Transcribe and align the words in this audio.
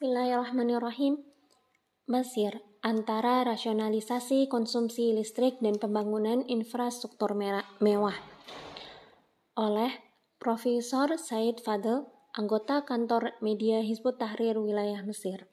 Bismillahirrahmanirrahim. 0.00 1.20
Mesir, 2.08 2.64
antara 2.80 3.44
rasionalisasi 3.44 4.48
konsumsi 4.48 5.12
listrik 5.12 5.60
dan 5.60 5.76
pembangunan 5.76 6.40
infrastruktur 6.48 7.36
mewah. 7.84 8.16
Oleh 9.60 9.92
Profesor 10.40 11.20
Said 11.20 11.60
Fadl, 11.60 12.08
anggota 12.32 12.88
kantor 12.88 13.36
media 13.44 13.84
Hizbut 13.84 14.16
Tahrir 14.16 14.56
wilayah 14.56 15.04
Mesir. 15.04 15.52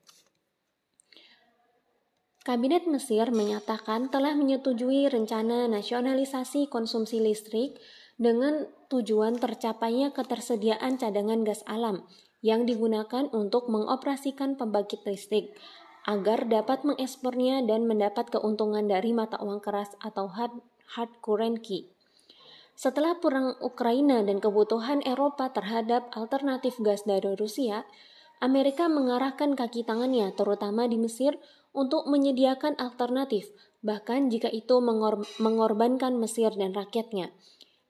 Kabinet 2.48 2.88
Mesir 2.88 3.28
menyatakan 3.36 4.08
telah 4.08 4.32
menyetujui 4.32 5.12
rencana 5.12 5.68
nasionalisasi 5.68 6.72
konsumsi 6.72 7.20
listrik 7.20 7.84
dengan 8.16 8.64
tujuan 8.88 9.44
tercapainya 9.44 10.16
ketersediaan 10.16 10.96
cadangan 10.96 11.44
gas 11.44 11.68
alam 11.68 12.08
yang 12.46 12.70
digunakan 12.70 13.30
untuk 13.34 13.70
mengoperasikan 13.70 14.56
pembangkit 14.56 15.04
listrik 15.06 15.58
agar 16.08 16.48
dapat 16.48 16.88
mengekspornya 16.88 17.68
dan 17.68 17.84
mendapat 17.84 18.32
keuntungan 18.32 18.88
dari 18.88 19.12
mata 19.12 19.36
uang 19.44 19.60
keras 19.60 19.92
atau 20.00 20.32
hard, 20.32 20.56
hard 20.96 21.12
currency. 21.20 21.92
Setelah 22.78 23.18
perang 23.20 23.58
Ukraina 23.60 24.24
dan 24.24 24.40
kebutuhan 24.40 25.04
Eropa 25.04 25.50
terhadap 25.52 26.14
alternatif 26.14 26.78
gas 26.80 27.04
dari 27.04 27.34
Rusia, 27.34 27.84
Amerika 28.38 28.86
mengarahkan 28.86 29.58
kaki 29.58 29.82
tangannya 29.82 30.30
terutama 30.38 30.86
di 30.86 31.02
Mesir 31.02 31.42
untuk 31.74 32.06
menyediakan 32.06 32.78
alternatif, 32.78 33.50
bahkan 33.82 34.30
jika 34.30 34.48
itu 34.54 34.78
mengor 34.78 35.26
mengorbankan 35.42 36.16
Mesir 36.22 36.54
dan 36.54 36.72
rakyatnya. 36.72 37.34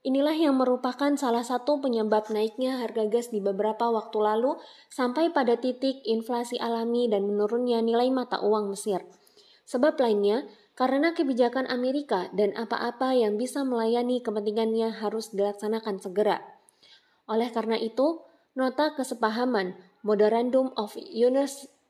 Inilah 0.08 0.40
yang 0.40 0.56
merupakan 0.56 1.12
salah 1.20 1.44
satu 1.44 1.84
penyebab 1.84 2.32
naiknya 2.32 2.80
harga 2.80 3.12
gas 3.12 3.28
di 3.28 3.44
beberapa 3.44 3.92
waktu 3.92 4.16
lalu 4.24 4.56
sampai 4.88 5.36
pada 5.36 5.60
titik 5.60 6.00
inflasi 6.08 6.56
alami 6.64 7.12
dan 7.12 7.28
menurunnya 7.28 7.84
nilai 7.84 8.08
mata 8.08 8.40
uang 8.40 8.72
Mesir. 8.72 9.04
Sebab 9.68 10.00
lainnya, 10.00 10.48
karena 10.80 11.12
kebijakan 11.12 11.68
Amerika 11.68 12.32
dan 12.32 12.56
apa-apa 12.56 13.20
yang 13.20 13.36
bisa 13.36 13.68
melayani 13.68 14.24
kepentingannya 14.24 14.96
harus 14.96 15.36
dilaksanakan 15.36 16.00
segera. 16.00 16.40
Oleh 17.28 17.52
karena 17.52 17.76
itu, 17.76 18.24
nota 18.56 18.96
kesepahaman 18.96 19.76
Memorandum 20.08 20.72
of 20.80 20.96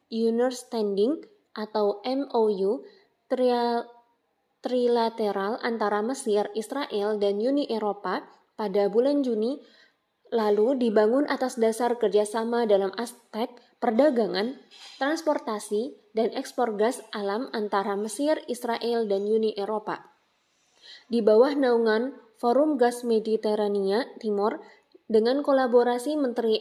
Understanding 0.09 1.21
atau 1.53 2.01
MOU 2.01 2.81
trilateral 4.61 5.61
antara 5.61 6.01
Mesir, 6.01 6.49
Israel, 6.57 7.21
dan 7.21 7.37
Uni 7.41 7.69
Eropa 7.69 8.25
pada 8.57 8.89
bulan 8.89 9.21
Juni 9.21 9.61
lalu 10.33 10.75
dibangun 10.75 11.23
atas 11.29 11.55
dasar 11.55 11.95
kerjasama 11.95 12.67
dalam 12.67 12.91
aspek 12.99 13.47
perdagangan, 13.79 14.57
transportasi, 14.99 15.95
dan 16.11 16.33
ekspor 16.33 16.75
gas 16.75 16.99
alam 17.13 17.47
antara 17.53 17.93
Mesir, 17.93 18.41
Israel, 18.49 19.05
dan 19.05 19.23
Uni 19.29 19.53
Eropa. 19.53 20.09
Di 21.07 21.21
bawah 21.21 21.53
naungan 21.53 22.17
Forum 22.41 22.75
Gas 22.75 23.05
Mediterania 23.05 24.09
Timur 24.17 24.59
dengan 25.07 25.45
kolaborasi 25.45 26.17
Menteri 26.19 26.59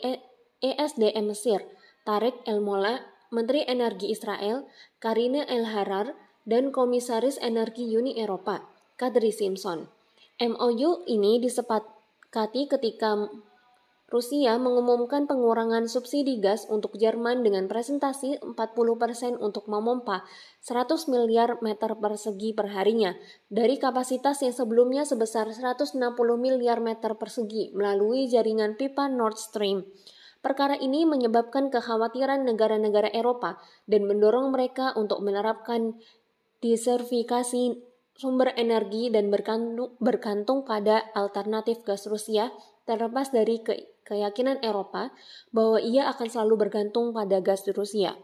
ESDM 0.60 1.26
Mesir, 1.26 1.64
Tarik 2.06 2.44
El 2.46 2.62
Mola, 2.62 3.02
Menteri 3.34 3.66
Energi 3.66 4.12
Israel, 4.14 4.68
Karine 5.02 5.42
El 5.50 5.66
Harar, 5.66 6.14
dan 6.46 6.70
Komisaris 6.70 7.36
Energi 7.42 7.90
Uni 7.98 8.14
Eropa, 8.14 8.62
Kadri 8.94 9.34
Simpson. 9.34 9.90
MOU 10.38 11.02
ini 11.10 11.42
disepakati 11.42 12.70
ketika 12.70 13.26
Rusia 14.06 14.54
mengumumkan 14.62 15.26
pengurangan 15.26 15.90
subsidi 15.90 16.38
gas 16.38 16.70
untuk 16.70 16.94
Jerman 16.94 17.42
dengan 17.42 17.66
presentasi 17.66 18.38
40% 18.38 19.42
untuk 19.42 19.66
memompa 19.66 20.22
100 20.62 21.10
miliar 21.10 21.58
meter 21.58 21.98
persegi 21.98 22.54
perharinya 22.54 23.18
dari 23.50 23.82
kapasitas 23.82 24.46
yang 24.46 24.54
sebelumnya 24.54 25.02
sebesar 25.02 25.50
160 25.50 25.98
miliar 26.38 26.78
meter 26.78 27.18
persegi 27.18 27.74
melalui 27.74 28.30
jaringan 28.30 28.78
pipa 28.78 29.10
Nord 29.10 29.42
Stream. 29.42 29.82
Perkara 30.38 30.78
ini 30.78 31.02
menyebabkan 31.02 31.74
kekhawatiran 31.74 32.46
negara-negara 32.46 33.10
Eropa 33.10 33.58
dan 33.90 34.06
mendorong 34.06 34.54
mereka 34.54 34.94
untuk 34.94 35.18
menerapkan 35.18 35.98
disertifikasi 36.64 37.76
sumber 38.16 38.56
energi 38.56 39.12
dan 39.12 39.28
bergantung, 39.28 39.92
bergantung 40.00 40.64
pada 40.64 41.04
alternatif 41.12 41.84
gas 41.84 42.08
Rusia 42.08 42.48
terlepas 42.88 43.28
dari 43.28 43.60
ke, 43.60 44.00
keyakinan 44.08 44.64
Eropa 44.64 45.12
bahwa 45.52 45.78
ia 45.82 46.08
akan 46.08 46.26
selalu 46.32 46.66
bergantung 46.66 47.12
pada 47.12 47.44
gas 47.44 47.68
Rusia. 47.68 48.16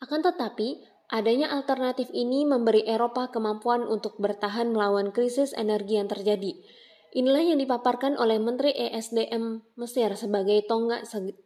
Akan 0.00 0.24
tetapi, 0.24 0.82
adanya 1.12 1.52
alternatif 1.52 2.08
ini 2.16 2.48
memberi 2.48 2.82
Eropa 2.88 3.28
kemampuan 3.28 3.84
untuk 3.84 4.16
bertahan 4.16 4.72
melawan 4.72 5.12
krisis 5.12 5.52
energi 5.52 6.00
yang 6.00 6.08
terjadi. 6.08 6.56
Inilah 7.12 7.44
yang 7.44 7.60
dipaparkan 7.60 8.16
oleh 8.16 8.40
Menteri 8.40 8.72
ESDM 8.72 9.76
Mesir 9.76 10.16
sebagai 10.16 10.64
tonggak 10.64 11.04
se 11.04 11.36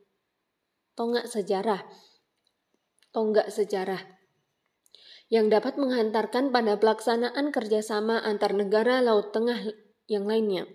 tonggak 0.94 1.26
sejarah. 1.26 1.82
Tonggak 3.10 3.50
sejarah 3.50 4.15
yang 5.26 5.50
dapat 5.50 5.74
menghantarkan 5.74 6.54
pada 6.54 6.78
pelaksanaan 6.78 7.50
kerjasama 7.50 8.22
antar 8.22 8.54
negara 8.54 9.02
Laut 9.02 9.34
Tengah 9.34 9.74
yang 10.06 10.26
lainnya. 10.26 10.70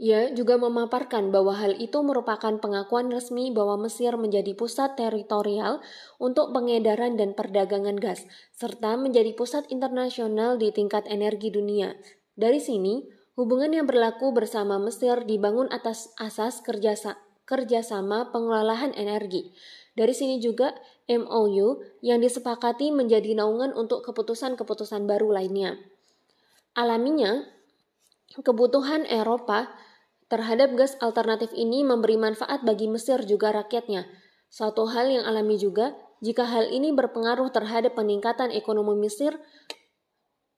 Ia 0.00 0.32
juga 0.32 0.56
memaparkan 0.56 1.28
bahwa 1.28 1.52
hal 1.60 1.76
itu 1.76 2.00
merupakan 2.00 2.56
pengakuan 2.56 3.12
resmi 3.12 3.52
bahwa 3.52 3.84
Mesir 3.84 4.16
menjadi 4.16 4.56
pusat 4.56 4.96
teritorial 4.96 5.84
untuk 6.16 6.56
pengedaran 6.56 7.20
dan 7.20 7.36
perdagangan 7.36 8.00
gas, 8.00 8.24
serta 8.56 8.96
menjadi 8.96 9.36
pusat 9.36 9.68
internasional 9.68 10.56
di 10.56 10.72
tingkat 10.72 11.04
energi 11.04 11.52
dunia. 11.52 12.00
Dari 12.32 12.64
sini, 12.64 13.04
hubungan 13.36 13.76
yang 13.76 13.84
berlaku 13.84 14.32
bersama 14.32 14.80
Mesir 14.80 15.20
dibangun 15.28 15.68
atas 15.68 16.16
asas 16.16 16.64
kerjasama 17.44 18.32
pengelolaan 18.32 18.96
energi. 18.96 19.52
Dari 19.92 20.16
sini 20.16 20.40
juga 20.40 20.72
MOU 21.10 21.82
yang 22.06 22.22
disepakati 22.22 22.94
menjadi 22.94 23.34
naungan 23.34 23.74
untuk 23.74 24.06
keputusan-keputusan 24.06 25.10
baru 25.10 25.34
lainnya. 25.34 25.74
Alaminya, 26.78 27.50
kebutuhan 28.38 29.02
Eropa 29.10 29.74
terhadap 30.30 30.78
gas 30.78 30.94
alternatif 31.02 31.50
ini 31.50 31.82
memberi 31.82 32.14
manfaat 32.14 32.62
bagi 32.62 32.86
Mesir 32.86 33.26
juga 33.26 33.50
rakyatnya. 33.50 34.06
Suatu 34.46 34.86
hal 34.86 35.10
yang 35.10 35.26
alami 35.26 35.58
juga 35.58 35.98
jika 36.22 36.46
hal 36.46 36.70
ini 36.70 36.94
berpengaruh 36.94 37.50
terhadap 37.50 37.98
peningkatan 37.98 38.54
ekonomi 38.54 38.94
Mesir, 38.94 39.34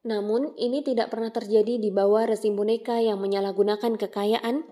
namun 0.04 0.52
ini 0.60 0.84
tidak 0.84 1.14
pernah 1.14 1.32
terjadi 1.32 1.80
di 1.80 1.88
bawah 1.88 2.28
rezim 2.28 2.52
boneka 2.52 3.00
yang 3.00 3.22
menyalahgunakan 3.22 3.96
kekayaan 3.96 4.68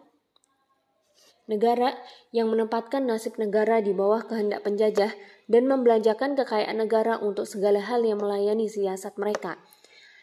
negara 1.51 1.99
yang 2.31 2.47
menempatkan 2.47 3.03
nasib 3.03 3.35
negara 3.43 3.83
di 3.83 3.91
bawah 3.91 4.23
kehendak 4.23 4.63
penjajah 4.63 5.11
dan 5.51 5.67
membelanjakan 5.67 6.39
kekayaan 6.39 6.79
negara 6.79 7.19
untuk 7.19 7.51
segala 7.51 7.83
hal 7.83 8.07
yang 8.07 8.23
melayani 8.23 8.71
siasat 8.71 9.19
mereka. 9.19 9.59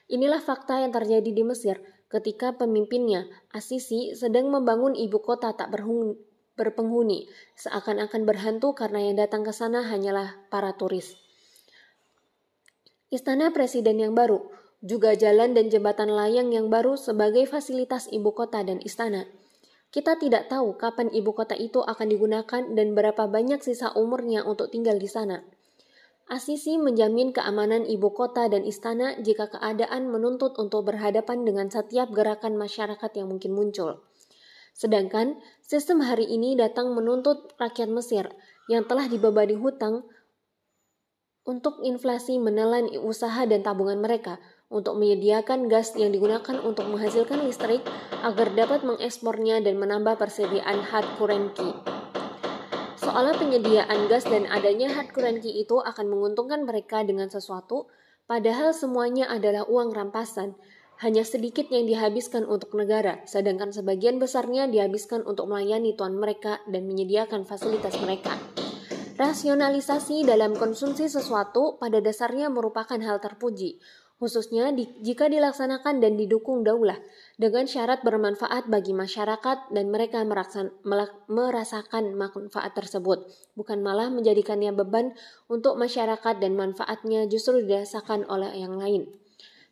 Inilah 0.07 0.39
fakta 0.39 0.79
yang 0.79 0.95
terjadi 0.95 1.27
di 1.27 1.43
Mesir 1.43 1.83
ketika 2.07 2.55
pemimpinnya, 2.55 3.27
Asisi, 3.51 4.15
sedang 4.15 4.47
membangun 4.47 4.95
ibu 4.95 5.19
kota 5.19 5.51
tak 5.51 5.67
berpenghuni, 6.55 7.27
seakan-akan 7.59 8.23
berhantu 8.23 8.71
karena 8.71 9.11
yang 9.11 9.19
datang 9.19 9.43
ke 9.43 9.51
sana 9.51 9.83
hanyalah 9.83 10.39
para 10.47 10.71
turis. 10.79 11.19
Istana 13.11 13.51
Presiden 13.51 13.99
yang 13.99 14.15
baru, 14.15 14.47
juga 14.79 15.11
jalan 15.15 15.51
dan 15.51 15.67
jembatan 15.67 16.07
layang 16.07 16.55
yang 16.55 16.71
baru 16.71 16.95
sebagai 16.95 17.43
fasilitas 17.49 18.07
ibu 18.07 18.31
kota 18.31 18.63
dan 18.63 18.79
istana. 18.79 19.27
Kita 19.87 20.19
tidak 20.19 20.51
tahu 20.51 20.75
kapan 20.75 21.07
ibu 21.15 21.31
kota 21.31 21.55
itu 21.55 21.79
akan 21.79 22.07
digunakan 22.11 22.63
dan 22.75 22.87
berapa 22.91 23.23
banyak 23.31 23.63
sisa 23.63 23.95
umurnya 23.95 24.43
untuk 24.43 24.67
tinggal 24.67 24.99
di 24.99 25.07
sana. 25.07 25.47
Asisi 26.27 26.75
menjamin 26.75 27.31
keamanan 27.31 27.87
ibu 27.87 28.11
kota 28.11 28.51
dan 28.51 28.67
istana 28.67 29.15
jika 29.23 29.47
keadaan 29.47 30.11
menuntut 30.11 30.59
untuk 30.59 30.91
berhadapan 30.91 31.47
dengan 31.47 31.71
setiap 31.71 32.11
gerakan 32.11 32.59
masyarakat 32.59 33.11
yang 33.15 33.31
mungkin 33.31 33.55
muncul. 33.55 34.03
Sedangkan 34.75 35.39
sistem 35.63 36.03
hari 36.03 36.27
ini 36.27 36.59
datang 36.59 36.91
menuntut 36.91 37.55
rakyat 37.55 37.87
Mesir 37.87 38.27
yang 38.67 38.83
telah 38.83 39.07
dibebani 39.07 39.55
hutang 39.55 40.03
untuk 41.47 41.79
inflasi 41.79 42.35
menelan 42.43 42.91
usaha 42.99 43.47
dan 43.47 43.63
tabungan 43.63 44.03
mereka 44.03 44.35
untuk 44.67 44.99
menyediakan 44.99 45.71
gas 45.71 45.95
yang 45.95 46.11
digunakan 46.11 46.59
untuk 46.59 46.91
menghasilkan 46.91 47.39
listrik 47.47 47.79
agar 48.19 48.51
dapat 48.51 48.83
mengekspornya 48.83 49.63
dan 49.63 49.79
menambah 49.79 50.19
persediaan 50.19 50.83
hard 50.83 51.07
currency. 51.15 51.71
Soalnya 52.99 53.39
penyediaan 53.39 54.11
gas 54.11 54.27
dan 54.27 54.43
adanya 54.51 54.91
hard 54.91 55.15
currency 55.15 55.63
itu 55.63 55.79
akan 55.79 56.11
menguntungkan 56.11 56.67
mereka 56.67 57.07
dengan 57.07 57.31
sesuatu, 57.31 57.87
padahal 58.27 58.75
semuanya 58.75 59.31
adalah 59.31 59.63
uang 59.63 59.95
rampasan. 59.95 60.59
Hanya 60.97 61.21
sedikit 61.21 61.69
yang 61.69 61.85
dihabiskan 61.85 62.43
untuk 62.43 62.73
negara, 62.73 63.21
sedangkan 63.29 63.69
sebagian 63.69 64.17
besarnya 64.17 64.65
dihabiskan 64.65 65.23
untuk 65.23 65.45
melayani 65.45 65.93
tuan 65.93 66.17
mereka 66.17 66.57
dan 66.67 66.89
menyediakan 66.89 67.45
fasilitas 67.45 67.95
mereka. 68.01 68.33
Rasionalisasi 69.17 70.25
dalam 70.25 70.57
konsumsi 70.57 71.05
sesuatu 71.05 71.77
pada 71.77 72.01
dasarnya 72.01 72.49
merupakan 72.49 72.97
hal 72.97 73.21
terpuji, 73.21 73.77
khususnya 74.17 74.73
di, 74.73 74.89
jika 75.05 75.29
dilaksanakan 75.29 76.01
dan 76.01 76.17
didukung 76.17 76.65
daulah, 76.65 76.97
dengan 77.37 77.69
syarat 77.69 78.01
bermanfaat 78.01 78.65
bagi 78.65 78.93
masyarakat 78.93 79.69
dan 79.69 79.85
mereka 79.93 80.25
meraksan, 80.25 80.73
melak, 80.81 81.13
merasakan 81.29 82.17
manfaat 82.17 82.73
tersebut, 82.73 83.29
bukan 83.53 83.85
malah 83.85 84.09
menjadikannya 84.09 84.73
beban 84.73 85.13
untuk 85.45 85.77
masyarakat 85.77 86.41
dan 86.41 86.57
manfaatnya 86.57 87.29
justru 87.29 87.61
dirasakan 87.61 88.25
oleh 88.25 88.57
yang 88.57 88.73
lain. 88.73 89.05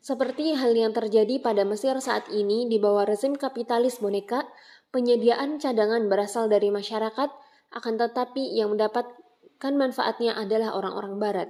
Seperti 0.06 0.54
hal 0.54 0.78
yang 0.78 0.94
terjadi 0.94 1.42
pada 1.42 1.66
Mesir 1.66 1.98
saat 1.98 2.30
ini 2.30 2.70
di 2.70 2.78
bawah 2.78 3.10
rezim 3.10 3.34
kapitalis 3.34 3.98
boneka, 3.98 4.46
penyediaan 4.94 5.58
cadangan 5.58 6.06
berasal 6.06 6.46
dari 6.46 6.70
masyarakat, 6.70 7.34
akan 7.74 7.94
tetapi 7.98 8.54
yang 8.54 8.78
mendapat 8.78 9.10
kan 9.58 9.74
manfaatnya 9.74 10.38
adalah 10.38 10.78
orang-orang 10.78 11.18
barat. 11.18 11.50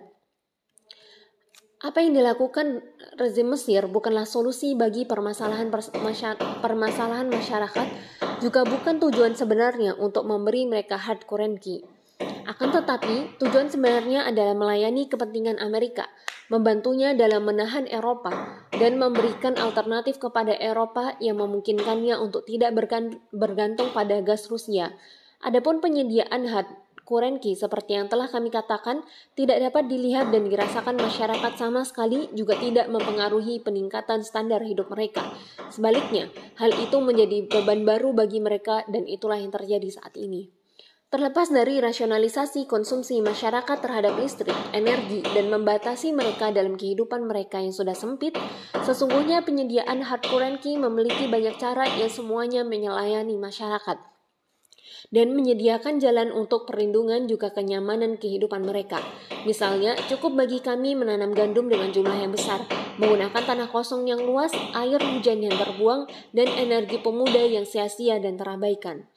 Apa 1.83 2.00
yang 2.00 2.16
dilakukan 2.16 2.88
rezim 3.19 3.51
Mesir 3.51 3.83
bukanlah 3.92 4.24
solusi 4.24 4.80
bagi 4.80 5.04
permasalahan 5.04 5.68
permasalahan 6.63 7.27
masyarakat, 7.27 7.88
juga 8.39 8.63
bukan 8.63 9.04
tujuan 9.04 9.36
sebenarnya 9.36 10.00
untuk 10.00 10.24
memberi 10.24 10.63
mereka 10.72 10.95
hard 10.95 11.27
currency. 11.27 11.83
Akan 12.48 12.72
tetapi, 12.72 13.36
tujuan 13.44 13.68
sebenarnya 13.68 14.24
adalah 14.24 14.56
melayani 14.56 15.12
kepentingan 15.12 15.60
Amerika, 15.60 16.07
membantunya 16.48 17.12
dalam 17.12 17.44
menahan 17.44 17.89
Eropa, 17.92 18.63
dan 18.72 18.95
memberikan 18.95 19.60
alternatif 19.60 20.16
kepada 20.22 20.56
Eropa 20.56 21.19
yang 21.19 21.44
memungkinkannya 21.44 22.16
untuk 22.22 22.48
tidak 22.48 22.72
bergantung 23.36 23.92
pada 23.92 24.24
gas 24.24 24.48
Rusia. 24.48 24.95
Adapun 25.44 25.83
penyediaan 25.83 26.48
hard 26.48 26.69
Kurenki 27.06 27.54
seperti 27.54 27.94
yang 27.94 28.10
telah 28.10 28.25
kami 28.25 28.50
katakan 28.50 29.06
tidak 29.38 29.62
dapat 29.62 29.86
dilihat 29.86 30.34
dan 30.34 30.50
dirasakan 30.50 30.98
masyarakat 30.98 31.54
sama 31.54 31.86
sekali 31.86 32.34
juga 32.34 32.57
tidak 32.57 32.90
mempengaruhi 32.90 33.62
peningkatan 33.62 34.25
standar 34.25 34.66
hidup 34.66 34.90
mereka. 34.90 35.22
Sebaliknya, 35.69 36.34
hal 36.57 36.74
itu 36.74 36.98
menjadi 36.98 37.46
beban 37.46 37.86
baru 37.86 38.10
bagi 38.10 38.42
mereka 38.42 38.81
dan 38.90 39.06
itulah 39.06 39.38
yang 39.38 39.54
terjadi 39.54 39.86
saat 39.94 40.18
ini. 40.18 40.50
Terlepas 41.13 41.54
dari 41.54 41.78
rasionalisasi 41.78 42.66
konsumsi 42.66 43.22
masyarakat 43.22 43.78
terhadap 43.78 44.18
listrik, 44.18 44.58
energi, 44.74 45.22
dan 45.22 45.54
membatasi 45.54 46.10
mereka 46.10 46.50
dalam 46.50 46.74
kehidupan 46.74 47.30
mereka 47.30 47.62
yang 47.62 47.72
sudah 47.72 47.94
sempit, 47.94 48.34
sesungguhnya 48.81 49.46
penyediaan 49.46 50.01
hard 50.01 50.25
currency 50.25 50.74
memiliki 50.74 51.30
banyak 51.30 51.54
cara 51.62 51.86
yang 52.01 52.10
semuanya 52.10 52.66
menyelayangi 52.66 53.38
masyarakat 53.38 54.14
dan 55.15 55.31
menyediakan 55.31 56.03
jalan 56.03 56.35
untuk 56.35 56.67
perlindungan 56.67 57.23
juga 57.31 57.56
kenyamanan 57.56 58.19
kehidupan 58.19 58.67
mereka. 58.67 59.00
Misalnya, 59.47 59.95
cukup 60.12 60.35
bagi 60.35 60.59
kami 60.59 60.91
menanam 60.91 61.31
gandum 61.31 61.71
dengan 61.71 61.95
jumlah 61.95 62.19
yang 62.19 62.35
besar, 62.35 62.67
menggunakan 63.00 63.39
tanah 63.39 63.71
kosong 63.71 64.12
yang 64.12 64.19
luas, 64.19 64.51
air 64.75 65.00
hujan 65.00 65.39
yang 65.39 65.56
terbuang, 65.56 66.12
dan 66.35 66.51
energi 66.59 67.00
pemuda 67.00 67.47
yang 67.47 67.63
sia-sia 67.63 68.19
dan 68.19 68.35
terabaikan. 68.35 69.07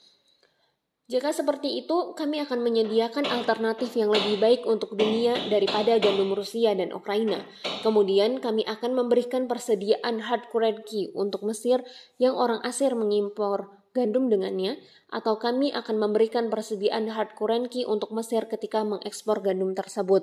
Jika 1.08 1.32
seperti 1.32 1.82
itu, 1.82 2.12
kami 2.12 2.36
akan 2.44 2.60
menyediakan 2.60 3.24
alternatif 3.32 3.96
yang 3.96 4.12
lebih 4.12 4.36
baik 4.38 4.68
untuk 4.68 4.92
dunia 4.92 5.40
daripada 5.48 5.96
gandum 5.96 6.36
Rusia 6.36 6.76
dan 6.76 6.92
Ukraina. 6.92 7.48
Kemudian, 7.80 8.44
kami 8.44 8.62
akan 8.68 8.92
memberikan 8.92 9.48
persediaan 9.48 10.20
hard 10.20 10.52
currency 10.52 11.08
untuk 11.16 11.48
Mesir 11.48 11.80
yang 12.20 12.36
orang 12.36 12.60
asir 12.60 12.92
mengimpor 12.92 13.77
gandum 13.98 14.30
dengannya, 14.30 14.78
atau 15.10 15.42
kami 15.42 15.74
akan 15.74 15.98
memberikan 15.98 16.46
persediaan 16.46 17.10
hard 17.10 17.34
currency 17.34 17.82
untuk 17.82 18.14
Mesir 18.14 18.46
ketika 18.46 18.86
mengekspor 18.86 19.42
gandum 19.42 19.74
tersebut. 19.74 20.22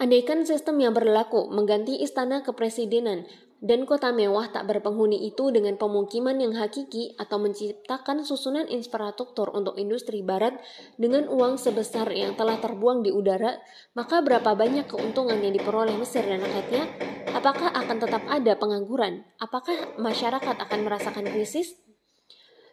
Andaikan 0.00 0.48
sistem 0.48 0.80
yang 0.80 0.96
berlaku 0.96 1.52
mengganti 1.52 2.00
istana 2.00 2.40
kepresidenan 2.40 3.28
dan 3.60 3.84
kota 3.84 4.08
mewah 4.08 4.48
tak 4.48 4.64
berpenghuni 4.64 5.28
itu 5.28 5.52
dengan 5.52 5.76
pemukiman 5.76 6.32
yang 6.40 6.56
hakiki 6.56 7.12
atau 7.20 7.36
menciptakan 7.36 8.24
susunan 8.24 8.64
infrastruktur 8.72 9.52
untuk 9.52 9.76
industri 9.76 10.24
barat 10.24 10.56
dengan 10.96 11.28
uang 11.28 11.60
sebesar 11.60 12.08
yang 12.16 12.32
telah 12.32 12.56
terbuang 12.56 13.04
di 13.04 13.12
udara, 13.12 13.60
maka 13.92 14.24
berapa 14.24 14.56
banyak 14.56 14.88
keuntungan 14.88 15.36
yang 15.44 15.52
diperoleh 15.52 15.92
Mesir 16.00 16.24
dan 16.24 16.40
rakyatnya? 16.40 16.88
Apakah 17.36 17.68
akan 17.76 17.96
tetap 18.00 18.24
ada 18.24 18.52
pengangguran? 18.56 19.28
Apakah 19.36 20.00
masyarakat 20.00 20.56
akan 20.56 20.80
merasakan 20.80 21.28
krisis? 21.28 21.76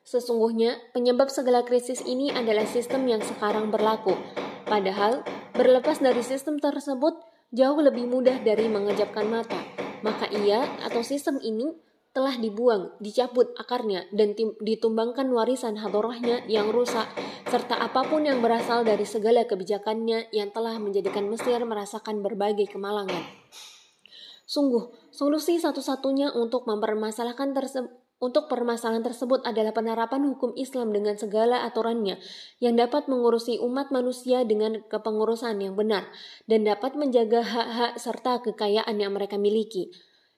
Sesungguhnya, 0.07 0.80
penyebab 0.95 1.27
segala 1.27 1.68
krisis 1.68 2.00
ini 2.07 2.31
adalah 2.31 2.63
sistem 2.63 3.12
yang 3.12 3.19
sekarang 3.19 3.68
berlaku. 3.68 4.15
Padahal, 4.63 5.27
berlepas 5.51 6.00
dari 6.00 6.24
sistem 6.24 6.63
tersebut 6.63 7.19
jauh 7.51 7.75
lebih 7.83 8.07
mudah 8.07 8.39
dari 8.39 8.71
mengejapkan 8.71 9.27
mata. 9.27 9.59
Maka 10.07 10.31
ia 10.31 10.63
atau 10.88 11.04
sistem 11.04 11.44
ini 11.44 11.75
telah 12.15 12.39
dibuang, 12.39 12.95
dicabut 13.04 13.51
akarnya, 13.59 14.07
dan 14.15 14.31
ditumbangkan 14.63 15.27
warisan 15.27 15.75
hadorahnya 15.75 16.48
yang 16.48 16.71
rusak, 16.71 17.06
serta 17.51 17.75
apa 17.75 18.07
pun 18.07 18.24
yang 18.24 18.39
berasal 18.39 18.88
dari 18.88 19.03
segala 19.03 19.44
kebijakannya 19.44 20.31
yang 20.31 20.56
telah 20.56 20.80
menjadikan 20.80 21.27
Mesir 21.27 21.60
merasakan 21.68 22.24
berbagai 22.24 22.71
kemalangan. 22.71 23.27
Sungguh, 24.48 24.88
solusi 25.12 25.60
satu-satunya 25.60 26.31
untuk 26.31 26.63
mempermasalahkan 26.63 27.51
tersebut 27.51 28.06
untuk 28.17 28.49
permasalahan 28.49 29.05
tersebut 29.05 29.45
adalah 29.45 29.69
penerapan 29.77 30.25
hukum 30.33 30.57
Islam 30.57 30.89
dengan 30.89 31.13
segala 31.21 31.61
aturannya 31.69 32.17
yang 32.57 32.73
dapat 32.73 33.05
mengurusi 33.05 33.61
umat 33.61 33.93
manusia 33.93 34.41
dengan 34.41 34.81
kepengurusan 34.89 35.61
yang 35.61 35.77
benar 35.77 36.09
dan 36.49 36.65
dapat 36.65 36.97
menjaga 36.97 37.45
hak-hak 37.45 37.93
serta 38.01 38.41
kekayaan 38.41 38.97
yang 38.97 39.13
mereka 39.13 39.37
miliki. 39.37 39.93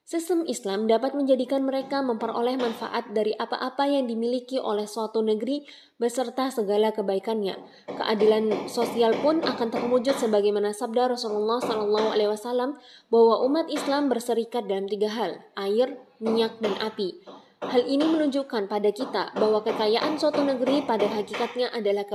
Sistem 0.10 0.42
Islam 0.50 0.90
dapat 0.90 1.14
menjadikan 1.14 1.62
mereka 1.62 2.02
memperoleh 2.02 2.58
manfaat 2.58 3.14
dari 3.14 3.30
apa-apa 3.38 3.86
yang 3.86 4.10
dimiliki 4.10 4.58
oleh 4.58 4.90
suatu 4.90 5.22
negeri 5.22 5.70
beserta 6.02 6.50
segala 6.50 6.90
kebaikannya. 6.90 7.54
Keadilan 7.94 8.66
sosial 8.66 9.14
pun 9.22 9.46
akan 9.46 9.70
terwujud 9.70 10.18
sebagaimana 10.18 10.74
sabda 10.74 11.14
Rasulullah 11.14 11.62
SAW 11.62 12.82
bahwa 13.14 13.36
umat 13.46 13.70
Islam 13.70 14.10
berserikat 14.10 14.66
dalam 14.66 14.90
tiga 14.90 15.14
hal: 15.14 15.46
air, 15.54 16.02
minyak, 16.18 16.58
dan 16.58 16.74
api. 16.82 17.22
Hal 17.60 17.84
ini 17.84 18.08
menunjukkan 18.08 18.72
pada 18.72 18.88
kita 18.88 19.36
bahwa 19.36 19.60
kekayaan 19.60 20.16
suatu 20.16 20.40
negeri 20.48 20.80
pada 20.88 21.12
hakikatnya 21.12 21.68
adalah 21.76 22.08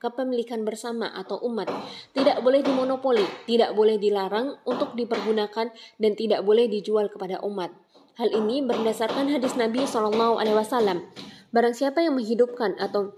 kepemilikan 0.00 0.64
bersama 0.64 1.12
atau 1.12 1.36
umat. 1.44 1.68
Tidak 2.16 2.40
boleh 2.40 2.64
dimonopoli, 2.64 3.28
tidak 3.44 3.76
boleh 3.76 4.00
dilarang 4.00 4.56
untuk 4.64 4.96
dipergunakan 4.96 5.68
dan 6.00 6.12
tidak 6.16 6.40
boleh 6.48 6.64
dijual 6.72 7.12
kepada 7.12 7.44
umat. 7.44 7.76
Hal 8.16 8.32
ini 8.32 8.64
berdasarkan 8.64 9.28
hadis 9.28 9.52
Nabi 9.60 9.84
Shallallahu 9.84 10.40
Alaihi 10.40 10.56
Wasallam. 10.56 11.04
Barang 11.52 11.76
siapa 11.76 12.00
yang 12.00 12.16
menghidupkan 12.16 12.80
atau 12.80 13.12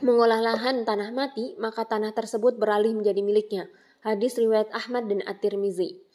mengolah 0.00 0.40
lahan 0.40 0.88
tanah 0.88 1.12
mati, 1.12 1.52
maka 1.60 1.84
tanah 1.84 2.16
tersebut 2.16 2.56
beralih 2.56 2.96
menjadi 2.96 3.20
miliknya. 3.20 3.68
Hadis 4.00 4.40
riwayat 4.40 4.72
Ahmad 4.72 5.12
dan 5.12 5.20
At-Tirmizi. 5.28 6.07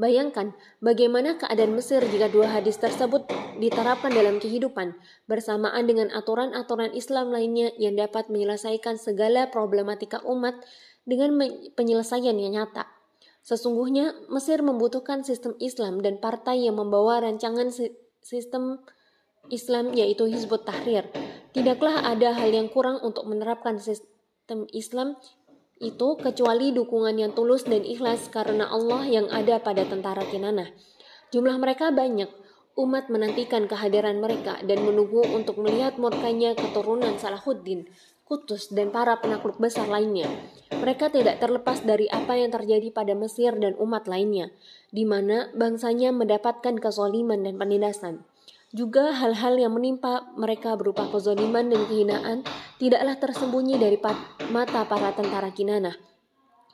Bayangkan 0.00 0.56
bagaimana 0.80 1.36
keadaan 1.36 1.76
Mesir 1.76 2.00
jika 2.08 2.32
dua 2.32 2.48
hadis 2.48 2.80
tersebut 2.80 3.28
diterapkan 3.60 4.08
dalam 4.08 4.40
kehidupan 4.40 4.96
bersamaan 5.28 5.84
dengan 5.84 6.08
aturan-aturan 6.08 6.96
Islam 6.96 7.28
lainnya 7.28 7.68
yang 7.76 8.00
dapat 8.00 8.32
menyelesaikan 8.32 8.96
segala 8.96 9.52
problematika 9.52 10.24
umat 10.24 10.56
dengan 11.04 11.36
penyelesaian 11.76 12.32
yang 12.32 12.56
nyata. 12.56 12.88
Sesungguhnya 13.44 14.16
Mesir 14.32 14.64
membutuhkan 14.64 15.20
sistem 15.20 15.52
Islam 15.60 16.00
dan 16.00 16.16
partai 16.16 16.64
yang 16.64 16.80
membawa 16.80 17.20
rancangan 17.20 17.68
sistem 18.24 18.80
Islam 19.52 19.92
yaitu 19.92 20.24
Hizbut 20.24 20.64
Tahrir. 20.64 21.12
Tidaklah 21.52 22.08
ada 22.08 22.32
hal 22.40 22.48
yang 22.48 22.72
kurang 22.72 23.04
untuk 23.04 23.28
menerapkan 23.28 23.76
sistem 23.76 24.64
Islam 24.72 25.20
itu 25.80 26.08
kecuali 26.20 26.76
dukungan 26.76 27.16
yang 27.16 27.32
tulus 27.32 27.64
dan 27.64 27.80
ikhlas 27.80 28.28
karena 28.28 28.68
Allah 28.68 29.08
yang 29.08 29.32
ada 29.32 29.56
pada 29.64 29.88
tentara 29.88 30.20
Kinanah. 30.28 30.68
Jumlah 31.32 31.56
mereka 31.56 31.88
banyak. 31.88 32.28
Umat 32.76 33.08
menantikan 33.08 33.64
kehadiran 33.64 34.20
mereka 34.20 34.60
dan 34.60 34.84
menunggu 34.84 35.24
untuk 35.32 35.58
melihat 35.58 35.96
murkanya 35.96 36.52
keturunan 36.54 37.16
Salahuddin, 37.16 37.88
Kutus, 38.28 38.70
dan 38.70 38.94
para 38.94 39.18
penakluk 39.18 39.58
besar 39.58 39.90
lainnya. 39.90 40.30
Mereka 40.70 41.10
tidak 41.10 41.42
terlepas 41.42 41.82
dari 41.82 42.06
apa 42.12 42.38
yang 42.38 42.54
terjadi 42.54 42.94
pada 42.94 43.16
Mesir 43.18 43.56
dan 43.58 43.74
umat 43.74 44.06
lainnya, 44.06 44.54
di 44.94 45.02
mana 45.02 45.50
bangsanya 45.56 46.14
mendapatkan 46.14 46.78
kezoliman 46.78 47.42
dan 47.42 47.58
penindasan. 47.58 48.22
Juga 48.70 49.10
hal-hal 49.10 49.58
yang 49.58 49.74
menimpa 49.74 50.30
mereka 50.38 50.78
berupa 50.78 51.02
kezoliman 51.10 51.66
dan 51.66 51.90
kehinaan 51.90 52.38
tidaklah 52.78 53.18
tersembunyi 53.18 53.82
dari 53.82 53.98
mata 54.54 54.86
para 54.86 55.10
tentara 55.10 55.50
Kinanah. 55.50 55.98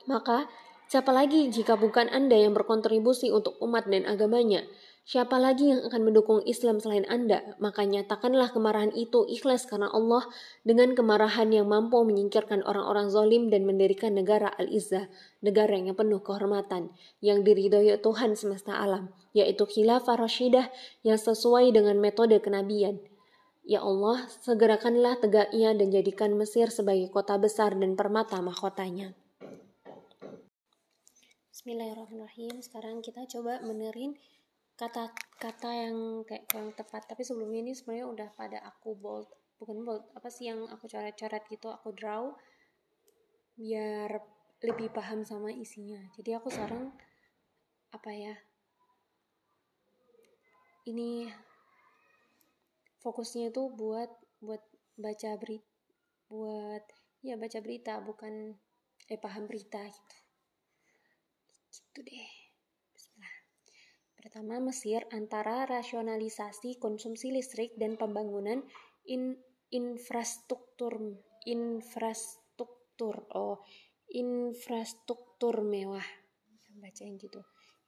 Maka, 0.05 0.45
siapa 0.93 1.09
lagi 1.09 1.49
jika 1.49 1.81
bukan 1.81 2.13
Anda 2.13 2.37
yang 2.37 2.53
berkontribusi 2.53 3.33
untuk 3.33 3.57
umat 3.65 3.89
dan 3.89 4.05
agamanya? 4.05 4.69
Siapa 5.07 5.39
lagi 5.39 5.71
yang 5.71 5.87
akan 5.87 6.03
mendukung 6.03 6.43
Islam 6.51 6.83
selain 6.83 7.07
Anda? 7.07 7.55
Maka 7.63 7.87
nyatakanlah 7.87 8.51
kemarahan 8.51 8.91
itu 8.91 9.23
ikhlas 9.31 9.63
karena 9.71 9.87
Allah 9.87 10.27
dengan 10.67 10.99
kemarahan 10.99 11.47
yang 11.55 11.71
mampu 11.71 12.03
menyingkirkan 12.03 12.67
orang-orang 12.67 13.07
zalim 13.07 13.47
dan 13.47 13.71
mendirikan 13.71 14.19
negara 14.19 14.51
Al-Izzah, 14.59 15.07
negara 15.47 15.79
yang 15.79 15.95
penuh 15.95 16.19
kehormatan, 16.27 16.91
yang 17.23 17.47
diridhoi 17.47 17.95
Tuhan 18.03 18.35
semesta 18.35 18.83
alam, 18.83 19.15
yaitu 19.31 19.63
khilafah 19.63 20.19
rasyidah 20.19 20.75
yang 21.07 21.23
sesuai 21.23 21.71
dengan 21.71 22.03
metode 22.03 22.43
kenabian. 22.43 22.99
Ya 23.63 23.87
Allah, 23.87 24.27
segerakanlah 24.43 25.23
tegaknya 25.23 25.71
dan 25.71 25.95
jadikan 25.95 26.35
Mesir 26.35 26.67
sebagai 26.75 27.15
kota 27.15 27.39
besar 27.39 27.79
dan 27.79 27.95
permata 27.95 28.43
mahkotanya. 28.43 29.15
Bismillahirrahmanirrahim. 31.55 32.59
Sekarang 32.59 33.03
kita 33.07 33.27
coba 33.27 33.63
menerin 33.63 34.19
kata-kata 34.77 35.71
yang 35.73 35.97
kayak 36.29 36.45
kurang 36.53 36.71
tepat. 36.77 37.09
Tapi 37.09 37.25
sebelumnya 37.25 37.65
ini 37.65 37.73
sebenarnya 37.73 38.07
udah 38.07 38.29
pada 38.37 38.59
aku 38.65 38.93
bold 38.97 39.29
bukan 39.57 39.89
bold 39.89 40.05
apa 40.13 40.29
sih 40.29 40.53
yang 40.53 40.69
aku 40.69 40.85
coret-coret 40.85 41.41
gitu 41.49 41.73
aku 41.73 41.89
draw 41.97 42.37
biar 43.57 44.21
lebih 44.61 44.93
paham 44.93 45.25
sama 45.25 45.49
isinya. 45.49 46.01
Jadi 46.17 46.37
aku 46.37 46.53
sekarang 46.53 46.93
apa 47.97 48.13
ya 48.13 48.37
ini 50.87 51.33
fokusnya 53.01 53.49
itu 53.49 53.73
buat 53.73 54.13
buat 54.45 54.61
baca 55.01 55.31
berita 55.41 55.65
buat 56.29 56.85
ya 57.25 57.35
baca 57.41 57.59
berita 57.65 58.03
bukan 58.05 58.55
eh 59.09 59.21
paham 59.21 59.49
berita 59.49 59.81
gitu. 59.89 60.17
Gitu 61.73 62.01
deh 62.05 62.36
Pertama, 64.27 64.59
Mesir 64.59 65.07
antara 65.15 65.71
rasionalisasi 65.71 66.83
konsumsi 66.83 67.31
listrik 67.31 67.79
dan 67.79 67.95
pembangunan 67.95 68.59
in, 69.07 69.39
infrastruktur 69.71 70.99
infrastruktur 71.47 73.23
oh 73.39 73.63
infrastruktur 74.11 75.63
mewah. 75.63 76.03
Baca 76.75 77.07
yang 77.07 77.23
gitu. 77.23 77.39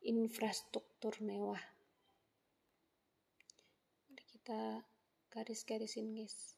Infrastruktur 0.07 1.19
mewah. 1.27 1.59
Kita 4.15 4.87
garis-garisin 5.35 6.15
guys. 6.15 6.55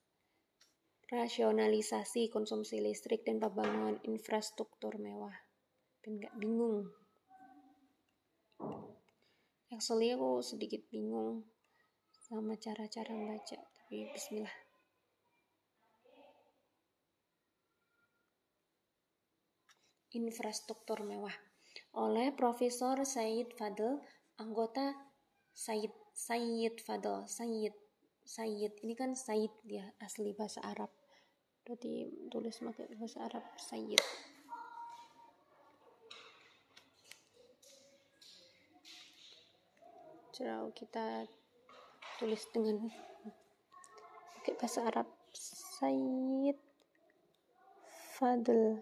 Rasionalisasi 1.08 2.28
konsumsi 2.28 2.84
listrik 2.84 3.24
dan 3.24 3.40
pembangunan 3.40 3.96
infrastruktur 4.04 5.00
mewah. 5.00 5.40
Ben 6.04 6.20
nggak 6.20 6.36
bingung 6.36 7.00
Actually 9.70 10.10
aku 10.18 10.42
sedikit 10.42 10.82
bingung 10.90 11.46
sama 12.18 12.58
cara-cara 12.58 13.14
baca, 13.14 13.58
tapi 13.58 14.10
bismillah. 14.10 14.56
Infrastruktur 20.10 21.06
mewah 21.06 21.34
oleh 21.94 22.34
Profesor 22.34 22.98
Said 23.06 23.54
Fadl, 23.54 24.02
anggota 24.38 24.94
Said 25.54 25.94
Said 26.14 26.78
Fadl, 26.82 27.26
Said 27.30 27.74
Said 28.26 28.74
ini 28.82 28.94
kan 28.94 29.14
Said 29.14 29.50
dia 29.66 29.90
asli 30.02 30.34
bahasa 30.34 30.62
Arab. 30.62 30.90
Berarti 31.62 32.10
tulis 32.30 32.58
pakai 32.58 32.90
bahasa 32.94 33.22
Arab 33.26 33.42
Said. 33.58 34.02
Cerau 40.40 40.72
kita 40.72 41.28
tulis 42.16 42.40
dengan 42.48 42.88
pakai 44.40 44.56
bahasa 44.56 44.88
Arab 44.88 45.04
Sayyid 45.36 46.56
Fadl 48.16 48.80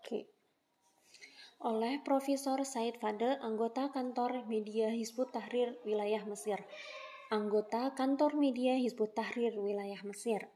Oke. 0.00 0.24
Oleh 1.68 2.00
Profesor 2.00 2.64
Said 2.64 2.96
Fadl, 2.96 3.36
anggota 3.44 3.92
kantor 3.92 4.48
media 4.48 4.88
Hizbut 4.88 5.36
Tahrir 5.36 5.76
wilayah 5.84 6.24
Mesir. 6.24 6.64
Anggota 7.28 7.92
kantor 7.92 8.40
media 8.40 8.72
Hizbut 8.80 9.12
Tahrir 9.12 9.52
wilayah 9.52 10.00
Mesir. 10.08 10.48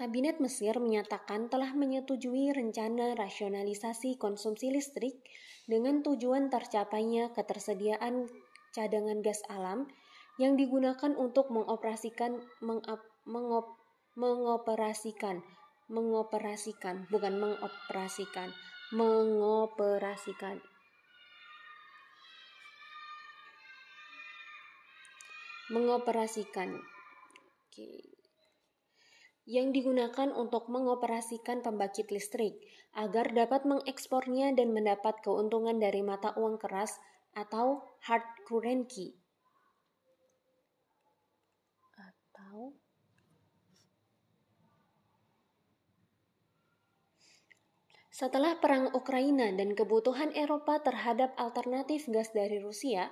Kabinet 0.00 0.40
Mesir 0.40 0.80
menyatakan 0.80 1.52
telah 1.52 1.76
menyetujui 1.76 2.56
rencana 2.56 3.12
rasionalisasi 3.20 4.16
konsumsi 4.16 4.72
listrik 4.72 5.20
dengan 5.68 6.00
tujuan 6.00 6.48
tercapainya 6.48 7.36
ketersediaan 7.36 8.24
cadangan 8.72 9.20
gas 9.20 9.44
alam 9.52 9.92
yang 10.40 10.56
digunakan 10.56 11.12
untuk 11.20 11.52
mengoperasikan 11.52 12.40
mengop, 12.64 13.04
mengop, 13.28 13.76
mengoperasikan 14.16 15.44
mengoperasikan 15.92 17.04
bukan 17.12 17.36
mengoperasikan 17.36 18.48
mengoperasikan. 18.96 20.64
Mengoperasikan. 25.68 26.80
Oke. 27.68 27.84
okay 27.84 28.19
yang 29.50 29.74
digunakan 29.74 30.30
untuk 30.30 30.70
mengoperasikan 30.70 31.58
pembangkit 31.58 32.14
listrik 32.14 32.62
agar 32.94 33.34
dapat 33.34 33.66
mengekspornya 33.66 34.54
dan 34.54 34.70
mendapat 34.70 35.18
keuntungan 35.26 35.82
dari 35.82 36.06
mata 36.06 36.30
uang 36.38 36.54
keras 36.62 37.02
atau 37.34 37.82
hard 38.06 38.22
currency. 38.46 39.18
Atau 41.98 42.78
Setelah 48.14 48.54
perang 48.62 48.94
Ukraina 48.94 49.50
dan 49.50 49.74
kebutuhan 49.74 50.30
Eropa 50.38 50.78
terhadap 50.78 51.34
alternatif 51.34 52.06
gas 52.06 52.30
dari 52.30 52.62
Rusia, 52.62 53.10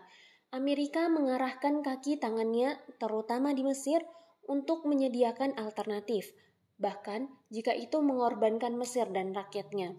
Amerika 0.55 1.11
mengarahkan 1.11 1.83
kaki 1.83 2.23
tangannya 2.23 2.79
terutama 3.03 3.51
di 3.57 3.67
Mesir 3.67 4.05
untuk 4.49 4.89
menyediakan 4.89 5.55
alternatif, 5.61 6.33
bahkan 6.81 7.29
jika 7.53 7.77
itu 7.77 8.01
mengorbankan 8.01 8.75
Mesir 8.75 9.07
dan 9.13 9.37
rakyatnya. 9.37 9.95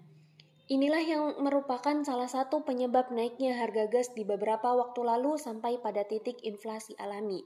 Inilah 0.70 1.02
yang 1.02 1.26
merupakan 1.42 1.98
salah 2.06 2.30
satu 2.30 2.62
penyebab 2.62 3.10
naiknya 3.10 3.58
harga 3.58 3.90
gas 3.90 4.14
di 4.14 4.22
beberapa 4.22 4.70
waktu 4.78 5.02
lalu 5.02 5.38
sampai 5.42 5.82
pada 5.82 6.06
titik 6.06 6.38
inflasi 6.46 6.94
alami 7.02 7.42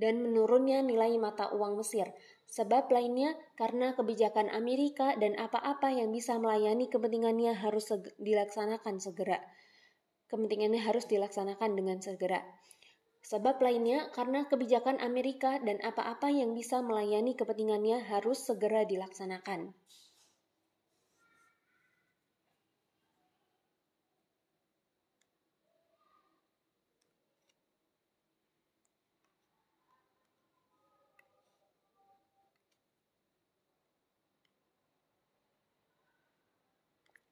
dan 0.00 0.24
menurunnya 0.24 0.80
nilai 0.80 1.20
mata 1.20 1.52
uang 1.52 1.76
Mesir. 1.76 2.08
Sebab 2.48 2.92
lainnya 2.92 3.32
karena 3.56 3.96
kebijakan 3.96 4.52
Amerika 4.52 5.16
dan 5.16 5.36
apa-apa 5.40 5.88
yang 5.92 6.12
bisa 6.12 6.36
melayani 6.36 6.88
kepentingannya 6.88 7.56
harus 7.56 7.88
dilaksanakan 8.20 9.00
segera. 9.00 9.40
Kepentingannya 10.28 10.80
harus 10.80 11.04
dilaksanakan 11.08 11.76
dengan 11.76 12.00
segera. 12.00 12.40
Sebab 13.30 13.56
lainnya 13.66 14.00
karena 14.16 14.40
kebijakan 14.50 14.96
Amerika 15.08 15.52
dan 15.66 15.78
apa-apa 15.90 16.28
yang 16.40 16.50
bisa 16.58 16.76
melayani 16.88 17.32
kepentingannya 17.38 17.98
harus 18.10 18.38
segera 18.48 18.82
dilaksanakan. 18.92 19.60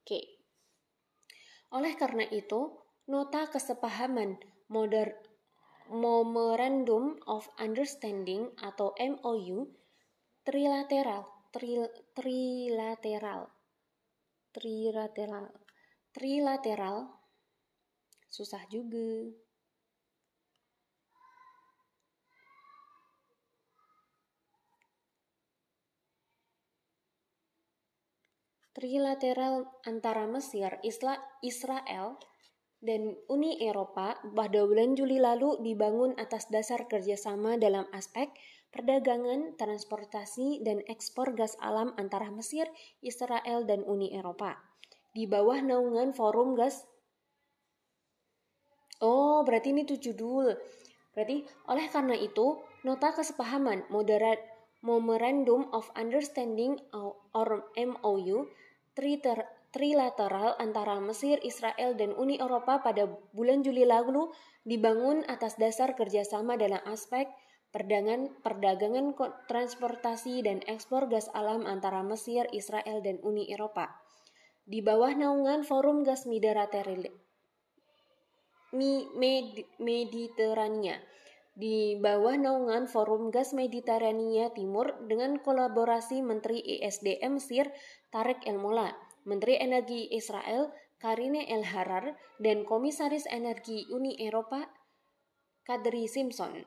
Oke. 0.01 0.19
Oleh 1.77 1.93
karena 2.01 2.25
itu, 2.41 2.61
nota 3.13 3.41
kesepahaman 3.53 4.37
modern 4.69 5.11
Memorandum 5.91 7.19
of 7.27 7.51
Understanding 7.59 8.55
atau 8.63 8.95
MOU 8.95 9.67
trilateral 10.47 11.27
tri, 11.51 11.75
trilateral 12.15 13.51
trilateral 14.55 15.51
trilateral. 16.15 17.11
Susah 18.31 18.63
juga. 18.71 19.35
Trilateral 28.71 29.67
antara 29.83 30.23
Mesir, 30.31 30.79
Israel, 31.43 32.15
dan 32.81 33.13
Uni 33.29 33.61
Eropa 33.61 34.17
pada 34.33 34.65
bulan 34.65 34.97
Juli 34.97 35.21
lalu 35.21 35.61
dibangun 35.61 36.17
atas 36.17 36.49
dasar 36.49 36.89
kerjasama 36.89 37.61
dalam 37.61 37.85
aspek 37.93 38.33
perdagangan, 38.73 39.53
transportasi, 39.59 40.65
dan 40.65 40.81
ekspor 40.89 41.37
gas 41.37 41.53
alam 41.61 41.93
antara 41.99 42.33
Mesir, 42.33 42.65
Israel, 43.05 43.67
dan 43.69 43.85
Uni 43.85 44.15
Eropa. 44.15 44.57
Di 45.11 45.27
bawah 45.27 45.59
naungan 45.59 46.15
Forum 46.15 46.55
Gas 46.55 46.87
Oh, 49.01 49.41
berarti 49.41 49.73
ini 49.73 49.81
tuh 49.81 49.97
judul. 49.97 50.53
Berarti 51.17 51.41
oleh 51.67 51.89
karena 51.89 52.13
itu, 52.13 52.61
nota 52.85 53.09
kesepahaman 53.11 53.89
moderat 53.89 54.37
Memorandum 54.85 55.69
of 55.73 55.89
Understanding 55.97 56.77
or 57.33 57.65
MOU 57.77 58.49
trilateral 59.71 60.59
antara 60.59 60.99
Mesir, 60.99 61.39
Israel, 61.41 61.95
dan 61.95 62.11
Uni 62.19 62.37
Eropa 62.37 62.83
pada 62.83 63.07
bulan 63.31 63.63
Juli 63.63 63.87
lalu 63.87 64.27
dibangun 64.67 65.23
atas 65.31 65.55
dasar 65.55 65.95
kerjasama 65.95 66.59
dalam 66.59 66.83
aspek 66.83 67.31
perdagangan, 67.71 68.35
perdagangan 68.43 69.15
transportasi 69.47 70.43
dan 70.43 70.59
ekspor 70.67 71.07
gas 71.07 71.31
alam 71.31 71.63
antara 71.63 72.03
Mesir, 72.03 72.45
Israel, 72.51 72.99
dan 72.99 73.17
Uni 73.23 73.47
Eropa. 73.47 73.95
Di 74.67 74.83
bawah 74.83 75.15
naungan 75.15 75.63
Forum 75.63 76.03
Gas 76.03 76.27
Mediterania, 76.27 77.09
di 81.51 81.99
bawah 81.99 82.35
naungan 82.39 82.87
Forum 82.87 83.31
Gas 83.31 83.51
Mediterania 83.51 84.51
Timur 84.55 84.95
dengan 85.07 85.39
kolaborasi 85.39 86.23
Menteri 86.23 86.63
ESDM 86.63 87.39
Mesir 87.39 87.67
Tarek 88.11 88.47
El 88.47 88.59
Mola, 88.59 88.95
Menteri 89.25 89.57
Energi 89.61 90.09
Israel 90.13 90.71
Karine 91.01 91.49
El 91.49 91.65
Harar, 91.65 92.13
dan 92.37 92.61
Komisaris 92.61 93.25
Energi 93.25 93.89
Uni 93.89 94.13
Eropa 94.21 94.69
Kadri 95.65 96.05
Simpson. 96.05 96.61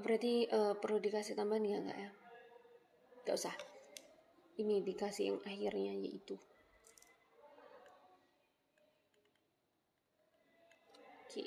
berarti 0.00 0.48
uh, 0.48 0.74
perlu 0.80 0.96
dikasih 0.96 1.36
tambahan 1.36 1.66
ya 1.66 1.76
enggak 1.76 1.98
ya 2.00 2.10
Gak 3.28 3.36
usah 3.36 3.54
ini 4.56 4.80
dikasih 4.80 5.24
yang 5.36 5.38
akhirnya 5.44 5.92
yaitu 5.92 6.40
oke 11.30 11.44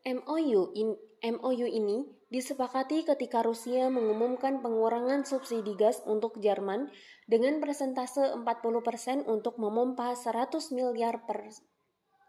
MOU 0.00 0.72
in, 0.72 0.96
MOU 1.20 1.66
ini 1.68 2.08
disepakati 2.32 3.04
ketika 3.04 3.44
Rusia 3.44 3.92
mengumumkan 3.92 4.64
pengurangan 4.64 5.28
subsidi 5.28 5.76
gas 5.76 6.00
untuk 6.08 6.40
Jerman 6.40 6.88
dengan 7.28 7.60
persentase 7.60 8.32
40% 8.32 9.28
untuk 9.28 9.60
memompa 9.60 10.16
100 10.16 10.72
miliar 10.72 11.28
per 11.28 11.52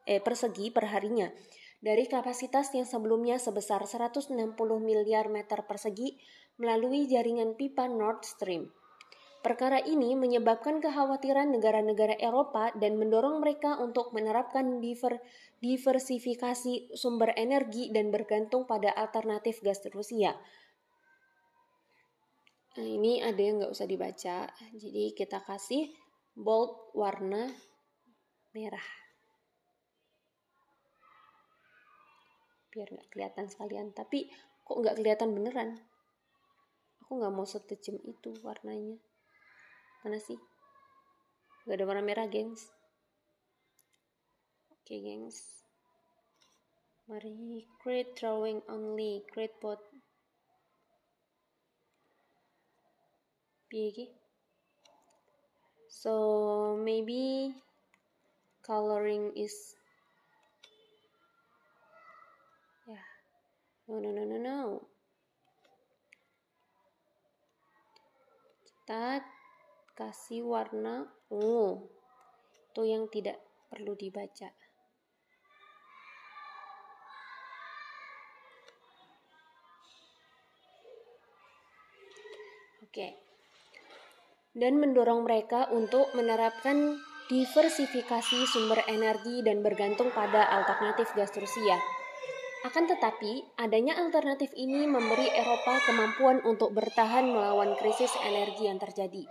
eh, 0.04 0.20
persegi 0.20 0.74
perharinya 0.74 1.32
dari 1.80 2.06
kapasitas 2.12 2.76
yang 2.76 2.86
sebelumnya 2.86 3.40
sebesar 3.40 3.88
160 3.88 4.36
miliar 4.84 5.32
meter 5.32 5.64
persegi 5.64 6.20
melalui 6.60 7.08
jaringan 7.08 7.58
pipa 7.58 7.88
Nord 7.88 8.28
Stream. 8.28 8.70
Perkara 9.42 9.82
ini 9.82 10.14
menyebabkan 10.14 10.78
kekhawatiran 10.78 11.50
negara-negara 11.50 12.14
Eropa 12.22 12.70
dan 12.78 13.02
mendorong 13.02 13.42
mereka 13.42 13.82
untuk 13.82 14.14
menerapkan 14.14 14.78
diver, 14.78 15.18
diversifikasi 15.66 16.94
sumber 16.94 17.34
energi 17.34 17.90
dan 17.90 18.14
bergantung 18.14 18.70
pada 18.70 18.94
alternatif 18.94 19.66
gas 19.66 19.82
Rusia. 19.90 20.38
Nah, 22.78 22.88
ini 22.88 23.20
ada 23.20 23.42
yang 23.42 23.60
nggak 23.60 23.74
usah 23.74 23.90
dibaca, 23.90 24.48
jadi 24.78 25.04
kita 25.18 25.42
kasih 25.44 25.90
bold 26.38 26.94
warna 26.94 27.50
merah. 28.54 29.02
biar 32.72 32.88
nggak 32.88 33.10
kelihatan 33.12 33.46
sekalian 33.52 33.92
tapi 33.92 34.32
kok 34.64 34.80
nggak 34.80 34.96
kelihatan 34.96 35.36
beneran 35.36 35.70
aku 37.04 37.20
nggak 37.20 37.34
mau 37.36 37.44
setajam 37.44 38.00
itu 38.08 38.32
warnanya 38.40 38.96
mana 40.02 40.18
sih? 40.22 40.38
Nggak 41.66 41.76
ada 41.78 41.86
warna 41.88 42.04
merah 42.06 42.28
gengs. 42.30 42.70
Oke 44.74 44.98
okay, 44.98 45.00
gengs. 45.02 45.62
Mari 47.10 47.68
create 47.82 48.16
drawing 48.16 48.62
only 48.72 49.26
create 49.30 49.58
bot 49.60 49.82
piye 53.68 54.12
so 55.88 56.14
maybe 56.80 57.52
coloring 58.64 59.32
is 59.36 59.76
No, 63.92 64.00
no, 64.00 64.12
no, 64.16 64.24
no, 64.24 64.38
no. 64.40 64.88
Kita 68.64 69.20
kasih 69.96 70.46
warna 70.46 71.10
ungu. 71.32 71.88
Itu 72.72 72.88
yang 72.88 73.12
tidak 73.12 73.40
perlu 73.72 73.96
dibaca. 73.96 74.50
Oke. 82.84 83.16
Dan 84.52 84.84
mendorong 84.84 85.24
mereka 85.24 85.72
untuk 85.72 86.12
menerapkan 86.12 87.00
diversifikasi 87.32 88.40
sumber 88.52 88.84
energi 88.92 89.40
dan 89.40 89.64
bergantung 89.64 90.12
pada 90.12 90.44
alternatif 90.52 91.08
gas 91.16 91.32
Rusia 91.40 91.80
akan 92.62 92.86
tetapi, 92.86 93.42
adanya 93.58 93.98
alternatif 93.98 94.54
ini 94.54 94.86
memberi 94.86 95.26
Eropa 95.34 95.82
kemampuan 95.82 96.46
untuk 96.46 96.78
bertahan 96.78 97.26
melawan 97.26 97.74
krisis 97.74 98.14
energi 98.22 98.70
yang 98.70 98.78
terjadi. 98.78 99.26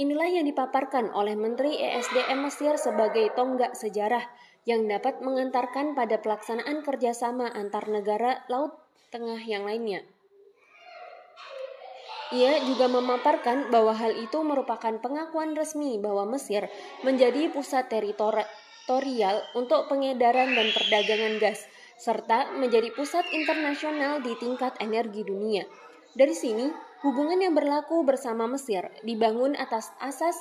Inilah 0.00 0.40
yang 0.40 0.48
dipaparkan 0.48 1.12
oleh 1.12 1.36
Menteri 1.36 1.76
ESDM 1.76 2.48
Mesir 2.48 2.80
sebagai 2.80 3.28
tonggak 3.36 3.76
sejarah 3.76 4.24
yang 4.64 4.88
dapat 4.88 5.20
mengantarkan 5.20 5.92
pada 5.92 6.16
pelaksanaan 6.16 6.80
kerjasama 6.80 7.52
antar 7.52 7.92
negara 7.92 8.40
Laut 8.48 8.72
Tengah 9.12 9.44
yang 9.44 9.68
lainnya. 9.68 10.00
Ia 12.32 12.64
juga 12.64 12.88
memaparkan 12.88 13.68
bahwa 13.68 13.92
hal 13.92 14.16
itu 14.16 14.40
merupakan 14.40 14.96
pengakuan 15.04 15.52
resmi 15.52 16.00
bahwa 16.00 16.24
Mesir 16.24 16.64
menjadi 17.04 17.52
pusat 17.52 17.92
teritorial 17.92 19.44
untuk 19.52 19.92
pengedaran 19.92 20.56
dan 20.56 20.72
perdagangan 20.72 21.36
gas 21.36 21.68
serta 22.00 22.56
menjadi 22.56 22.88
pusat 22.96 23.28
internasional 23.36 24.24
di 24.24 24.32
tingkat 24.40 24.72
energi 24.80 25.28
dunia. 25.28 25.68
Dari 26.16 26.32
sini, 26.32 26.72
hubungan 27.02 27.38
yang 27.42 27.54
berlaku 27.54 28.06
bersama 28.06 28.46
Mesir 28.46 28.90
dibangun 29.02 29.58
atas 29.58 29.90
asas 29.98 30.38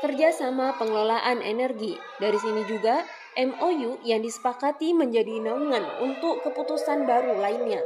kerjasama 0.00 0.78
pengelolaan 0.80 1.44
energi. 1.44 1.98
Dari 2.18 2.38
sini 2.40 2.64
juga, 2.64 3.04
MOU 3.36 4.00
yang 4.06 4.24
disepakati 4.24 4.96
menjadi 4.96 5.44
naungan 5.44 5.84
untuk 6.00 6.40
keputusan 6.46 7.04
baru 7.04 7.36
lainnya. 7.36 7.84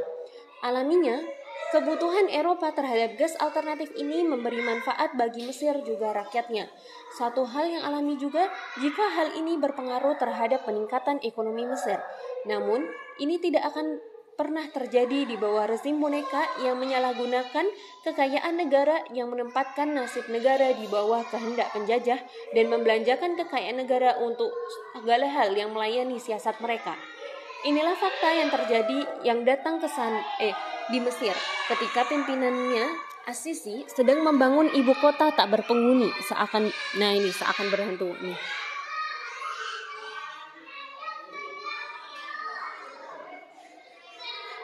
Alaminya, 0.63 1.19
Kebutuhan 1.73 2.31
Eropa 2.31 2.71
terhadap 2.71 3.17
gas 3.17 3.33
alternatif 3.41 3.89
ini 3.99 4.21
memberi 4.21 4.61
manfaat 4.61 5.17
bagi 5.17 5.43
Mesir 5.43 5.75
juga 5.81 6.13
rakyatnya. 6.13 6.69
Satu 7.17 7.43
hal 7.43 7.67
yang 7.67 7.83
alami 7.83 8.15
juga 8.15 8.47
jika 8.79 9.03
hal 9.11 9.33
ini 9.35 9.57
berpengaruh 9.57 10.15
terhadap 10.15 10.63
peningkatan 10.63 11.19
ekonomi 11.25 11.65
Mesir. 11.67 11.97
Namun, 12.45 12.85
ini 13.17 13.41
tidak 13.41 13.65
akan 13.73 13.97
pernah 14.35 14.67
terjadi 14.67 15.25
di 15.25 15.35
bawah 15.39 15.65
rezim 15.65 15.97
boneka 15.97 16.61
yang 16.61 16.75
menyalahgunakan 16.75 17.65
kekayaan 18.03 18.55
negara 18.59 19.01
yang 19.15 19.31
menempatkan 19.31 19.95
nasib 19.95 20.27
negara 20.27 20.75
di 20.75 20.85
bawah 20.91 21.23
kehendak 21.31 21.71
penjajah 21.71 22.19
dan 22.51 22.65
membelanjakan 22.67 23.39
kekayaan 23.39 23.79
negara 23.79 24.19
untuk 24.19 24.51
segala 24.93 25.25
hal 25.31 25.55
yang 25.55 25.71
melayani 25.71 26.19
siasat 26.19 26.59
mereka. 26.59 26.93
Inilah 27.65 27.97
fakta 27.97 28.29
yang 28.29 28.53
terjadi 28.53 28.99
yang 29.25 29.41
datang 29.41 29.81
ke 29.81 29.89
san 29.89 30.21
eh 30.37 30.53
di 30.93 31.01
Mesir 31.01 31.33
ketika 31.65 32.05
pimpinannya 32.05 33.15
Asisi 33.25 33.81
sedang 33.89 34.21
membangun 34.21 34.69
ibu 34.69 34.93
kota 35.01 35.33
tak 35.33 35.49
berpenghuni 35.49 36.13
seakan 36.29 36.69
nah 37.01 37.09
ini 37.09 37.33
seakan 37.33 37.73
berhantu 37.73 38.13
nih 38.21 38.37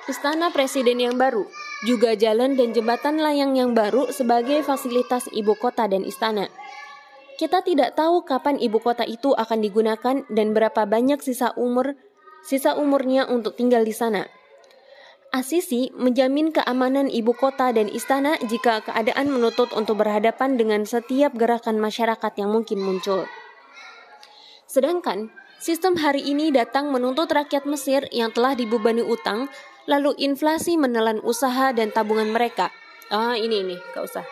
istana 0.10 0.50
presiden 0.50 0.98
yang 0.98 1.20
baru, 1.20 1.46
juga 1.86 2.18
jalan 2.18 2.58
dan 2.58 2.74
jembatan 2.74 3.22
layang 3.22 3.58
yang 3.58 3.74
baru 3.74 4.10
sebagai 4.10 4.62
fasilitas 4.66 5.30
ibu 5.34 5.54
kota 5.58 5.90
dan 5.90 6.06
istana. 6.06 6.50
Kita 7.42 7.66
tidak 7.66 7.98
tahu 7.98 8.22
kapan 8.22 8.62
ibu 8.62 8.78
kota 8.78 9.02
itu 9.02 9.34
akan 9.34 9.66
digunakan 9.66 10.22
dan 10.30 10.48
berapa 10.54 10.86
banyak 10.86 11.26
sisa 11.26 11.58
umur 11.58 11.98
sisa 12.46 12.78
umurnya 12.78 13.30
untuk 13.30 13.58
tinggal 13.58 13.82
di 13.82 13.94
sana. 13.94 14.30
Asisi 15.32 15.88
menjamin 15.96 16.52
keamanan 16.52 17.08
ibu 17.08 17.32
kota 17.32 17.72
dan 17.72 17.88
istana 17.88 18.36
jika 18.44 18.84
keadaan 18.84 19.32
menuntut 19.32 19.72
untuk 19.72 20.04
berhadapan 20.04 20.60
dengan 20.60 20.84
setiap 20.84 21.32
gerakan 21.40 21.80
masyarakat 21.80 22.34
yang 22.36 22.52
mungkin 22.52 22.84
muncul. 22.84 23.24
Sedangkan 24.68 25.32
sistem 25.64 25.96
hari 25.96 26.28
ini 26.28 26.52
datang 26.52 26.92
menuntut 26.92 27.32
rakyat 27.32 27.64
Mesir 27.64 28.12
yang 28.12 28.36
telah 28.36 28.60
dibebani 28.60 29.08
utang, 29.08 29.48
lalu 29.88 30.17
inflasi 30.22 30.76
menelan 30.76 31.24
usaha 31.24 31.72
dan 31.72 31.94
tabungan 31.94 32.30
mereka. 32.30 32.70
Ah, 33.10 33.38
ini 33.38 33.63
ini, 33.63 33.76
gak 33.96 34.06
usah. 34.06 34.26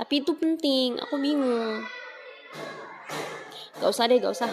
Tapi 0.00 0.14
itu 0.24 0.32
penting, 0.36 0.96
aku 1.00 1.20
bingung. 1.20 1.84
Gak 3.80 3.90
usah 3.90 4.08
deh, 4.08 4.16
gak 4.20 4.32
usah 4.32 4.50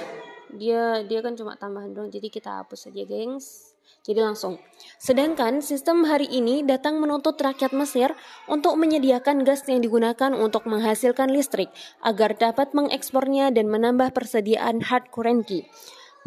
dia 0.54 1.04
dia 1.04 1.20
kan 1.20 1.36
cuma 1.36 1.60
tambahan 1.60 1.92
doang 1.92 2.10
jadi 2.10 2.32
kita 2.32 2.64
hapus 2.64 2.88
saja 2.88 3.04
gengs 3.04 3.77
jadi 4.08 4.24
langsung. 4.24 4.56
Sedangkan 4.98 5.60
sistem 5.60 6.08
hari 6.08 6.32
ini 6.32 6.64
datang 6.64 7.04
menuntut 7.04 7.36
rakyat 7.36 7.76
Mesir 7.76 8.16
untuk 8.48 8.80
menyediakan 8.80 9.44
gas 9.44 9.68
yang 9.68 9.84
digunakan 9.84 10.32
untuk 10.32 10.64
menghasilkan 10.64 11.28
listrik 11.30 11.68
agar 12.00 12.36
dapat 12.40 12.72
mengekspornya 12.72 13.52
dan 13.52 13.68
menambah 13.68 14.16
persediaan 14.16 14.86
hard 14.88 15.12
currency. 15.12 15.68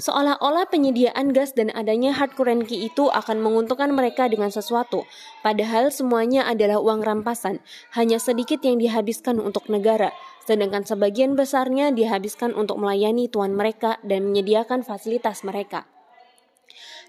Seolah-olah 0.01 0.65
penyediaan 0.73 1.37
gas 1.37 1.53
dan 1.53 1.69
adanya 1.77 2.17
hard 2.17 2.33
currency 2.33 2.89
itu 2.89 3.13
akan 3.13 3.45
menguntungkan 3.45 3.93
mereka 3.93 4.33
dengan 4.33 4.49
sesuatu, 4.49 5.05
padahal 5.45 5.93
semuanya 5.93 6.49
adalah 6.49 6.81
uang 6.81 7.05
rampasan, 7.05 7.61
hanya 7.93 8.17
sedikit 8.17 8.65
yang 8.65 8.81
dihabiskan 8.81 9.37
untuk 9.37 9.69
negara 9.69 10.09
sedangkan 10.51 10.83
sebagian 10.83 11.39
besarnya 11.39 11.95
dihabiskan 11.95 12.59
untuk 12.59 12.83
melayani 12.83 13.31
tuan 13.31 13.55
mereka 13.55 14.03
dan 14.03 14.35
menyediakan 14.35 14.83
fasilitas 14.83 15.47
mereka. 15.47 15.87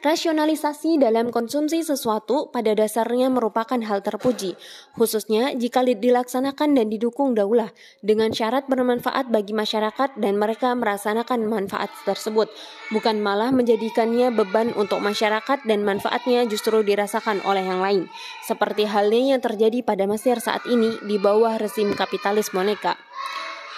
Rasionalisasi 0.02 0.98
dalam 0.98 1.30
konsumsi 1.30 1.86
sesuatu 1.86 2.50
pada 2.50 2.74
dasarnya 2.74 3.30
merupakan 3.30 3.78
hal 3.86 4.02
terpuji, 4.02 4.58
khususnya 4.98 5.54
jika 5.54 5.86
dilaksanakan 5.86 6.74
dan 6.74 6.90
didukung 6.90 7.38
daulah 7.38 7.70
dengan 8.02 8.34
syarat 8.34 8.66
bermanfaat 8.66 9.30
bagi 9.30 9.54
masyarakat 9.54 10.18
dan 10.18 10.42
mereka 10.42 10.74
merasakan 10.74 11.46
manfaat 11.46 11.94
tersebut, 12.02 12.50
bukan 12.90 13.22
malah 13.22 13.54
menjadikannya 13.54 14.34
beban 14.34 14.74
untuk 14.74 15.06
masyarakat 15.06 15.70
dan 15.70 15.86
manfaatnya 15.86 16.50
justru 16.50 16.82
dirasakan 16.82 17.38
oleh 17.46 17.62
yang 17.62 17.86
lain, 17.86 18.10
seperti 18.42 18.90
halnya 18.90 19.38
yang 19.38 19.42
terjadi 19.46 19.86
pada 19.86 20.10
Mesir 20.10 20.42
saat 20.42 20.66
ini 20.66 20.98
di 21.06 21.22
bawah 21.22 21.62
rezim 21.62 21.94
kapitalis 21.94 22.50
boneka. 22.50 22.98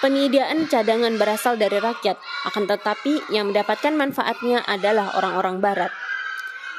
Penyediaan 0.04 0.68
cadangan 0.68 1.16
berasal 1.16 1.56
dari 1.56 1.80
rakyat, 1.80 2.20
akan 2.52 2.68
tetapi 2.68 3.24
yang 3.32 3.56
mendapatkan 3.56 3.96
manfaatnya 3.96 4.60
adalah 4.68 5.16
orang-orang 5.16 5.64
Barat. 5.64 5.96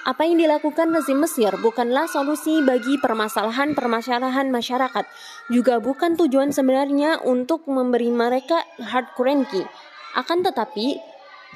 Apa 0.05 0.29
yang 0.29 0.37
dilakukan 0.37 0.93
rezim 0.93 1.25
Mesir 1.25 1.49
bukanlah 1.65 2.05
solusi 2.05 2.61
bagi 2.61 3.01
permasalahan-permasalahan 3.01 4.53
masyarakat, 4.53 5.09
juga 5.49 5.81
bukan 5.81 6.21
tujuan 6.21 6.53
sebenarnya 6.53 7.25
untuk 7.25 7.65
memberi 7.65 8.13
mereka 8.13 8.61
hard 8.77 9.17
currency. 9.17 9.65
Akan 10.13 10.45
tetapi, 10.45 11.01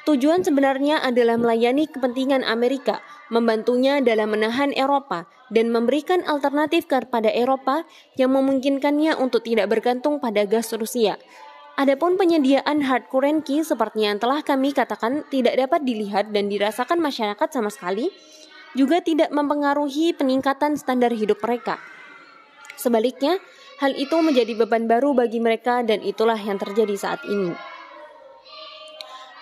tujuan 0.09 0.41
sebenarnya 0.41 1.05
adalah 1.05 1.37
melayani 1.37 1.85
kepentingan 1.85 2.49
Amerika, 2.49 3.05
membantunya 3.29 4.01
dalam 4.01 4.33
menahan 4.33 4.73
Eropa, 4.73 5.29
dan 5.53 5.69
memberikan 5.69 6.25
alternatif 6.25 6.89
kepada 6.89 7.29
Eropa 7.29 7.85
yang 8.17 8.33
memungkinkannya 8.33 9.21
untuk 9.21 9.45
tidak 9.45 9.69
bergantung 9.69 10.17
pada 10.17 10.49
gas 10.49 10.73
Rusia. 10.73 11.21
Adapun 11.79 12.19
penyediaan 12.19 12.83
hard 12.83 13.07
currency 13.07 13.63
seperti 13.63 14.03
yang 14.03 14.19
telah 14.19 14.43
kami 14.43 14.75
katakan 14.75 15.23
tidak 15.31 15.55
dapat 15.55 15.87
dilihat 15.87 16.35
dan 16.35 16.51
dirasakan 16.51 16.99
masyarakat 16.99 17.49
sama 17.55 17.71
sekali, 17.71 18.11
juga 18.75 18.99
tidak 18.99 19.31
mempengaruhi 19.31 20.11
peningkatan 20.11 20.75
standar 20.75 21.15
hidup 21.15 21.39
mereka. 21.39 21.79
Sebaliknya, 22.75 23.39
hal 23.79 23.95
itu 23.95 24.19
menjadi 24.19 24.59
beban 24.59 24.91
baru 24.91 25.15
bagi 25.15 25.39
mereka 25.39 25.87
dan 25.87 26.03
itulah 26.03 26.35
yang 26.35 26.59
terjadi 26.59 26.99
saat 26.99 27.23
ini. 27.31 27.55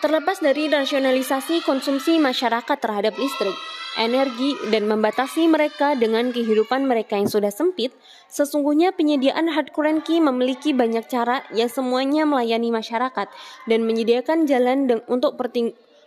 Terlepas 0.05 0.45
dari 0.45 0.69
rasionalisasi 0.69 1.65
konsumsi 1.65 2.21
masyarakat 2.21 2.77
terhadap 2.77 3.17
listrik, 3.17 3.57
energi, 3.97 4.55
dan 4.69 4.85
membatasi 4.87 5.49
mereka 5.49 5.97
dengan 5.97 6.31
kehidupan 6.31 6.85
mereka 6.85 7.17
yang 7.17 7.29
sudah 7.29 7.49
sempit, 7.49 7.97
sesungguhnya 8.29 8.93
penyediaan 8.93 9.49
hard 9.49 9.73
currency 9.73 10.21
memiliki 10.21 10.77
banyak 10.77 11.09
cara 11.09 11.43
yang 11.57 11.73
semuanya 11.73 12.29
melayani 12.29 12.69
masyarakat 12.69 13.29
dan 13.67 13.81
menyediakan 13.89 14.45
jalan 14.45 14.87
untuk 15.09 15.41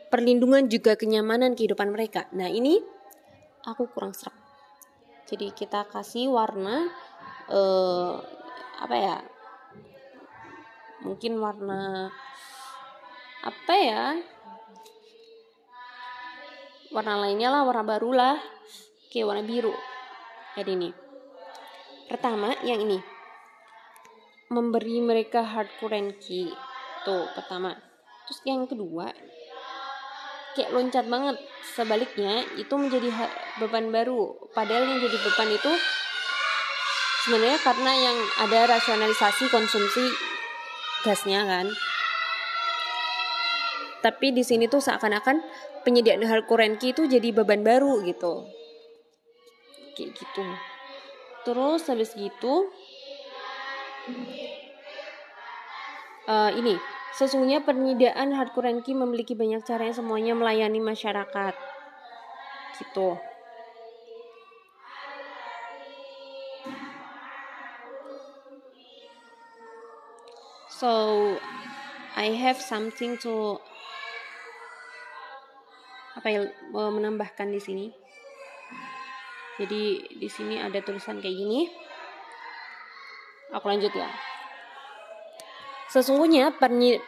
perlindungan 0.10 0.70
juga 0.70 0.94
kenyamanan 0.94 1.58
kehidupan 1.58 1.90
mereka. 1.90 2.30
Nah 2.34 2.50
ini 2.50 2.82
aku 3.66 3.90
kurang 3.90 4.14
serak. 4.14 4.38
Jadi 5.30 5.54
kita 5.54 5.86
kasih 5.86 6.34
warna 6.34 6.90
uh, 7.50 8.18
apa 8.82 8.96
ya? 8.98 9.18
Mungkin 11.06 11.38
warna 11.38 12.10
apa 13.46 13.74
ya? 13.78 14.18
Warna 16.90 17.22
lainnya 17.22 17.50
lah 17.54 17.62
warna 17.66 17.86
baru 17.86 18.10
lah. 18.14 18.36
Kayak 19.10 19.26
warna 19.30 19.44
biru. 19.46 19.74
Jadi 20.58 20.72
ini. 20.74 20.90
Pertama 22.10 22.54
yang 22.66 22.82
ini. 22.82 23.00
Memberi 24.50 24.98
mereka 25.02 25.46
hard 25.46 25.70
currency 25.78 26.50
tuh 27.06 27.30
pertama. 27.38 27.78
Terus 28.26 28.42
yang 28.46 28.66
kedua 28.66 29.14
kayak 30.58 30.74
loncat 30.74 31.06
banget. 31.06 31.38
Sebaliknya 31.78 32.44
itu 32.58 32.74
menjadi 32.76 33.08
beban 33.62 33.94
baru. 33.94 34.50
Padahal 34.52 34.84
yang 34.90 35.00
jadi 35.00 35.18
beban 35.22 35.50
itu 35.54 35.72
sebenarnya 37.24 37.60
karena 37.62 37.92
yang 37.94 38.18
ada 38.42 38.60
rasionalisasi 38.74 39.48
konsumsi 39.54 40.06
gasnya 41.06 41.46
kan. 41.46 41.70
Tapi 44.00 44.32
di 44.32 44.44
sini 44.48 44.72
tuh 44.72 44.80
seakan-akan 44.80 45.44
penyediaan 45.84 46.24
hal 46.26 46.44
currency 46.46 46.92
itu 46.92 47.08
jadi 47.08 47.32
beban 47.32 47.64
baru 47.64 48.04
gitu. 48.04 48.48
Kayak 49.96 50.16
gitu. 50.16 50.46
Terus 51.48 51.82
habis 51.88 52.12
gitu 52.14 52.68
uh, 56.30 56.52
ini 56.54 56.78
sesungguhnya 57.18 57.66
penyediaan 57.66 58.32
hard 58.38 58.54
currency 58.54 58.94
memiliki 58.94 59.34
banyak 59.34 59.66
cara 59.66 59.90
yang 59.90 59.98
semuanya 59.98 60.34
melayani 60.38 60.78
masyarakat. 60.78 61.56
Gitu. 62.78 63.18
So 70.80 70.92
I 72.16 72.32
have 72.40 72.56
something 72.56 73.20
to 73.28 73.60
apa 76.20 76.28
yang 76.28 76.46
menambahkan 76.76 77.48
di 77.48 77.64
sini. 77.64 77.88
Jadi 79.56 80.04
di 80.20 80.28
sini 80.28 80.60
ada 80.60 80.84
tulisan 80.84 81.24
kayak 81.24 81.36
gini. 81.36 81.72
Aku 83.56 83.66
lanjut 83.72 83.96
ya. 83.96 84.12
Sesungguhnya 85.90 86.54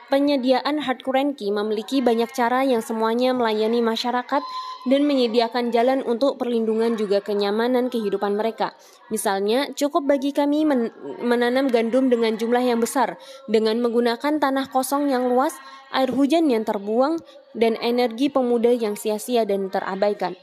penyediaan 0.10 0.82
hard 0.82 1.06
currency 1.06 1.54
memiliki 1.54 2.02
banyak 2.02 2.34
cara 2.34 2.66
yang 2.66 2.82
semuanya 2.82 3.30
melayani 3.30 3.78
masyarakat 3.78 4.42
dan 4.90 5.06
menyediakan 5.06 5.70
jalan 5.70 6.02
untuk 6.02 6.42
perlindungan 6.42 6.98
juga 6.98 7.22
kenyamanan 7.22 7.94
kehidupan 7.94 8.34
mereka. 8.34 8.74
Misalnya, 9.14 9.70
cukup 9.78 10.10
bagi 10.10 10.34
kami 10.34 10.66
men 10.66 10.90
menanam 11.22 11.70
gandum 11.70 12.10
dengan 12.10 12.34
jumlah 12.34 12.64
yang 12.66 12.82
besar 12.82 13.22
dengan 13.46 13.78
menggunakan 13.78 14.42
tanah 14.42 14.66
kosong 14.74 15.14
yang 15.14 15.30
luas, 15.30 15.54
air 15.94 16.10
hujan 16.10 16.50
yang 16.50 16.66
terbuang, 16.66 17.22
dan 17.54 17.78
energi 17.78 18.34
pemuda 18.34 18.74
yang 18.74 18.98
sia-sia 18.98 19.46
dan 19.46 19.70
terabaikan. 19.70 20.34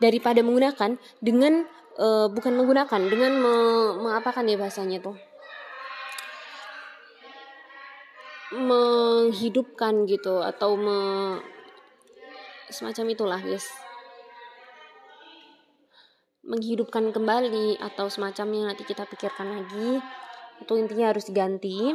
Daripada 0.00 0.40
menggunakan 0.44 0.96
dengan 1.20 1.64
uh, 2.00 2.28
bukan 2.28 2.52
menggunakan 2.56 3.00
dengan 3.08 3.32
me, 3.36 3.54
me 4.00 4.10
apakan 4.16 4.48
ya 4.48 4.56
bahasanya 4.56 5.00
tuh 5.04 5.16
menghidupkan 8.50 10.10
gitu 10.10 10.42
atau 10.42 10.74
me, 10.74 10.98
semacam 12.70 13.06
itulah 13.12 13.40
guys 13.42 13.66
menghidupkan 16.46 17.12
kembali 17.12 17.78
atau 17.78 18.08
semacamnya 18.08 18.72
nanti 18.72 18.82
kita 18.88 19.04
pikirkan 19.06 19.60
lagi 19.60 20.00
itu 20.60 20.72
intinya 20.74 21.12
harus 21.12 21.28
diganti 21.28 21.94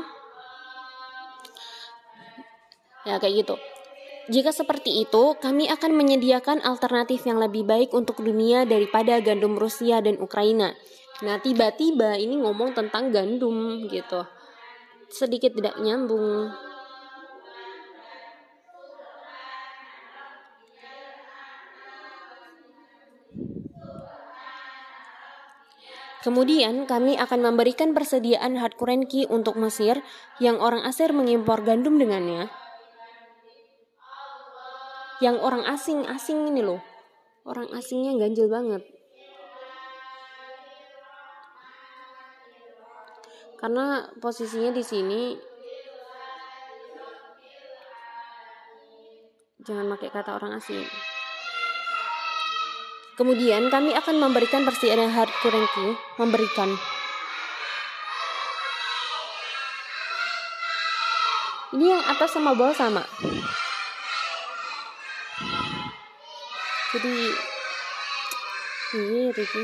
ya 3.08 3.18
kayak 3.18 3.46
gitu 3.46 3.56
jika 4.26 4.50
seperti 4.50 5.06
itu, 5.06 5.38
kami 5.38 5.70
akan 5.70 5.94
menyediakan 5.94 6.66
alternatif 6.66 7.30
yang 7.30 7.38
lebih 7.38 7.62
baik 7.62 7.94
untuk 7.94 8.26
dunia 8.26 8.66
daripada 8.66 9.22
gandum 9.22 9.54
Rusia 9.54 10.02
dan 10.02 10.18
Ukraina. 10.18 10.74
Nah, 11.22 11.38
tiba-tiba 11.38 12.18
ini 12.18 12.42
ngomong 12.42 12.74
tentang 12.74 13.14
gandum 13.14 13.86
gitu 13.86 14.26
sedikit 15.10 15.54
tidak 15.54 15.78
nyambung. 15.80 16.52
Kemudian 26.26 26.90
kami 26.90 27.22
akan 27.22 27.54
memberikan 27.54 27.94
persediaan 27.94 28.58
hard 28.58 28.82
currency 28.82 29.30
untuk 29.30 29.62
Mesir 29.62 30.02
yang 30.42 30.58
orang 30.58 30.82
Asir 30.82 31.14
mengimpor 31.14 31.62
gandum 31.62 32.02
dengannya. 32.02 32.50
Yang 35.22 35.38
orang 35.46 35.70
asing-asing 35.70 36.50
ini 36.50 36.66
loh. 36.66 36.82
Orang 37.46 37.70
asingnya 37.78 38.18
ganjil 38.18 38.50
banget. 38.50 38.82
Karena 43.62 44.10
posisinya 44.18 44.74
di 44.74 44.82
sini 44.82 45.22
jangan 49.62 49.94
pakai 49.94 50.10
kata 50.10 50.42
orang 50.42 50.58
asing. 50.58 50.90
Kemudian 53.16 53.72
kami 53.72 53.96
akan 53.96 54.20
memberikan 54.20 54.68
persediaan 54.68 55.08
hard 55.08 55.32
currency, 55.40 55.96
memberikan 56.20 56.76
Ini 61.76 61.92
yang 61.92 62.04
atas 62.08 62.32
sama 62.32 62.56
bawah 62.56 62.72
sama. 62.72 63.04
Jadi 66.96 67.16
ini 68.96 69.28
Ricky. 69.36 69.64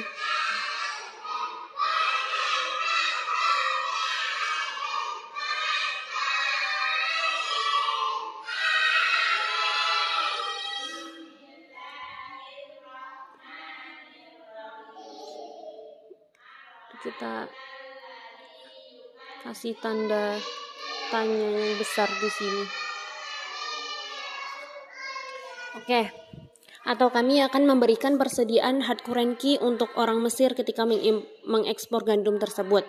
Kasih 19.51 19.75
tanda 19.83 20.39
tanya 21.11 21.35
yang 21.59 21.75
besar 21.75 22.07
di 22.07 22.29
sini. 22.31 22.63
Oke. 25.75 26.07
Atau 26.87 27.11
kami 27.11 27.43
akan 27.43 27.67
memberikan 27.67 28.15
persediaan 28.15 28.79
hard 28.79 29.03
currency 29.03 29.59
untuk 29.59 29.91
orang 29.99 30.23
Mesir 30.23 30.55
ketika 30.55 30.87
mengekspor 31.43 32.07
gandum 32.07 32.39
tersebut. 32.39 32.87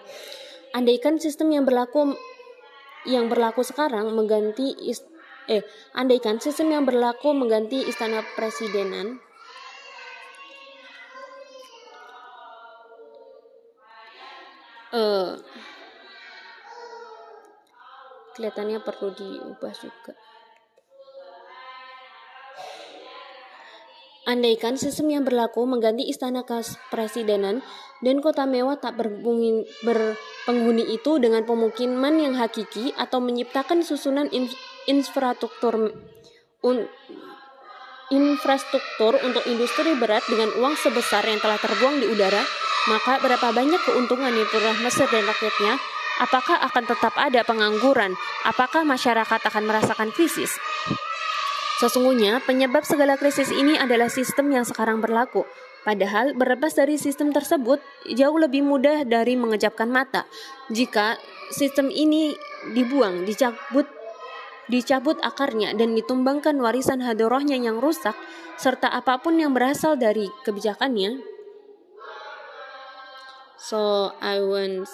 Andaikan 0.70 1.18
sistem 1.18 1.51
yang 1.51 1.66
berlaku 1.66 2.14
yang 3.11 3.27
berlaku 3.27 3.66
sekarang 3.66 4.14
mengganti 4.14 4.70
ist 4.87 5.03
eh 5.51 5.66
andaikan 5.98 6.38
sistem 6.38 6.70
yang 6.70 6.87
berlaku 6.87 7.35
mengganti 7.35 7.83
istana 7.83 8.22
presidenan 8.38 9.18
uh, 14.94 15.35
kelihatannya 18.35 18.83
perlu 18.83 19.12
diubah 19.14 19.75
juga. 19.77 20.12
Andaikan 24.23 24.79
sistem 24.79 25.11
yang 25.18 25.27
berlaku 25.27 25.66
mengganti 25.66 26.07
istana 26.07 26.47
kepresidenan 26.47 27.59
dan 28.07 28.16
kota 28.23 28.47
mewah 28.47 28.79
tak 28.79 28.95
berpenghuni 28.95 30.85
itu 30.95 31.12
dengan 31.18 31.42
pemukiman 31.42 32.14
yang 32.23 32.38
hakiki 32.38 32.95
atau 32.95 33.18
menciptakan 33.18 33.83
susunan 33.83 34.31
infrastruktur 34.87 35.90
un, 36.62 36.87
infrastruktur 38.14 39.18
untuk 39.27 39.42
industri 39.51 39.90
berat 39.99 40.23
dengan 40.31 40.55
uang 40.55 40.79
sebesar 40.79 41.27
yang 41.27 41.42
telah 41.42 41.59
terbuang 41.59 41.99
di 41.99 42.07
udara, 42.07 42.47
maka 42.87 43.18
berapa 43.18 43.51
banyak 43.51 43.81
keuntungan 43.83 44.31
yang 44.31 44.47
pernah 44.47 44.77
Mesir 44.87 45.11
dan 45.11 45.27
rakyatnya 45.27 45.83
Apakah 46.20 46.61
akan 46.68 46.85
tetap 46.85 47.14
ada 47.16 47.40
pengangguran? 47.46 48.12
Apakah 48.44 48.85
masyarakat 48.85 49.40
akan 49.48 49.64
merasakan 49.64 50.12
krisis? 50.12 50.59
Sesungguhnya, 51.83 52.38
penyebab 52.44 52.87
segala 52.87 53.18
krisis 53.18 53.51
ini 53.51 53.75
adalah 53.75 54.07
sistem 54.07 54.53
yang 54.55 54.62
sekarang 54.62 55.03
berlaku. 55.03 55.42
Padahal, 55.83 56.31
berlepas 56.38 56.79
dari 56.79 56.94
sistem 56.94 57.35
tersebut 57.35 57.83
jauh 58.14 58.38
lebih 58.38 58.62
mudah 58.62 59.03
dari 59.03 59.35
mengejapkan 59.35 59.90
mata. 59.90 60.31
Jika 60.70 61.18
sistem 61.51 61.90
ini 61.90 62.38
dibuang, 62.70 63.27
dicabut, 63.27 63.90
dicabut 64.70 65.18
akarnya, 65.27 65.75
dan 65.75 65.98
ditumbangkan 65.98 66.55
warisan 66.62 67.03
hadorohnya 67.03 67.59
yang 67.59 67.83
rusak, 67.83 68.14
serta 68.62 68.87
apa 68.94 69.18
pun 69.18 69.42
yang 69.42 69.51
berasal 69.51 69.98
dari 69.98 70.31
kebijakannya. 70.46 71.18
So, 73.59 74.14
I 74.22 74.38
want 74.38 74.87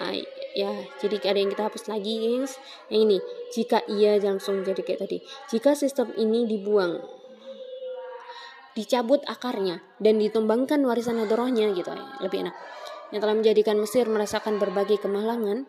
I, 0.00 0.24
ya 0.56 0.72
jadi 1.00 1.20
ada 1.20 1.38
yang 1.40 1.52
kita 1.52 1.68
hapus 1.68 1.88
lagi 1.92 2.16
guys. 2.20 2.56
Yang 2.88 3.00
ini 3.04 3.18
jika 3.52 3.78
iya 3.88 4.16
langsung 4.20 4.64
jadi 4.64 4.80
kayak 4.80 5.00
tadi. 5.04 5.18
Jika 5.52 5.76
sistem 5.76 6.12
ini 6.16 6.48
dibuang 6.48 7.00
dicabut 8.72 9.20
akarnya 9.28 9.84
dan 10.00 10.16
ditumbangkan 10.16 10.80
warisan 10.88 11.20
hadrohnya 11.20 11.76
gitu. 11.76 11.92
Ya 11.92 12.04
lebih 12.24 12.48
enak. 12.48 12.56
Yang 13.12 13.20
telah 13.20 13.36
menjadikan 13.36 13.76
Mesir 13.76 14.08
merasakan 14.08 14.56
berbagai 14.56 14.96
kemalangan. 14.96 15.68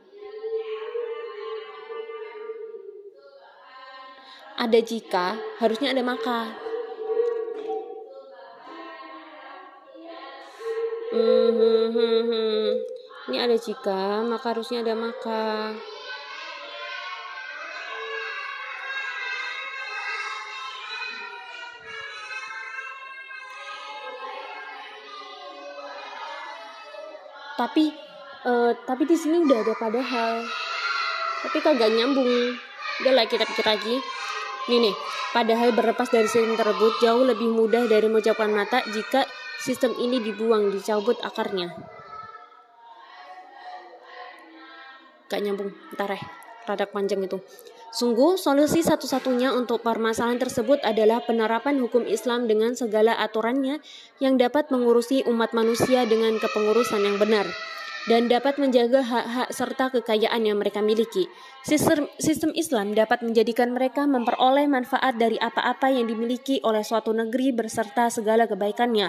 Ada 4.56 4.80
jika 4.80 5.36
harusnya 5.60 5.92
ada 5.92 6.00
maka 6.06 6.63
Ini 13.34 13.42
ada 13.42 13.58
jika, 13.58 14.22
maka 14.22 14.54
harusnya 14.54 14.86
ada 14.86 14.94
maka. 14.94 15.74
Tapi 27.58 27.90
uh, 28.46 28.78
tapi 28.86 29.10
di 29.10 29.18
sini 29.18 29.42
udah 29.42 29.66
ada 29.66 29.74
padahal. 29.82 30.46
Tapi 31.42 31.58
kagak 31.58 31.90
nyambung. 31.90 32.54
Udah 33.02 33.14
lah 33.18 33.26
kita 33.26 33.50
pikir 33.50 33.66
lagi. 33.66 33.98
Ini 34.70 34.78
nih, 34.78 34.96
padahal 35.34 35.74
berlepas 35.74 36.14
dari 36.14 36.30
sistem 36.30 36.54
tersebut 36.54 37.02
jauh 37.02 37.26
lebih 37.26 37.50
mudah 37.50 37.90
dari 37.90 38.06
mengucapkan 38.14 38.54
mata 38.54 38.86
jika 38.94 39.26
sistem 39.58 39.98
ini 39.98 40.22
dibuang, 40.22 40.70
dicabut 40.70 41.18
akarnya. 41.26 42.03
Gak 45.34 45.42
nyambung. 45.42 45.74
Ntar 45.98 46.14
ya 46.14 46.22
rada 46.70 46.86
panjang 46.88 47.26
itu. 47.26 47.42
Sungguh, 47.94 48.42
solusi 48.42 48.82
satu-satunya 48.82 49.54
untuk 49.54 49.86
permasalahan 49.86 50.42
tersebut 50.42 50.82
adalah 50.82 51.22
penerapan 51.22 51.78
hukum 51.78 52.10
Islam 52.10 52.50
dengan 52.50 52.74
segala 52.74 53.14
aturannya 53.22 53.86
yang 54.18 54.42
dapat 54.42 54.74
mengurusi 54.74 55.22
umat 55.30 55.54
manusia 55.54 56.02
dengan 56.10 56.34
kepengurusan 56.42 57.06
yang 57.06 57.22
benar 57.22 57.46
dan 58.08 58.28
dapat 58.28 58.60
menjaga 58.60 59.00
hak-hak 59.00 59.50
serta 59.56 59.88
kekayaan 59.96 60.44
yang 60.44 60.60
mereka 60.60 60.84
miliki. 60.84 61.32
Sistem, 61.64 62.52
Islam 62.52 62.92
dapat 62.92 63.24
menjadikan 63.24 63.72
mereka 63.72 64.04
memperoleh 64.04 64.68
manfaat 64.68 65.16
dari 65.16 65.40
apa-apa 65.40 65.88
yang 65.88 66.12
dimiliki 66.12 66.60
oleh 66.68 66.84
suatu 66.84 67.16
negeri 67.16 67.56
berserta 67.56 68.12
segala 68.12 68.44
kebaikannya. 68.44 69.08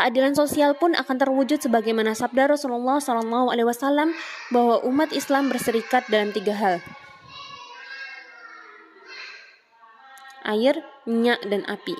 Keadilan 0.00 0.32
sosial 0.32 0.72
pun 0.80 0.96
akan 0.96 1.16
terwujud 1.20 1.60
sebagaimana 1.60 2.16
sabda 2.16 2.56
Rasulullah 2.56 2.96
SAW 3.04 4.16
bahwa 4.48 4.76
umat 4.88 5.12
Islam 5.12 5.52
berserikat 5.52 6.08
dalam 6.08 6.32
tiga 6.32 6.56
hal. 6.56 6.80
Air, 10.48 10.80
minyak, 11.04 11.44
dan 11.44 11.68
api. 11.68 11.92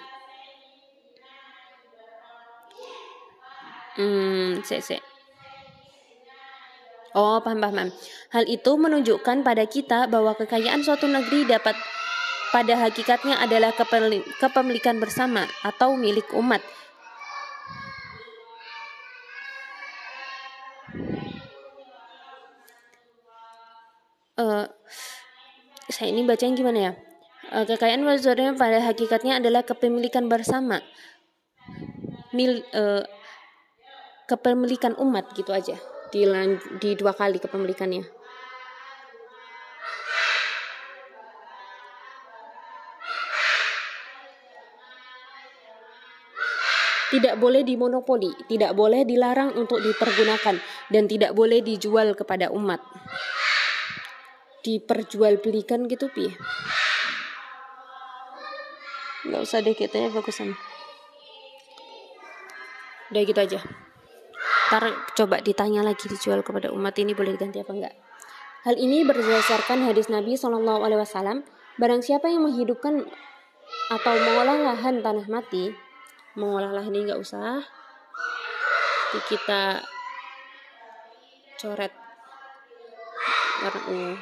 Hmm, 4.00 4.64
cek, 4.64 4.80
cek. 4.80 5.09
Oh, 7.10 7.42
paham, 7.42 7.58
paham. 7.58 7.90
Hal 8.30 8.44
itu 8.46 8.72
menunjukkan 8.78 9.42
pada 9.42 9.66
kita 9.66 10.06
bahwa 10.06 10.30
kekayaan 10.38 10.86
suatu 10.86 11.10
negeri 11.10 11.42
dapat 11.42 11.74
pada 12.54 12.78
hakikatnya 12.78 13.34
adalah 13.42 13.74
kepemilikan 14.38 15.02
bersama 15.02 15.50
atau 15.66 15.98
milik 15.98 16.30
umat. 16.38 16.62
Uh, 24.38 24.64
saya 25.90 26.14
ini 26.14 26.22
baca 26.22 26.46
yang 26.46 26.54
gimana 26.54 26.78
ya? 26.78 26.92
Uh, 27.50 27.66
kekayaan 27.66 28.06
maksudnya 28.06 28.54
pada 28.54 28.78
hakikatnya 28.86 29.42
adalah 29.42 29.66
kepemilikan 29.66 30.30
bersama. 30.30 30.78
Mil, 32.30 32.62
uh, 32.70 33.02
kepemilikan 34.30 34.94
umat 35.02 35.34
gitu 35.34 35.50
aja 35.50 35.74
di, 36.10 36.26
di 36.82 36.90
dua 36.98 37.14
kali 37.14 37.38
kepemilikannya. 37.40 38.20
tidak 47.10 47.42
boleh 47.42 47.66
dimonopoli, 47.66 48.30
tidak 48.46 48.72
boleh 48.72 49.02
dilarang 49.02 49.50
untuk 49.58 49.82
dipergunakan, 49.82 50.62
dan 50.88 51.04
tidak 51.10 51.34
boleh 51.34 51.58
dijual 51.58 52.14
kepada 52.14 52.54
umat. 52.54 52.78
Diperjualbelikan 54.62 55.90
gitu, 55.90 56.06
pi. 56.14 56.30
Nggak 59.26 59.42
usah 59.42 59.58
deh, 59.60 59.74
kitanya 59.74 60.14
bagusan. 60.14 60.54
Udah 63.10 63.22
gitu 63.26 63.40
aja. 63.42 63.89
Ntar 64.70 64.86
coba 65.18 65.42
ditanya 65.42 65.82
lagi 65.82 66.06
dijual 66.06 66.46
kepada 66.46 66.70
umat 66.70 66.94
ini 66.94 67.10
boleh 67.10 67.34
diganti 67.34 67.58
apa 67.58 67.74
enggak. 67.74 67.94
Hal 68.62 68.78
ini 68.78 69.02
berdasarkan 69.02 69.82
hadis 69.82 70.06
Nabi 70.06 70.38
Shallallahu 70.38 70.86
Alaihi 70.86 71.02
Wasallam. 71.02 71.42
Barang 71.74 72.06
siapa 72.06 72.30
yang 72.30 72.46
menghidupkan 72.46 73.02
atau 73.90 74.14
mengolah 74.14 74.70
lahan 74.70 75.02
tanah 75.02 75.26
mati, 75.26 75.74
mengolah 76.38 76.70
lahan 76.70 76.94
ini 76.94 77.10
nggak 77.10 77.18
usah. 77.18 77.66
Kita 79.26 79.82
coret 81.58 81.90
warna 83.66 83.80
ungu. 83.90 84.14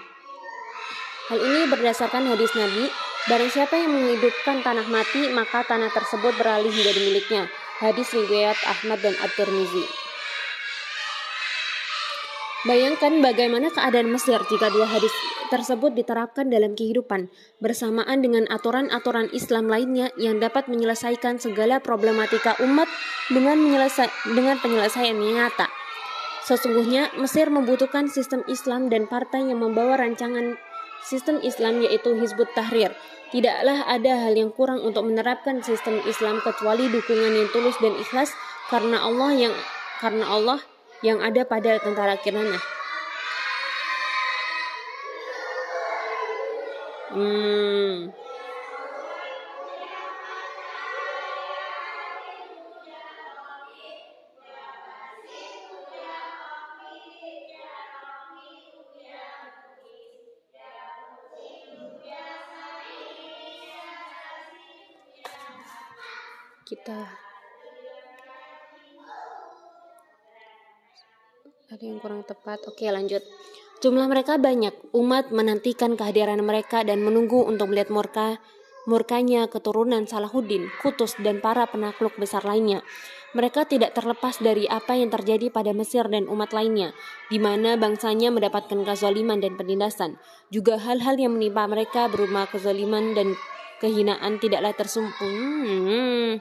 Hal 1.29 1.39
ini 1.45 1.61
berdasarkan 1.69 2.25
hadis 2.25 2.57
Nabi, 2.57 2.89
barang 3.29 3.53
siapa 3.53 3.77
yang 3.77 3.93
menghidupkan 3.93 4.65
tanah 4.65 4.89
mati, 4.89 5.29
maka 5.29 5.61
tanah 5.69 5.93
tersebut 5.93 6.33
beralih 6.41 6.73
menjadi 6.73 7.01
miliknya. 7.05 7.43
Hadis 7.85 8.17
riwayat 8.17 8.57
Ahmad 8.65 9.05
dan 9.05 9.13
At-Tirmizi. 9.21 10.08
Bayangkan 12.67 13.23
bagaimana 13.23 13.71
keadaan 13.71 14.11
Mesir 14.11 14.43
jika 14.51 14.67
dua 14.75 14.91
hadis 14.91 15.15
tersebut 15.47 15.95
diterapkan 15.95 16.51
dalam 16.51 16.75
kehidupan 16.75 17.31
bersamaan 17.63 18.19
dengan 18.19 18.51
aturan-aturan 18.51 19.31
Islam 19.31 19.71
lainnya 19.71 20.11
yang 20.19 20.43
dapat 20.43 20.67
menyelesaikan 20.67 21.39
segala 21.39 21.79
problematika 21.79 22.59
umat 22.59 22.91
dengan 23.31 23.63
menyelesa 23.63 24.11
dengan 24.35 24.59
penyelesaian 24.59 25.15
nyata. 25.15 25.71
Sesungguhnya 26.51 27.15
Mesir 27.15 27.47
membutuhkan 27.47 28.11
sistem 28.11 28.43
Islam 28.51 28.91
dan 28.91 29.07
partai 29.07 29.47
yang 29.47 29.63
membawa 29.63 29.95
rancangan 29.95 30.59
sistem 31.07 31.39
Islam 31.47 31.79
yaitu 31.87 32.19
Hizbut 32.19 32.51
Tahrir. 32.59 32.91
Tidaklah 33.31 33.87
ada 33.87 34.27
hal 34.27 34.35
yang 34.35 34.51
kurang 34.51 34.83
untuk 34.83 35.07
menerapkan 35.07 35.63
sistem 35.63 36.03
Islam 36.11 36.43
kecuali 36.43 36.91
dukungan 36.91 37.39
yang 37.39 37.49
tulus 37.55 37.79
dan 37.79 37.95
ikhlas 38.01 38.35
karena 38.67 39.05
Allah 39.05 39.31
yang 39.47 39.55
karena 40.01 40.25
Allah 40.27 40.59
yang 41.03 41.23
ada 41.23 41.47
pada 41.47 41.79
tentara 41.79 42.19
Kirana. 42.19 42.59
Hmm. 47.09 48.13
kita 66.69 67.28
ada 71.69 71.85
yang 71.85 72.01
kurang 72.01 72.25
tepat. 72.25 72.65
Oke, 72.65 72.89
lanjut. 72.89 73.21
Jumlah 73.85 74.09
mereka 74.09 74.41
banyak. 74.41 74.73
Umat 74.97 75.31
menantikan 75.31 75.95
kehadiran 75.95 76.41
mereka 76.41 76.83
dan 76.83 77.05
menunggu 77.05 77.45
untuk 77.45 77.71
melihat 77.71 77.93
murka 77.93 78.41
murkanya 78.89 79.53
keturunan 79.53 80.09
Salahuddin, 80.09 80.73
Kutus, 80.81 81.13
dan 81.21 81.45
para 81.45 81.69
penakluk 81.69 82.17
besar 82.17 82.41
lainnya. 82.49 82.81
Mereka 83.37 83.69
tidak 83.69 83.93
terlepas 83.93 84.41
dari 84.41 84.65
apa 84.65 84.97
yang 84.97 85.13
terjadi 85.13 85.53
pada 85.53 85.77
Mesir 85.77 86.09
dan 86.09 86.25
umat 86.33 86.57
lainnya, 86.57 86.97
di 87.29 87.37
mana 87.37 87.77
bangsanya 87.77 88.33
mendapatkan 88.33 88.81
kezaliman 88.89 89.45
dan 89.45 89.61
penindasan. 89.61 90.17
Juga 90.49 90.81
hal-hal 90.81 91.21
yang 91.21 91.37
menimpa 91.37 91.69
mereka 91.69 92.09
berupa 92.09 92.49
kezaliman 92.49 93.13
dan 93.13 93.37
kehinaan 93.85 94.41
tidaklah 94.41 94.73
tersumpu. 94.73 95.29
Hmm. 95.29 96.41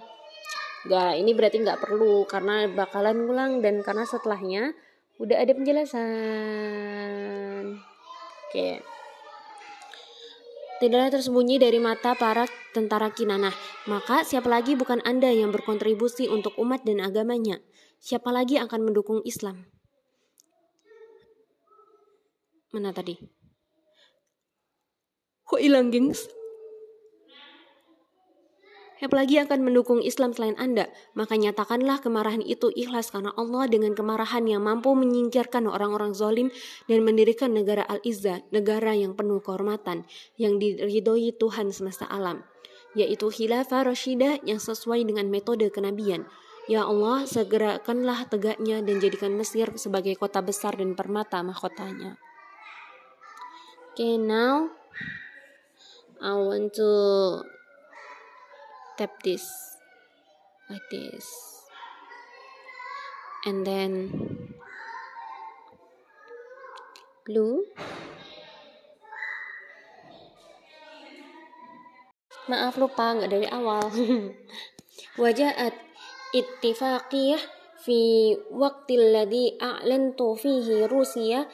Gak, 0.87 1.19
ini 1.19 1.35
berarti 1.35 1.59
nggak 1.59 1.83
perlu 1.83 2.23
karena 2.23 2.71
bakalan 2.71 3.27
ngulang 3.27 3.59
dan 3.59 3.83
karena 3.83 4.07
setelahnya 4.07 4.71
udah 5.17 5.37
ada 5.41 5.53
penjelasan 5.57 6.05
oke 8.49 8.69
Tidaklah 10.77 11.09
tersembunyi 11.09 11.57
dari 11.57 11.81
mata 11.81 12.13
para 12.13 12.45
tentara 12.69 13.09
Kinanah. 13.09 13.49
Maka 13.89 14.21
siapa 14.21 14.45
lagi 14.45 14.77
bukan 14.77 15.01
Anda 15.01 15.33
yang 15.33 15.49
berkontribusi 15.49 16.29
untuk 16.29 16.53
umat 16.61 16.85
dan 16.85 17.01
agamanya? 17.01 17.57
Siapa 17.97 18.29
lagi 18.29 18.61
akan 18.61 18.85
mendukung 18.85 19.25
Islam? 19.25 19.65
Mana 22.69 22.93
tadi? 22.93 23.17
Kok 25.49 25.57
hilang, 25.57 25.89
gengs? 25.89 26.29
Apalagi 28.97 29.37
akan 29.45 29.61
mendukung 29.61 30.01
Islam 30.01 30.33
selain 30.33 30.57
Anda, 30.57 30.89
maka 31.13 31.37
nyatakanlah 31.37 32.01
kemarahan 32.01 32.41
itu 32.41 32.73
ikhlas 32.73 33.13
karena 33.13 33.29
Allah 33.37 33.69
dengan 33.69 33.93
kemarahan 33.93 34.49
yang 34.49 34.65
mampu 34.65 34.97
menyingkirkan 34.97 35.69
orang-orang 35.69 36.17
zalim 36.17 36.49
dan 36.89 37.05
mendirikan 37.05 37.53
negara 37.53 37.85
Al-Izzah, 37.85 38.49
negara 38.49 38.97
yang 38.97 39.13
penuh 39.13 39.37
kehormatan, 39.37 40.09
yang 40.41 40.57
diridhoi 40.57 41.37
Tuhan 41.37 41.69
semesta 41.69 42.09
alam, 42.09 42.41
yaitu 42.97 43.29
khilafah 43.29 43.85
Rashidah 43.85 44.41
yang 44.41 44.57
sesuai 44.57 45.05
dengan 45.05 45.29
metode 45.29 45.69
kenabian. 45.69 46.25
Ya 46.65 46.83
Allah, 46.83 47.23
segerakanlah 47.23 48.27
tegaknya 48.27 48.83
dan 48.83 48.99
jadikan 48.99 49.37
Mesir 49.37 49.71
sebagai 49.79 50.17
kota 50.19 50.43
besar 50.43 50.75
dan 50.75 50.97
permata 50.97 51.39
mahkotanya. 51.39 52.19
Okay, 53.93 54.19
now 54.19 54.69
I 56.21 56.33
want 56.37 56.73
to 56.75 56.91
tap 58.97 59.13
this 59.21 59.45
like 60.69 60.83
this. 60.91 61.25
And 63.45 63.63
then 63.63 64.11
glue 67.23 67.63
maaf 72.47 72.79
lupa 72.79 73.15
nggak 73.15 73.31
dari 73.31 73.47
awal. 73.51 73.91
Wajahat 75.21 75.75
ittifaqiyah 76.31 77.43
fi 77.83 78.33
waqtil 78.51 79.13
ladhi 79.13 79.55
a'lantu 79.59 80.35
fihi 80.39 80.87
Rusia. 80.87 81.45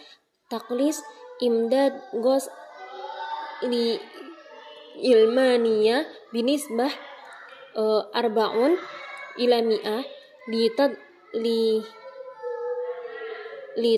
Taklis 0.48 1.02
imdad 1.42 1.98
gos 2.22 2.46
li 3.66 3.98
ilmania 5.02 6.06
binisbah 6.30 7.13
uh, 7.78 8.02
arbaun 8.14 8.78
ila 9.38 9.58
mi'ah 9.62 10.04
li 10.50 10.70
tad 10.78 10.94
li 11.34 11.82
li 13.80 13.94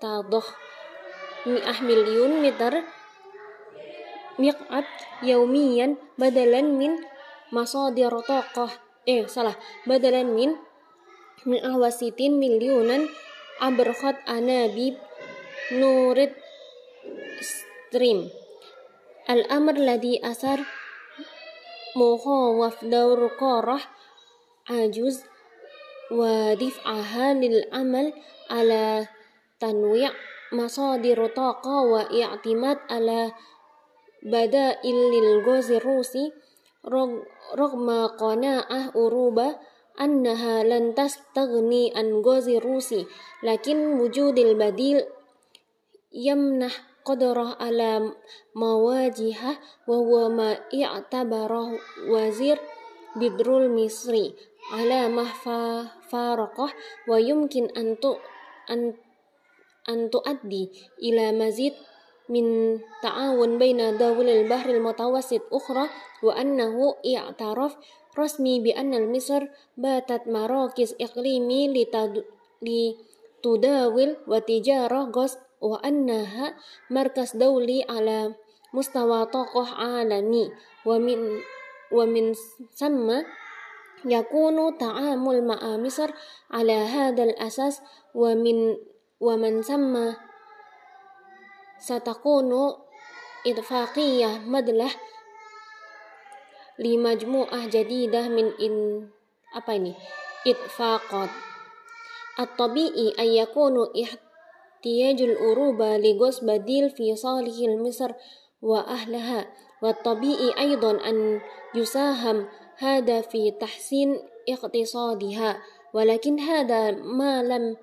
tadoh 0.00 0.44
mi'ah 1.48 1.78
milyun 1.84 2.40
meter 2.44 2.84
miqat 4.40 4.86
yaumiyan 5.22 5.96
badalan 6.18 6.74
min 6.74 6.92
masadir 7.54 8.12
taqah 8.26 8.72
eh 9.06 9.28
salah. 9.28 9.56
Badalan 9.86 10.32
min 10.34 10.50
mi'ah 11.44 11.76
wasitin 11.76 12.40
milyunan 12.40 13.06
abrkhat 13.60 14.18
anabib 14.26 14.98
nurid 15.70 16.32
stream. 17.38 18.32
Al-amr 19.24 19.76
ladhi 19.78 20.20
asar 20.20 20.60
وفد 21.95 22.93
الرقارة 22.93 23.79
عجوز 24.69 25.23
ودفعها 26.11 27.33
للعمل 27.33 28.13
على 28.49 29.07
تنويع 29.59 30.11
مصادر 30.51 31.27
طاقة 31.27 31.81
واعتماد 31.81 32.77
على 32.89 33.31
بدائل 34.23 34.95
للغاز 34.95 35.71
الروسي 35.71 36.31
رغم 37.55 38.07
قناعة 38.07 38.91
أوروبا 38.95 39.55
أنها 40.01 40.63
لن 40.63 40.95
تستغني 40.95 41.93
عن 41.95 42.21
غاز 42.25 42.49
الروسي 42.49 43.07
لكن 43.43 43.99
وجود 43.99 44.39
البديل 44.39 45.03
يمنح 46.13 46.81
qadarahu 47.04 47.60
ala 47.60 48.16
mawajihah 48.56 49.60
wa 49.84 49.96
huwa 50.00 50.24
ma 50.32 50.50
i'tabarahu 50.72 51.76
wazir 52.08 52.56
bidrul 53.14 53.68
misri 53.68 54.32
ala 54.72 55.12
mahfa 55.12 55.92
faraqah 56.08 56.72
wa 57.04 57.16
yumkin 57.20 57.68
antu 57.76 58.16
antu 59.84 60.18
addi 60.24 60.72
ila 61.04 61.36
mazid 61.36 61.76
min 62.32 62.80
ta'awun 63.04 63.60
baina 63.60 63.92
dawil 63.92 64.24
al-bahr 64.24 64.64
al-mutawassit 64.72 65.44
ukhra 65.52 65.92
wa 66.24 66.32
annahu 66.32 66.96
i'taraf 67.04 67.76
rasmi 68.16 68.64
bi 68.64 68.72
anna 68.72 68.96
al-misr 68.96 69.52
batat 69.76 70.24
marakis 70.24 70.96
iqlimi 70.96 71.68
li 71.68 71.84
tudawil 73.44 74.16
wa 74.24 74.40
tijarah 74.40 75.12
ghas 75.12 75.36
wa 75.64 75.80
annaha 75.80 76.52
markas 76.92 77.32
dauli 77.32 77.80
ala 77.88 78.36
mustawa 78.76 79.24
tokoh 79.32 79.64
alami. 79.64 80.52
Wa 80.84 81.00
min 81.00 81.40
wa 81.88 82.04
min 82.04 82.36
samma 82.76 83.24
yakunu 84.04 84.76
ta'amul 84.76 85.40
ma'a 85.40 85.80
Misr 85.80 86.12
ala 86.52 86.84
hadal 86.84 87.32
asas. 87.40 87.80
Wa 88.12 88.36
min 88.36 88.76
wa 89.16 89.40
man 89.40 89.64
samma 89.64 90.20
satakunu 91.80 92.84
idfaqiyah 93.48 94.44
madlah 94.44 94.92
li 96.76 97.00
majmu'ah 97.00 97.64
jadidah 97.72 98.28
min 98.28 98.52
in 98.60 99.08
apa 99.56 99.80
ini? 99.80 99.96
At-tabi'i 102.34 103.14
احتياج 104.83 105.21
الأوروبا 105.21 105.97
لغوص 105.97 106.43
بديل 106.43 106.89
في 106.89 107.15
صالح 107.15 107.55
مصر 107.59 108.11
وأهلها 108.61 109.47
والطبيعي 109.81 110.53
أيضا 110.57 110.91
أن 110.91 111.41
يساهم 111.75 112.47
هذا 112.77 113.21
في 113.21 113.51
تحسين 113.51 114.19
اقتصادها 114.49 115.61
ولكن 115.93 116.39
هذا 116.39 116.91
ما 116.91 117.43
لم 117.43 117.77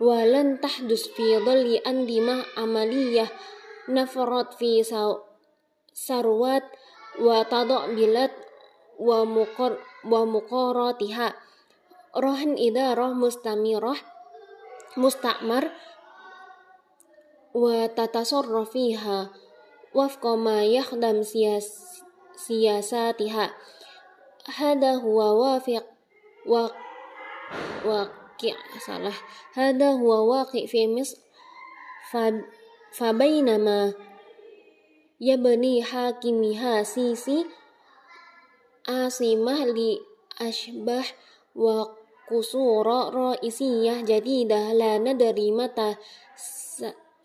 ولن 0.00 0.60
تحدث 0.60 1.06
في 1.06 1.38
ظل 1.38 1.74
أنظمة 1.86 2.44
عملية 2.56 3.26
نفرت 3.88 4.54
في 4.54 4.82
ثروات 6.06 6.62
وتضاملت 7.20 8.32
ومقاراتها 10.04 11.34
رهن 12.16 12.56
إدارة 12.58 13.06
مستمرة 13.06 13.96
مستعمر 14.96 15.70
وتتصرف 17.56 18.70
فيها 18.70 19.30
وفق 19.94 20.26
ما 20.26 20.64
يخدم 20.64 21.22
سياس 21.22 22.02
سياساتها 22.36 23.54
هذا 24.56 24.94
هو 24.94 25.42
وافق 25.42 25.84
واقع 27.84 28.54
صلاح 28.86 29.24
هذا 29.54 29.92
هو 29.92 30.30
واقع 30.32 30.66
في 30.66 30.88
مصر 30.88 31.18
فبينما 32.92 33.94
يبني 35.20 35.82
حاكمها 35.82 36.82
سيسي 36.82 37.46
عاصمة 38.88 39.64
لأشبه 39.64 41.04
وقصور 41.54 42.86
رئيسية 43.14 44.02
جديدة 44.02 44.72
لا 44.72 44.98
ندري 44.98 45.50
متى 45.52 45.96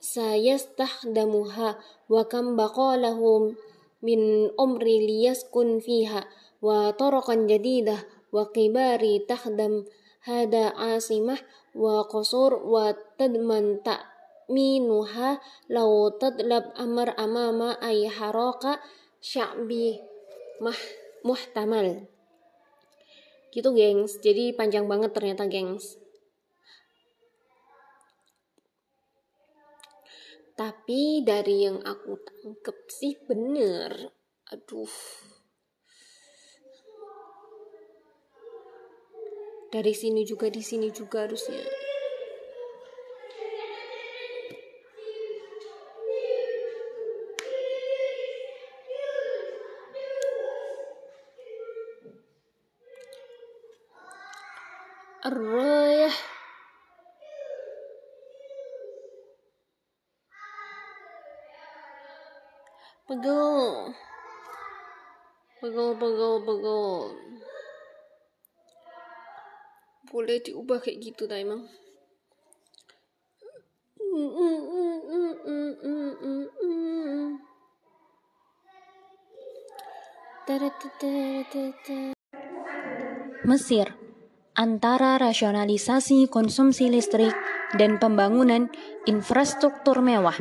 sayastahdamuha 0.03 1.79
wa 2.11 2.23
kam 2.27 2.59
baqalahum 2.59 3.55
min 4.03 4.51
umri 4.59 5.07
liyaskun 5.07 5.79
fiha 5.79 6.27
wa 6.59 6.91
torokan 6.99 7.47
jadidah 7.47 8.03
wa 8.35 8.51
kibari 8.51 9.23
tahdam 9.23 9.87
hada 10.27 10.75
asimah 10.75 11.39
wa 11.79 12.03
qasur 12.11 12.59
wa 12.67 12.91
tadman 13.15 13.79
ta'minuha 13.87 15.39
law 15.71 16.11
tadlab 16.19 16.75
amar 16.75 17.15
amama 17.15 17.79
ay 17.79 18.11
haraka 18.11 18.83
sya'bi 19.23 20.03
mah 20.59 20.79
muhtamal. 21.23 22.11
Gitu 23.55 23.69
gengs. 23.71 24.19
Jadi 24.19 24.51
panjang 24.57 24.91
banget 24.91 25.15
ternyata 25.15 25.47
gengs. 25.47 26.02
Tapi 30.53 31.25
dari 31.25 31.65
yang 31.65 31.81
aku 31.81 32.21
tangkep 32.21 32.79
sih 32.89 33.17
bener. 33.25 34.13
Aduh. 34.53 34.93
Dari 39.73 39.95
sini 39.97 40.29
juga 40.29 40.53
di 40.53 40.61
sini 40.61 40.93
juga 40.93 41.25
harusnya 41.25 41.82
pegel 63.23 63.95
pegel 65.63 65.91
pegel 65.95 66.35
pegel 66.43 66.87
boleh 70.11 70.43
diubah 70.43 70.83
kayak 70.83 70.99
gitu 70.99 71.31
tak 71.31 71.41
emang 71.47 71.63
Mesir 83.49 83.89
antara 84.53 85.17
rasionalisasi 85.17 86.29
konsumsi 86.29 86.93
listrik 86.93 87.33
dan 87.79 87.97
pembangunan 87.97 88.69
infrastruktur 89.09 90.05
mewah 90.05 90.37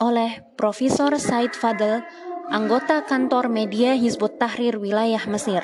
oleh 0.00 0.40
Profesor 0.56 1.12
Said 1.20 1.52
Fadl, 1.52 2.00
anggota 2.48 3.04
kantor 3.04 3.52
media 3.52 3.92
Hizbut 3.92 4.40
Tahrir 4.40 4.80
wilayah 4.80 5.20
Mesir, 5.28 5.62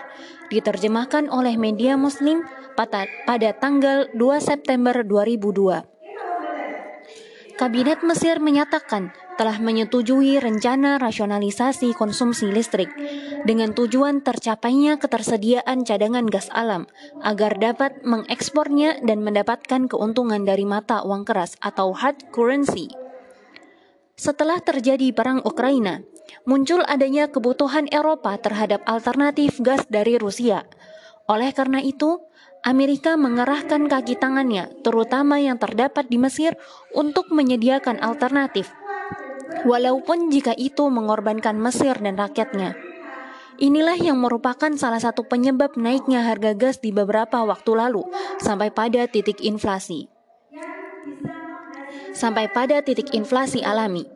diterjemahkan 0.52 1.32
oleh 1.32 1.56
media 1.56 1.96
muslim 1.96 2.44
pada 2.76 3.50
tanggal 3.56 4.12
2 4.12 4.20
September 4.44 5.00
2002. 5.00 5.96
Kabinet 7.56 8.04
Mesir 8.04 8.36
menyatakan 8.36 9.16
telah 9.40 9.56
menyetujui 9.56 10.36
rencana 10.36 11.00
rasionalisasi 11.00 11.96
konsumsi 11.96 12.52
listrik 12.52 12.92
dengan 13.48 13.72
tujuan 13.72 14.20
tercapainya 14.20 15.00
ketersediaan 15.00 15.80
cadangan 15.88 16.28
gas 16.28 16.52
alam 16.52 16.84
agar 17.24 17.56
dapat 17.56 18.04
mengekspornya 18.04 19.00
dan 19.00 19.24
mendapatkan 19.24 19.88
keuntungan 19.88 20.44
dari 20.44 20.68
mata 20.68 21.00
uang 21.00 21.24
keras 21.24 21.56
atau 21.64 21.96
hard 21.96 22.28
currency. 22.28 23.05
Setelah 24.16 24.64
terjadi 24.64 25.12
perang 25.12 25.44
Ukraina, 25.44 26.00
muncul 26.48 26.80
adanya 26.88 27.28
kebutuhan 27.28 27.84
Eropa 27.92 28.32
terhadap 28.40 28.80
alternatif 28.88 29.60
gas 29.60 29.84
dari 29.92 30.16
Rusia. 30.16 30.64
Oleh 31.28 31.52
karena 31.52 31.84
itu, 31.84 32.24
Amerika 32.64 33.20
mengerahkan 33.20 33.92
kaki 33.92 34.16
tangannya, 34.16 34.72
terutama 34.80 35.36
yang 35.36 35.60
terdapat 35.60 36.08
di 36.08 36.16
Mesir, 36.16 36.56
untuk 36.96 37.28
menyediakan 37.28 38.00
alternatif, 38.00 38.72
walaupun 39.68 40.32
jika 40.32 40.56
itu 40.56 40.88
mengorbankan 40.88 41.60
Mesir 41.60 42.00
dan 42.00 42.16
rakyatnya. 42.16 42.72
Inilah 43.60 44.00
yang 44.00 44.16
merupakan 44.16 44.72
salah 44.80 45.00
satu 45.00 45.28
penyebab 45.28 45.76
naiknya 45.76 46.24
harga 46.24 46.56
gas 46.56 46.80
di 46.80 46.88
beberapa 46.88 47.44
waktu 47.44 47.68
lalu, 47.68 48.08
sampai 48.40 48.72
pada 48.72 49.04
titik 49.12 49.44
inflasi. 49.44 50.15
Sampai 52.16 52.48
pada 52.48 52.80
titik 52.80 53.12
inflasi 53.12 53.60
alami. 53.60 54.08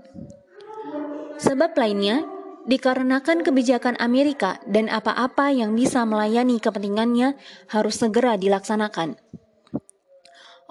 Sebab 1.37 1.77
lainnya, 1.77 2.25
dikarenakan 2.65 3.45
kebijakan 3.45 4.01
Amerika 4.01 4.57
dan 4.65 4.89
apa-apa 4.89 5.53
yang 5.53 5.77
bisa 5.77 6.09
melayani 6.09 6.57
kepentingannya 6.57 7.37
harus 7.69 8.01
segera 8.01 8.41
dilaksanakan. 8.41 9.21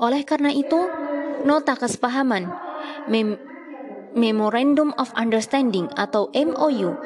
Oleh 0.02 0.26
karena 0.26 0.50
itu, 0.50 0.90
nota 1.46 1.78
kesepahaman 1.78 2.50
Mem 3.06 3.38
Memorandum 4.10 4.90
of 4.98 5.14
Understanding 5.14 5.86
atau 5.94 6.34
MOU 6.34 6.98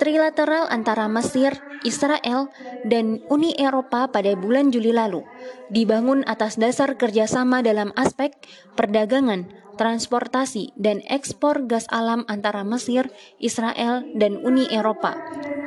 trilateral 0.00 0.64
antara 0.72 1.04
Mesir, 1.12 1.60
Israel, 1.84 2.48
dan 2.88 3.20
Uni 3.28 3.52
Eropa 3.60 4.08
pada 4.08 4.32
bulan 4.32 4.72
Juli 4.72 4.96
lalu 4.96 5.20
dibangun 5.68 6.24
atas 6.24 6.56
dasar 6.56 6.96
kerjasama 6.96 7.60
dalam 7.60 7.92
aspek 8.00 8.32
perdagangan, 8.80 9.52
transportasi, 9.76 10.72
dan 10.80 11.04
ekspor 11.04 11.68
gas 11.68 11.84
alam 11.92 12.24
antara 12.32 12.64
Mesir, 12.64 13.12
Israel, 13.36 14.08
dan 14.16 14.40
Uni 14.40 14.66
Eropa 14.72 15.20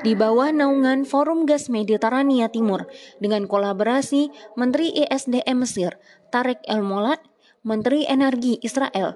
di 0.04 0.20
bawah 0.20 0.52
naungan 0.52 1.08
Forum 1.08 1.48
Gas 1.48 1.72
Mediterania 1.72 2.52
Timur 2.52 2.92
dengan 3.24 3.48
kolaborasi 3.48 4.30
Menteri 4.60 4.92
ESDM 5.00 5.64
Mesir, 5.64 5.96
Tarek 6.28 6.60
El 6.68 6.84
Molat, 6.84 7.24
Menteri 7.64 8.04
Energi 8.04 8.60
Israel, 8.60 9.16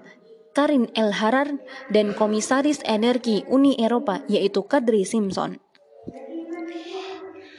Karin 0.58 0.89
El 0.97 1.14
Harar 1.14 1.53
dan 1.93 2.18
Komisaris 2.18 2.82
Energi 2.82 3.45
Uni 3.45 3.78
Eropa 3.78 4.26
yaitu 4.26 4.66
Kadri 4.66 5.05
Simpson. 5.05 5.62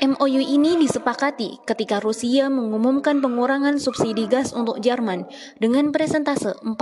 MOU 0.02 0.42
ini 0.42 0.74
disepakati 0.82 1.62
ketika 1.62 2.02
Rusia 2.02 2.50
mengumumkan 2.50 3.22
pengurangan 3.22 3.78
subsidi 3.78 4.26
gas 4.26 4.50
untuk 4.50 4.82
Jerman 4.82 5.30
dengan 5.62 5.94
presentase 5.94 6.58
40% 6.58 6.74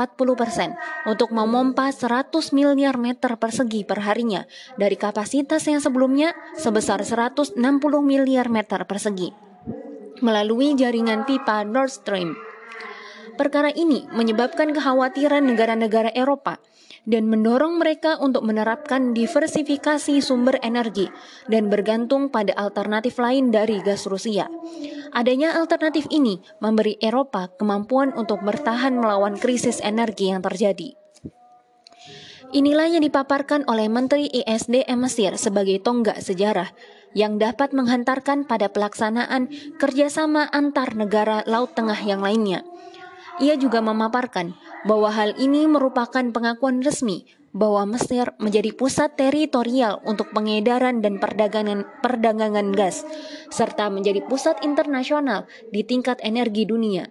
untuk 1.05 1.37
memompa 1.37 1.93
100 1.93 2.33
miliar 2.57 2.97
meter 2.97 3.37
persegi 3.37 3.85
perharinya 3.85 4.49
dari 4.81 4.97
kapasitas 4.97 5.69
yang 5.69 5.85
sebelumnya 5.85 6.33
sebesar 6.57 7.05
160 7.05 7.61
miliar 8.01 8.49
meter 8.49 8.89
persegi 8.89 9.33
melalui 10.25 10.73
jaringan 10.73 11.29
pipa 11.29 11.61
Nord 11.65 11.93
Stream. 11.93 12.56
Perkara 13.37 13.69
ini 13.69 14.09
menyebabkan 14.17 14.73
kekhawatiran 14.73 15.45
negara-negara 15.45 16.09
Eropa 16.17 16.57
dan 17.07 17.31
mendorong 17.31 17.79
mereka 17.79 18.19
untuk 18.19 18.43
menerapkan 18.43 19.15
diversifikasi 19.15 20.19
sumber 20.25 20.59
energi 20.65 21.07
dan 21.47 21.71
bergantung 21.71 22.33
pada 22.33 22.57
alternatif 22.59 23.21
lain 23.21 23.55
dari 23.55 23.79
gas 23.85 24.09
Rusia. 24.11 24.51
Adanya 25.15 25.55
alternatif 25.61 26.09
ini 26.11 26.43
memberi 26.59 26.99
Eropa 26.99 27.53
kemampuan 27.55 28.11
untuk 28.17 28.43
bertahan 28.43 28.99
melawan 28.99 29.39
krisis 29.39 29.79
energi 29.85 30.35
yang 30.35 30.43
terjadi. 30.43 30.97
Inilah 32.55 32.87
yang 32.89 33.03
dipaparkan 33.03 33.67
oleh 33.67 33.91
Menteri 33.91 34.31
ISDM 34.31 35.03
Mesir 35.03 35.35
sebagai 35.35 35.83
tonggak 35.83 36.23
sejarah 36.23 36.71
yang 37.17 37.43
dapat 37.43 37.75
menghantarkan 37.75 38.47
pada 38.47 38.71
pelaksanaan 38.71 39.51
kerjasama 39.83 40.47
antar 40.55 40.95
negara 40.95 41.43
Laut 41.49 41.75
Tengah 41.75 41.99
yang 42.07 42.23
lainnya. 42.23 42.63
Ia 43.37 43.61
juga 43.61 43.85
memaparkan 43.85 44.57
bahwa 44.89 45.13
hal 45.13 45.37
ini 45.37 45.69
merupakan 45.69 46.25
pengakuan 46.33 46.81
resmi 46.81 47.29
bahwa 47.57 47.97
Mesir 47.97 48.37
menjadi 48.37 48.73
pusat 48.77 49.17
teritorial 49.17 50.05
untuk 50.05 50.29
pengedaran 50.37 51.01
dan 51.01 51.17
perdagangan, 51.17 51.89
perdagangan 52.05 52.73
gas, 52.77 53.05
serta 53.49 53.89
menjadi 53.89 54.21
pusat 54.25 54.61
internasional 54.61 55.49
di 55.73 55.81
tingkat 55.85 56.21
energi 56.21 56.69
dunia. 56.69 57.09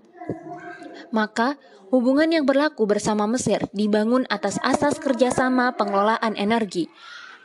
Maka, 1.10 1.58
hubungan 1.90 2.30
yang 2.30 2.46
berlaku 2.46 2.86
bersama 2.86 3.26
Mesir 3.26 3.66
dibangun 3.74 4.30
atas 4.30 4.62
asas 4.62 5.02
kerjasama 5.02 5.74
pengelolaan 5.74 6.38
energi. 6.38 6.90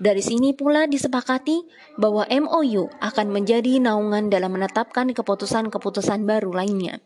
Dari 0.01 0.25
sini 0.25 0.57
pula 0.57 0.89
disepakati 0.89 1.69
bahwa 2.01 2.25
MOU 2.25 2.89
akan 3.05 3.27
menjadi 3.29 3.81
naungan 3.85 4.33
dalam 4.33 4.57
menetapkan 4.57 5.13
keputusan-keputusan 5.13 6.25
baru 6.25 6.57
lainnya. 6.57 7.05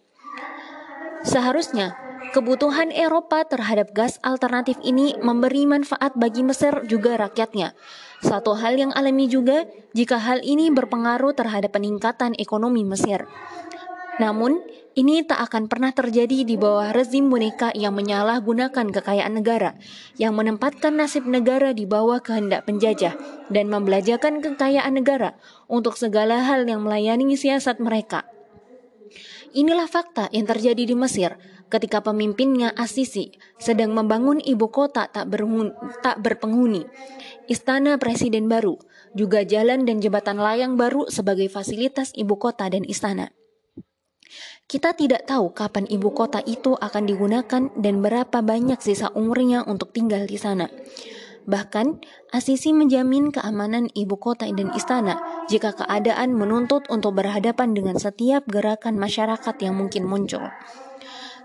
Seharusnya 1.24 1.96
Kebutuhan 2.34 2.90
Eropa 2.90 3.46
terhadap 3.46 3.94
gas 3.94 4.18
alternatif 4.18 4.74
ini 4.82 5.14
memberi 5.22 5.70
manfaat 5.70 6.18
bagi 6.18 6.42
Mesir 6.42 6.82
juga 6.90 7.14
rakyatnya. 7.14 7.78
Satu 8.26 8.58
hal 8.58 8.74
yang 8.74 8.90
alami 8.90 9.30
juga 9.30 9.70
jika 9.94 10.18
hal 10.18 10.42
ini 10.42 10.66
berpengaruh 10.74 11.30
terhadap 11.30 11.78
peningkatan 11.78 12.34
ekonomi 12.34 12.82
Mesir. 12.82 13.30
Namun, 14.18 14.66
ini 14.98 15.22
tak 15.22 15.46
akan 15.46 15.70
pernah 15.70 15.94
terjadi 15.94 16.42
di 16.42 16.58
bawah 16.58 16.90
rezim 16.90 17.30
boneka 17.30 17.70
yang 17.70 17.94
menyalahgunakan 17.94 18.90
kekayaan 18.90 19.38
negara, 19.38 19.78
yang 20.18 20.34
menempatkan 20.34 20.98
nasib 20.98 21.30
negara 21.30 21.70
di 21.70 21.86
bawah 21.86 22.18
kehendak 22.18 22.66
penjajah, 22.66 23.14
dan 23.46 23.70
membelajarkan 23.70 24.42
kekayaan 24.42 24.98
negara 24.98 25.38
untuk 25.70 25.94
segala 25.94 26.42
hal 26.42 26.66
yang 26.66 26.82
melayani 26.82 27.38
siasat 27.38 27.78
mereka. 27.78 28.33
Inilah 29.54 29.86
fakta 29.86 30.26
yang 30.34 30.50
terjadi 30.50 30.82
di 30.82 30.98
Mesir 30.98 31.38
ketika 31.70 32.02
pemimpinnya 32.02 32.74
Asisi 32.74 33.30
sedang 33.54 33.94
membangun 33.94 34.42
ibu 34.42 34.66
kota 34.66 35.06
tak, 35.06 35.30
berhun, 35.30 35.70
tak 36.02 36.18
berpenghuni, 36.18 36.82
istana 37.46 37.94
presiden 37.94 38.50
baru, 38.50 38.74
juga 39.14 39.46
jalan 39.46 39.86
dan 39.86 40.02
jembatan 40.02 40.42
layang 40.42 40.74
baru 40.74 41.06
sebagai 41.06 41.46
fasilitas 41.46 42.10
ibu 42.18 42.34
kota 42.34 42.66
dan 42.66 42.82
istana. 42.82 43.30
Kita 44.66 44.90
tidak 44.98 45.30
tahu 45.30 45.54
kapan 45.54 45.86
ibu 45.86 46.10
kota 46.10 46.42
itu 46.42 46.74
akan 46.74 47.06
digunakan 47.06 47.62
dan 47.78 47.94
berapa 48.02 48.42
banyak 48.42 48.82
sisa 48.82 49.14
umurnya 49.14 49.62
untuk 49.62 49.94
tinggal 49.94 50.26
di 50.26 50.34
sana. 50.34 50.66
Bahkan, 51.44 52.00
Asisi 52.32 52.72
menjamin 52.72 53.30
keamanan 53.30 53.92
ibu 53.92 54.16
kota 54.16 54.48
dan 54.48 54.72
istana 54.74 55.20
jika 55.46 55.76
keadaan 55.76 56.34
menuntut 56.34 56.88
untuk 56.88 57.14
berhadapan 57.20 57.76
dengan 57.76 58.00
setiap 58.00 58.48
gerakan 58.48 58.98
masyarakat 58.98 59.54
yang 59.60 59.76
mungkin 59.76 60.08
muncul. 60.08 60.42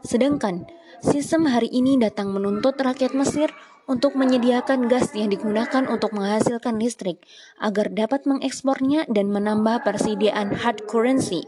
Sedangkan, 0.02 0.66
sistem 1.04 1.46
hari 1.52 1.68
ini 1.70 2.00
datang 2.00 2.32
menuntut 2.32 2.80
rakyat 2.80 3.12
Mesir 3.14 3.52
untuk 3.86 4.16
menyediakan 4.16 4.88
gas 4.88 5.12
yang 5.14 5.30
digunakan 5.30 5.86
untuk 5.90 6.16
menghasilkan 6.16 6.80
listrik 6.80 7.22
agar 7.60 7.92
dapat 7.92 8.24
mengekspornya 8.24 9.06
dan 9.12 9.30
menambah 9.34 9.82
persediaan 9.82 10.54
hard 10.54 10.86
currency 10.86 11.44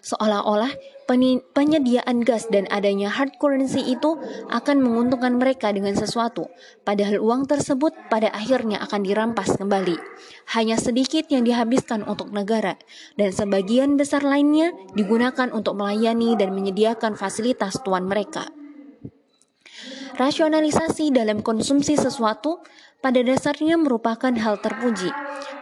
Seolah-olah 0.00 0.70
penyediaan 1.56 2.22
gas 2.22 2.46
dan 2.48 2.70
adanya 2.70 3.10
hard 3.10 3.42
currency 3.42 3.82
itu 3.82 4.14
akan 4.46 4.78
menguntungkan 4.78 5.34
mereka 5.34 5.74
dengan 5.74 5.98
sesuatu, 5.98 6.46
padahal 6.86 7.18
uang 7.18 7.50
tersebut 7.50 7.90
pada 8.06 8.30
akhirnya 8.30 8.78
akan 8.86 9.02
dirampas 9.02 9.58
kembali. 9.58 9.98
Hanya 10.54 10.78
sedikit 10.78 11.26
yang 11.28 11.42
dihabiskan 11.42 12.06
untuk 12.06 12.30
negara, 12.30 12.78
dan 13.18 13.34
sebagian 13.34 13.98
besar 13.98 14.22
lainnya 14.22 14.70
digunakan 14.94 15.50
untuk 15.50 15.74
melayani 15.74 16.38
dan 16.38 16.54
menyediakan 16.54 17.18
fasilitas 17.18 17.82
tuan 17.82 18.06
mereka. 18.06 18.46
Rasionalisasi 20.14 21.10
dalam 21.10 21.40
konsumsi 21.40 21.96
sesuatu 21.96 22.60
pada 23.00 23.24
dasarnya 23.24 23.80
merupakan 23.80 24.30
hal 24.36 24.60
terpuji, 24.60 25.08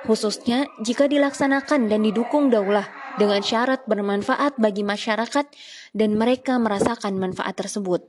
khususnya 0.05 0.66
jika 0.82 1.07
dilaksanakan 1.07 1.86
dan 1.86 2.03
didukung 2.03 2.51
daulah 2.51 3.07
dengan 3.18 3.42
syarat 3.42 3.84
bermanfaat 3.84 4.56
bagi 4.56 4.86
masyarakat 4.86 5.46
dan 5.92 6.10
mereka 6.14 6.56
merasakan 6.56 7.18
manfaat 7.18 7.58
tersebut. 7.58 8.06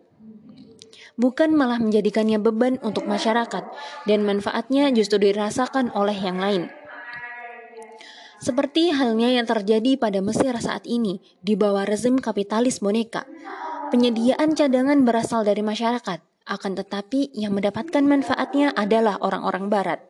Bukan 1.20 1.52
malah 1.52 1.84
menjadikannya 1.84 2.40
beban 2.40 2.80
untuk 2.80 3.04
masyarakat 3.04 3.68
dan 4.08 4.20
manfaatnya 4.24 4.88
justru 4.96 5.20
dirasakan 5.20 5.92
oleh 5.92 6.16
yang 6.16 6.40
lain. 6.40 6.72
Seperti 8.40 8.96
halnya 8.96 9.36
yang 9.36 9.44
terjadi 9.44 10.00
pada 10.00 10.24
Mesir 10.24 10.56
saat 10.64 10.88
ini 10.88 11.20
di 11.44 11.60
bawah 11.60 11.84
rezim 11.84 12.16
kapitalis 12.24 12.80
boneka. 12.80 13.28
Penyediaan 13.92 14.56
cadangan 14.56 15.04
berasal 15.04 15.44
dari 15.44 15.60
masyarakat, 15.60 16.24
akan 16.48 16.72
tetapi 16.80 17.36
yang 17.36 17.52
mendapatkan 17.52 18.00
manfaatnya 18.00 18.72
adalah 18.72 19.20
orang-orang 19.20 19.68
barat. 19.68 20.09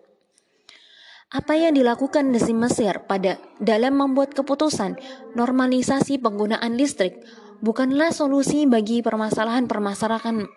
Apa 1.30 1.54
yang 1.54 1.78
dilakukan 1.78 2.34
rezim 2.34 2.58
Mesir 2.58 3.06
pada 3.06 3.38
dalam 3.62 4.02
membuat 4.02 4.34
keputusan 4.34 4.98
normalisasi 5.38 6.18
penggunaan 6.18 6.74
listrik 6.74 7.22
bukanlah 7.62 8.10
solusi 8.10 8.66
bagi 8.66 9.06
permasalahan-permasalahan 9.06 10.50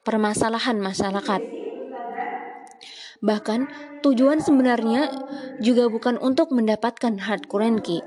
permasalahan 0.00 0.80
masyarakat. 0.80 1.40
Bahkan 3.20 3.60
tujuan 4.00 4.40
sebenarnya 4.40 5.12
juga 5.60 5.92
bukan 5.92 6.16
untuk 6.16 6.56
mendapatkan 6.56 7.20
hard 7.20 7.44
currency. 7.44 8.00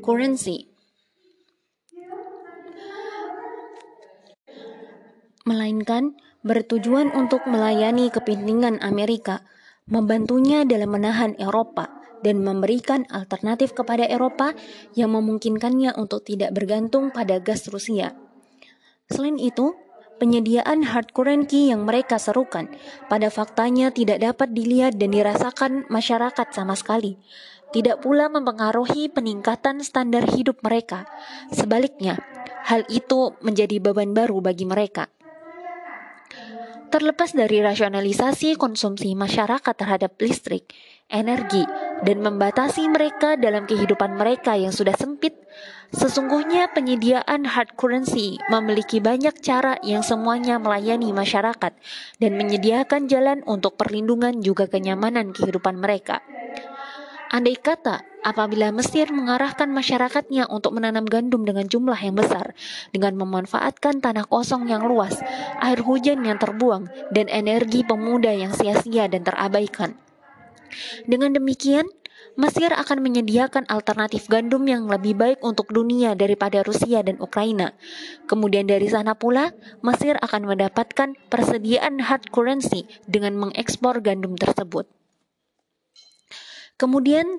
Currency 0.00 0.72
melainkan 5.44 6.16
bertujuan 6.40 7.12
untuk 7.12 7.44
melayani 7.44 8.08
kepentingan 8.08 8.80
Amerika 8.80 9.44
membantunya 9.84 10.64
dalam 10.64 10.96
menahan 10.96 11.36
Eropa 11.36 11.92
dan 12.24 12.40
memberikan 12.40 13.04
alternatif 13.12 13.76
kepada 13.76 14.08
Eropa 14.08 14.56
yang 14.96 15.12
memungkinkannya 15.12 15.92
untuk 16.00 16.24
tidak 16.24 16.56
bergantung 16.56 17.12
pada 17.12 17.36
gas 17.36 17.68
Rusia. 17.68 18.16
Selain 19.12 19.36
itu, 19.36 19.76
penyediaan 20.16 20.88
hard 20.88 21.12
currency 21.12 21.68
yang 21.68 21.84
mereka 21.84 22.16
serukan 22.16 22.72
pada 23.12 23.28
faktanya 23.28 23.92
tidak 23.92 24.24
dapat 24.24 24.56
dilihat 24.56 24.96
dan 24.96 25.12
dirasakan 25.12 25.84
masyarakat 25.92 26.48
sama 26.48 26.72
sekali. 26.72 27.20
Tidak 27.74 28.00
pula 28.00 28.30
mempengaruhi 28.30 29.10
peningkatan 29.10 29.82
standar 29.82 30.24
hidup 30.30 30.62
mereka. 30.62 31.04
Sebaliknya, 31.50 32.22
hal 32.64 32.86
itu 32.88 33.34
menjadi 33.42 33.82
beban 33.82 34.14
baru 34.14 34.38
bagi 34.40 34.64
mereka. 34.64 35.10
Terlepas 36.90 37.34
dari 37.34 37.58
rasionalisasi 37.60 38.54
konsumsi 38.54 39.12
masyarakat 39.18 39.74
terhadap 39.74 40.14
listrik, 40.20 40.70
energi, 41.10 41.66
dan 42.06 42.22
membatasi 42.22 42.86
mereka 42.88 43.34
dalam 43.34 43.66
kehidupan 43.66 44.14
mereka 44.14 44.54
yang 44.54 44.70
sudah 44.70 44.94
sempit, 44.94 45.34
sesungguhnya 45.90 46.70
penyediaan 46.70 47.44
hard 47.44 47.74
currency 47.74 48.38
memiliki 48.48 49.02
banyak 49.02 49.36
cara 49.42 49.76
yang 49.82 50.06
semuanya 50.06 50.62
melayani 50.62 51.10
masyarakat 51.10 51.72
dan 52.18 52.32
menyediakan 52.34 53.10
jalan 53.10 53.42
untuk 53.44 53.74
perlindungan 53.74 54.40
juga 54.40 54.70
kenyamanan 54.70 55.34
kehidupan 55.34 55.76
mereka. 55.78 56.22
Andai 57.34 57.58
kata 57.58 58.13
apabila 58.24 58.72
Mesir 58.72 59.12
mengarahkan 59.12 59.68
masyarakatnya 59.68 60.48
untuk 60.48 60.74
menanam 60.74 61.04
gandum 61.04 61.44
dengan 61.44 61.68
jumlah 61.68 62.00
yang 62.00 62.16
besar, 62.16 62.56
dengan 62.90 63.20
memanfaatkan 63.20 64.00
tanah 64.00 64.24
kosong 64.24 64.66
yang 64.66 64.82
luas, 64.88 65.20
air 65.60 65.84
hujan 65.84 66.24
yang 66.24 66.40
terbuang, 66.40 66.88
dan 67.12 67.28
energi 67.28 67.84
pemuda 67.84 68.32
yang 68.32 68.56
sia-sia 68.56 69.06
dan 69.06 69.22
terabaikan. 69.22 69.94
Dengan 71.06 71.36
demikian, 71.36 71.86
Mesir 72.34 72.74
akan 72.74 72.98
menyediakan 72.98 73.70
alternatif 73.70 74.26
gandum 74.26 74.66
yang 74.66 74.90
lebih 74.90 75.14
baik 75.14 75.38
untuk 75.46 75.70
dunia 75.70 76.18
daripada 76.18 76.66
Rusia 76.66 76.98
dan 77.06 77.22
Ukraina. 77.22 77.78
Kemudian 78.26 78.66
dari 78.66 78.90
sana 78.90 79.14
pula, 79.14 79.54
Mesir 79.86 80.18
akan 80.18 80.50
mendapatkan 80.50 81.14
persediaan 81.30 82.02
hard 82.02 82.34
currency 82.34 82.90
dengan 83.06 83.38
mengekspor 83.38 84.02
gandum 84.02 84.34
tersebut. 84.34 84.90
Kemudian 86.74 87.38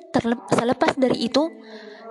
selepas 0.52 0.96
dari 0.96 1.28
itu, 1.28 1.52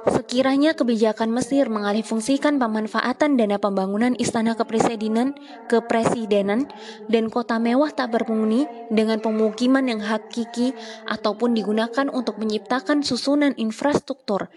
Sekiranya 0.04 0.76
kebijakan 0.76 1.32
Mesir 1.32 1.72
mengalihfungsikan 1.72 2.60
pemanfaatan 2.60 3.40
dana 3.40 3.56
pembangunan 3.56 4.12
istana 4.20 4.52
kepresidenan, 4.52 5.32
kepresidenan 5.64 6.68
dan 7.08 7.32
kota 7.32 7.56
mewah 7.56 7.88
tak 7.88 8.12
berpenghuni 8.12 8.68
dengan 8.92 9.24
pemukiman 9.24 9.80
yang 9.88 10.04
hakiki 10.04 10.76
ataupun 11.08 11.56
digunakan 11.56 12.12
untuk 12.12 12.36
menciptakan 12.36 13.00
susunan 13.00 13.56
infrastruktur 13.56 14.52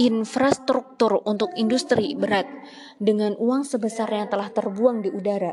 infrastruktur 0.00 1.20
untuk 1.28 1.52
industri 1.54 2.16
berat 2.16 2.48
dengan 2.96 3.36
uang 3.36 3.62
sebesar 3.62 4.08
yang 4.08 4.26
telah 4.26 4.48
terbuang 4.48 5.04
di 5.04 5.12
udara. 5.12 5.52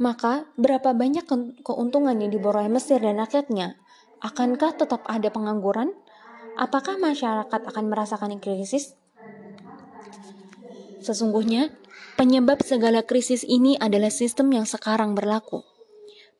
Maka, 0.00 0.48
berapa 0.56 0.96
banyak 0.96 1.28
keuntungan 1.60 2.16
yang 2.16 2.32
diborong 2.32 2.72
Mesir 2.72 3.04
dan 3.04 3.20
rakyatnya? 3.20 3.76
Akankah 4.24 4.72
tetap 4.80 5.04
ada 5.04 5.28
pengangguran? 5.28 5.92
apakah 6.60 7.00
masyarakat 7.00 7.60
akan 7.64 7.84
merasakan 7.88 8.36
krisis? 8.36 8.92
Sesungguhnya, 11.00 11.72
penyebab 12.20 12.60
segala 12.60 13.00
krisis 13.00 13.40
ini 13.48 13.80
adalah 13.80 14.12
sistem 14.12 14.52
yang 14.52 14.68
sekarang 14.68 15.16
berlaku. 15.16 15.64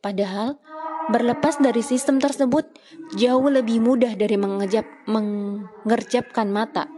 Padahal, 0.04 0.60
berlepas 1.08 1.56
dari 1.56 1.80
sistem 1.80 2.20
tersebut 2.20 2.68
jauh 3.16 3.48
lebih 3.48 3.80
mudah 3.80 4.12
dari 4.16 4.36
mengejap, 4.36 4.84
mengerjapkan 5.08 6.52
mata. 6.52 6.92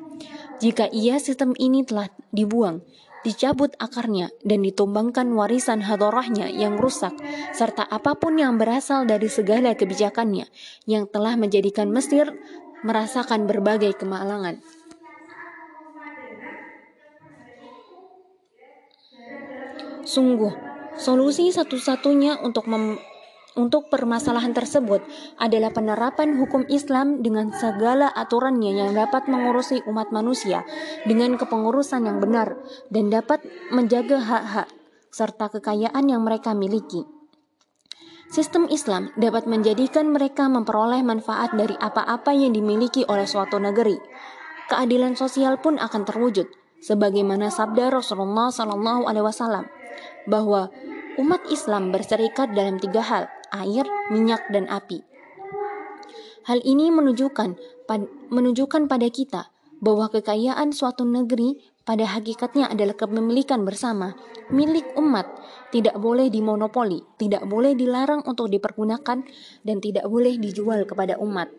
Jika 0.59 0.91
ia 0.91 1.19
sistem 1.23 1.55
ini 1.59 1.87
telah 1.87 2.11
dibuang, 2.35 2.83
dicabut 3.23 3.75
akarnya, 3.79 4.31
dan 4.43 4.63
ditumbangkan 4.67 5.31
warisan 5.35 5.83
hadorahnya 5.83 6.51
yang 6.51 6.79
rusak, 6.79 7.15
serta 7.55 7.87
apa 7.87 8.19
pun 8.19 8.39
yang 8.39 8.59
berasal 8.59 9.07
dari 9.07 9.31
segala 9.31 9.75
kebijakannya 9.79 10.47
yang 10.87 11.07
telah 11.07 11.39
menjadikan 11.39 11.91
Mesir 11.91 12.35
merasakan 12.83 13.47
berbagai 13.47 13.95
kemalangan. 13.95 14.59
Sungguh, 20.03 20.51
solusi 20.99 21.55
satu-satunya 21.55 22.43
untuk 22.43 22.67
untuk 23.53 23.93
permasalahan 23.93 24.57
tersebut 24.57 25.05
adalah 25.37 25.69
penerapan 25.73 26.41
hukum 26.41 26.65
Islam 26.73 27.21
dengan 27.21 27.53
segala 27.53 28.09
aturannya 28.09 28.73
yang 28.73 28.91
dapat 28.97 29.29
mengurusi 29.29 29.85
umat 29.89 30.09
manusia 30.09 30.65
dengan 31.05 31.37
kepengurusan 31.37 32.09
yang 32.09 32.17
benar 32.17 32.57
dan 32.89 33.13
dapat 33.13 33.45
menjaga 33.69 34.21
hak-hak 34.25 34.69
serta 35.13 35.53
kekayaan 35.53 36.09
yang 36.09 36.25
mereka 36.25 36.57
miliki. 36.57 37.05
Sistem 38.33 38.65
Islam 38.73 39.13
dapat 39.21 39.45
menjadikan 39.45 40.09
mereka 40.09 40.49
memperoleh 40.49 41.05
manfaat 41.05 41.53
dari 41.53 41.77
apa-apa 41.77 42.33
yang 42.33 42.57
dimiliki 42.57 43.05
oleh 43.05 43.29
suatu 43.29 43.61
negeri. 43.61 44.01
Keadilan 44.73 45.13
sosial 45.21 45.61
pun 45.61 45.77
akan 45.77 46.09
terwujud, 46.09 46.49
sebagaimana 46.81 47.53
sabda 47.53 47.93
Rasulullah 47.93 48.49
Wasallam 48.49 49.69
bahwa 50.25 50.73
umat 51.21 51.45
Islam 51.53 51.93
berserikat 51.93 52.57
dalam 52.57 52.81
tiga 52.81 53.05
hal: 53.05 53.29
air, 53.53 53.85
minyak, 54.11 54.43
dan 54.51 54.67
api. 54.67 55.05
Hal 56.49 56.59
ini 56.67 56.91
menunjukkan 56.91 57.55
menunjukkan 58.33 58.89
pada 58.89 59.09
kita 59.13 59.53
bahwa 59.83 60.09
kekayaan 60.09 60.73
suatu 60.73 61.05
negeri 61.05 61.59
pada 61.83 62.07
hakikatnya 62.07 62.71
adalah 62.71 62.95
kepemilikan 62.95 63.67
bersama, 63.67 64.15
milik 64.55 64.87
umat, 64.95 65.27
tidak 65.75 65.99
boleh 65.99 66.31
dimonopoli, 66.31 67.03
tidak 67.19 67.43
boleh 67.43 67.75
dilarang 67.75 68.23
untuk 68.23 68.47
dipergunakan, 68.47 69.27
dan 69.67 69.77
tidak 69.83 70.07
boleh 70.07 70.39
dijual 70.39 70.87
kepada 70.87 71.19
umat. 71.19 71.51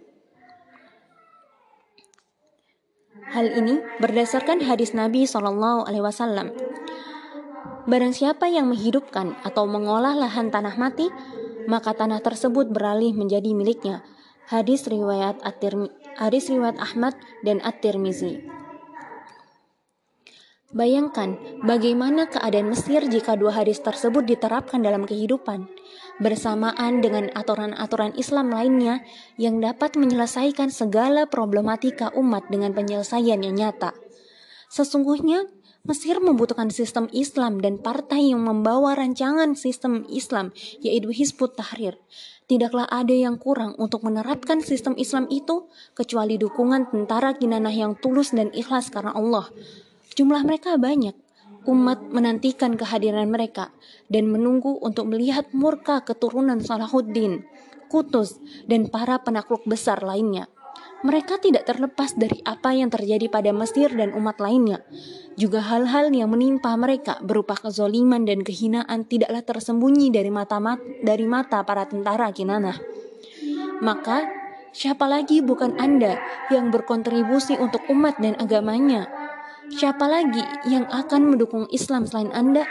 Hal 3.35 3.51
ini 3.51 3.83
berdasarkan 3.99 4.63
hadis 4.63 4.95
Nabi 4.95 5.27
Shallallahu 5.27 5.83
Alaihi 5.89 6.05
Wasallam. 6.07 6.47
Barang 7.83 8.15
siapa 8.15 8.47
yang 8.47 8.71
menghidupkan 8.71 9.35
atau 9.43 9.67
mengolah 9.67 10.15
lahan 10.15 10.47
tanah 10.47 10.79
mati, 10.79 11.11
maka 11.65 11.95
tanah 11.95 12.19
tersebut 12.19 12.69
beralih 12.69 13.15
menjadi 13.15 13.51
miliknya. 13.55 14.05
Hadis 14.47 14.85
riwayat 14.87 15.39
at 15.41 15.63
hadis 16.19 16.51
riwayat 16.51 16.75
Ahmad 16.77 17.15
dan 17.47 17.63
At-Tirmizi. 17.63 18.43
Bayangkan 20.73 21.37
bagaimana 21.61 22.25
keadaan 22.25 22.73
Mesir 22.73 23.05
jika 23.05 23.37
dua 23.37 23.53
hadis 23.53 23.77
tersebut 23.77 24.25
diterapkan 24.25 24.81
dalam 24.81 25.05
kehidupan, 25.05 25.69
bersamaan 26.17 26.97
dengan 26.97 27.29
aturan-aturan 27.37 28.17
Islam 28.17 28.49
lainnya 28.49 29.05
yang 29.37 29.61
dapat 29.61 29.93
menyelesaikan 29.93 30.73
segala 30.73 31.29
problematika 31.29 32.09
umat 32.17 32.49
dengan 32.49 32.73
penyelesaian 32.73 33.37
yang 33.45 33.53
nyata. 33.53 33.93
Sesungguhnya, 34.73 35.45
Mesir 35.83 36.15
membutuhkan 36.23 36.71
sistem 36.71 37.11
Islam 37.11 37.59
dan 37.59 37.75
partai 37.75 38.31
yang 38.31 38.39
membawa 38.39 38.95
rancangan 38.95 39.51
sistem 39.59 40.07
Islam, 40.07 40.55
yaitu 40.79 41.11
Hizbut 41.11 41.59
Tahrir. 41.59 41.99
Tidaklah 42.47 42.87
ada 42.87 43.11
yang 43.11 43.35
kurang 43.35 43.75
untuk 43.75 44.07
menerapkan 44.07 44.63
sistem 44.63 44.95
Islam 44.95 45.27
itu, 45.27 45.67
kecuali 45.91 46.39
dukungan 46.39 46.87
tentara 46.87 47.35
kinanah 47.35 47.75
yang 47.75 47.99
tulus 47.99 48.31
dan 48.31 48.47
ikhlas 48.55 48.87
karena 48.87 49.11
Allah 49.11 49.51
Jumlah 50.13 50.45
mereka 50.45 50.77
banyak. 50.77 51.17
Umat 51.65 51.99
menantikan 52.13 52.77
kehadiran 52.77 53.25
mereka 53.27 53.73
dan 54.07 54.29
menunggu 54.29 54.77
untuk 54.77 55.09
melihat 55.09 55.49
murka 55.57 56.05
keturunan 56.05 56.61
Salahuddin, 56.61 57.43
Kutus, 57.89 58.37
dan 58.69 58.93
para 58.93 59.17
penakluk 59.17 59.65
besar 59.65 60.05
lainnya. 60.05 60.52
Mereka 61.03 61.43
tidak 61.43 61.67
terlepas 61.67 62.15
dari 62.15 62.39
apa 62.47 62.71
yang 62.71 62.87
terjadi 62.87 63.27
pada 63.27 63.51
Mesir 63.51 63.91
dan 63.91 64.15
umat 64.15 64.39
lainnya. 64.39 64.79
Juga 65.35 65.59
hal-hal 65.59 66.15
yang 66.15 66.31
menimpa 66.31 66.71
mereka 66.79 67.19
berupa 67.19 67.59
kezoliman 67.59 68.23
dan 68.23 68.39
kehinaan 68.39 69.03
tidaklah 69.03 69.43
tersembunyi 69.43 70.15
dari 70.15 70.31
mata, 70.31 70.63
mat 70.63 70.79
dari 71.03 71.27
mata 71.27 71.59
para 71.67 71.83
tentara 71.91 72.31
Kinanah. 72.31 72.79
Maka, 73.83 74.31
siapa 74.71 75.03
lagi 75.11 75.43
bukan 75.43 75.75
Anda 75.75 76.23
yang 76.47 76.71
berkontribusi 76.71 77.59
untuk 77.59 77.83
umat 77.91 78.23
dan 78.23 78.39
agamanya? 78.39 79.11
Siapa 79.75 80.07
lagi 80.07 80.43
yang 80.71 80.87
akan 80.87 81.35
mendukung 81.35 81.67
Islam 81.67 82.07
selain 82.07 82.31
Anda? 82.31 82.63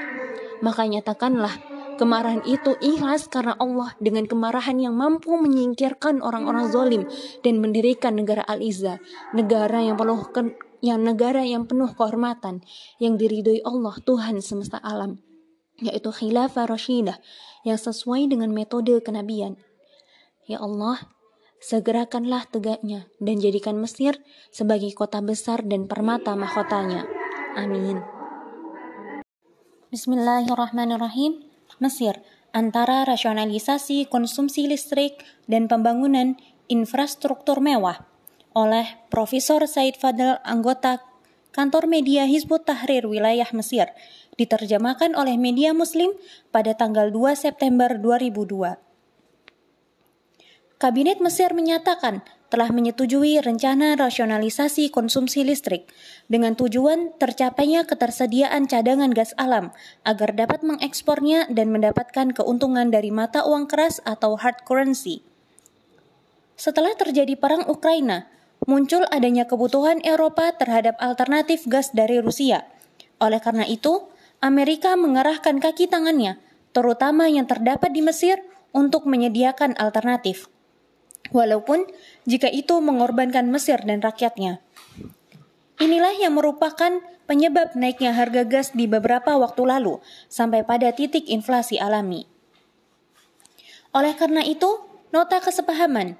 Maka 0.64 0.88
nyatakanlah 0.88 1.71
kemarahan 1.96 2.42
itu 2.48 2.76
ikhlas 2.80 3.28
karena 3.28 3.56
Allah 3.60 3.94
dengan 3.98 4.24
kemarahan 4.28 4.78
yang 4.80 4.96
mampu 4.96 5.34
menyingkirkan 5.36 6.24
orang-orang 6.24 6.68
zalim 6.70 7.02
dan 7.44 7.60
mendirikan 7.60 8.16
negara 8.16 8.42
Al-Izzah, 8.46 8.98
negara 9.36 9.82
yang 9.82 9.96
penuh 9.96 10.20
yang 10.82 11.00
negara 11.06 11.46
yang 11.46 11.70
penuh 11.70 11.94
kehormatan 11.94 12.66
yang 12.98 13.14
diridhoi 13.14 13.62
Allah 13.62 13.94
Tuhan 14.02 14.42
semesta 14.42 14.82
alam, 14.82 15.22
yaitu 15.78 16.10
khilafah 16.10 16.66
rasyidah 16.66 17.22
yang 17.62 17.78
sesuai 17.78 18.26
dengan 18.26 18.50
metode 18.50 18.98
kenabian. 18.98 19.54
Ya 20.50 20.58
Allah, 20.58 20.98
segerakanlah 21.62 22.50
tegaknya 22.50 23.06
dan 23.22 23.38
jadikan 23.38 23.78
Mesir 23.78 24.18
sebagai 24.50 24.90
kota 24.98 25.22
besar 25.22 25.62
dan 25.62 25.86
permata 25.86 26.34
mahkotanya. 26.34 27.06
Amin. 27.54 28.02
Bismillahirrahmanirrahim. 29.94 31.51
Mesir 31.82 32.22
antara 32.54 33.02
rasionalisasi 33.02 34.06
konsumsi 34.06 34.70
listrik 34.70 35.26
dan 35.50 35.66
pembangunan 35.66 36.38
infrastruktur 36.70 37.58
mewah 37.58 38.06
oleh 38.54 39.02
Profesor 39.10 39.66
Said 39.66 39.98
Fadl 39.98 40.38
anggota 40.46 41.02
Kantor 41.50 41.90
Media 41.90 42.24
Hizbut 42.24 42.64
Tahrir 42.64 43.04
Wilayah 43.04 43.50
Mesir 43.52 43.90
diterjemahkan 44.40 45.12
oleh 45.12 45.36
media 45.36 45.76
muslim 45.76 46.14
pada 46.48 46.72
tanggal 46.72 47.12
2 47.12 47.36
September 47.36 47.92
2002. 47.98 48.78
Kabinet 50.80 51.20
Mesir 51.20 51.52
menyatakan 51.52 52.24
telah 52.52 52.68
menyetujui 52.68 53.40
rencana 53.40 53.96
rasionalisasi 53.96 54.92
konsumsi 54.92 55.40
listrik 55.40 55.88
dengan 56.28 56.52
tujuan 56.52 57.16
tercapainya 57.16 57.88
ketersediaan 57.88 58.68
cadangan 58.68 59.08
gas 59.08 59.32
alam 59.40 59.72
agar 60.04 60.36
dapat 60.36 60.60
mengekspornya 60.60 61.48
dan 61.48 61.72
mendapatkan 61.72 62.36
keuntungan 62.36 62.92
dari 62.92 63.08
mata 63.08 63.48
uang 63.48 63.72
keras 63.72 64.04
atau 64.04 64.36
hard 64.36 64.68
currency. 64.68 65.24
Setelah 66.60 66.92
terjadi 66.92 67.40
perang 67.40 67.64
Ukraina, 67.64 68.28
muncul 68.68 69.08
adanya 69.08 69.48
kebutuhan 69.48 70.04
Eropa 70.04 70.52
terhadap 70.52 71.00
alternatif 71.00 71.64
gas 71.64 71.96
dari 71.96 72.20
Rusia. 72.20 72.68
Oleh 73.16 73.40
karena 73.40 73.64
itu, 73.64 74.12
Amerika 74.44 74.92
mengerahkan 75.00 75.56
kaki 75.56 75.88
tangannya, 75.88 76.36
terutama 76.76 77.32
yang 77.32 77.48
terdapat 77.48 77.96
di 77.96 78.04
Mesir, 78.04 78.44
untuk 78.76 79.04
menyediakan 79.08 79.76
alternatif. 79.76 80.48
Walaupun 81.32 81.88
jika 82.28 82.50
itu 82.50 82.78
mengorbankan 82.78 83.50
Mesir 83.50 83.82
dan 83.82 84.02
rakyatnya. 84.02 84.62
Inilah 85.82 86.14
yang 86.22 86.38
merupakan 86.38 87.02
penyebab 87.26 87.74
naiknya 87.74 88.14
harga 88.14 88.46
gas 88.46 88.70
di 88.70 88.86
beberapa 88.86 89.34
waktu 89.40 89.62
lalu 89.66 89.98
sampai 90.30 90.62
pada 90.62 90.94
titik 90.94 91.26
inflasi 91.26 91.80
alami. 91.80 92.30
Oleh 93.92 94.14
karena 94.14 94.46
itu, 94.46 94.78
nota 95.10 95.42
kesepahaman 95.42 96.16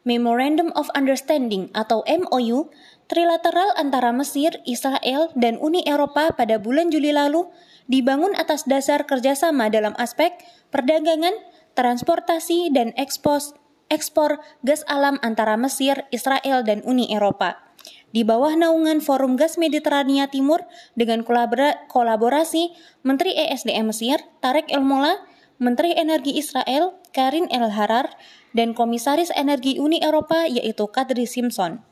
Memorandum 0.00 0.72
of 0.72 0.88
Understanding 0.96 1.68
atau 1.76 2.00
MOU 2.08 2.72
trilateral 3.04 3.76
antara 3.76 4.16
Mesir, 4.16 4.64
Israel, 4.64 5.28
dan 5.36 5.60
Uni 5.60 5.84
Eropa 5.84 6.32
pada 6.32 6.56
bulan 6.56 6.88
Juli 6.88 7.12
lalu 7.12 7.44
dibangun 7.84 8.32
atas 8.32 8.64
dasar 8.64 9.04
kerjasama 9.04 9.68
dalam 9.68 9.92
aspek 10.00 10.32
perdagangan, 10.72 11.36
transportasi, 11.76 12.72
dan 12.72 12.96
ekspos, 12.96 13.52
ekspor 13.90 14.40
gas 14.64 14.86
alam 14.88 15.18
antara 15.20 15.58
Mesir, 15.60 16.08
Israel, 16.14 16.64
dan 16.64 16.80
Uni 16.86 17.10
Eropa 17.12 17.70
di 18.10 18.26
bawah 18.26 18.58
naungan 18.58 18.98
Forum 18.98 19.38
Gas 19.38 19.54
Mediterania 19.54 20.26
Timur 20.26 20.66
dengan 20.98 21.22
kolaborasi 21.22 22.74
Menteri 23.06 23.38
ESDM 23.38 23.94
Mesir, 23.94 24.18
Tarek 24.42 24.66
El 24.70 24.82
Mola, 24.82 25.22
Menteri 25.62 25.94
Energi 25.94 26.34
Israel, 26.34 26.98
Karin 27.14 27.46
El 27.54 27.70
Harar, 27.70 28.10
dan 28.50 28.74
Komisaris 28.74 29.30
Energi 29.38 29.78
Uni 29.78 30.02
Eropa 30.02 30.50
yaitu 30.50 30.90
Kadri 30.90 31.30
Simpson. 31.30 31.86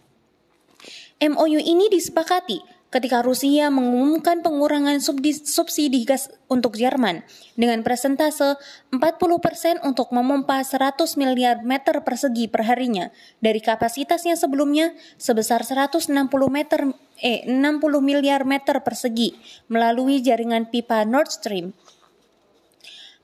MOU 1.18 1.58
ini 1.58 1.90
disepakati 1.90 2.62
ketika 2.88 3.20
Rusia 3.20 3.68
mengumumkan 3.68 4.40
pengurangan 4.40 4.96
subsidi 5.00 6.08
gas 6.08 6.32
untuk 6.48 6.80
Jerman 6.80 7.20
dengan 7.52 7.84
presentase 7.84 8.56
40% 8.92 9.84
untuk 9.84 10.08
memompa 10.12 10.64
100 10.64 10.96
miliar 11.20 11.60
meter 11.64 12.00
persegi 12.00 12.48
perharinya 12.48 13.12
dari 13.44 13.60
kapasitasnya 13.60 14.40
sebelumnya 14.40 14.96
sebesar 15.20 15.64
160 15.68 16.08
meter 16.48 16.96
eh 17.20 17.44
60 17.44 18.00
miliar 18.00 18.48
meter 18.48 18.80
persegi 18.80 19.36
melalui 19.68 20.24
jaringan 20.24 20.70
pipa 20.70 21.04
Nord 21.04 21.28
Stream. 21.28 21.76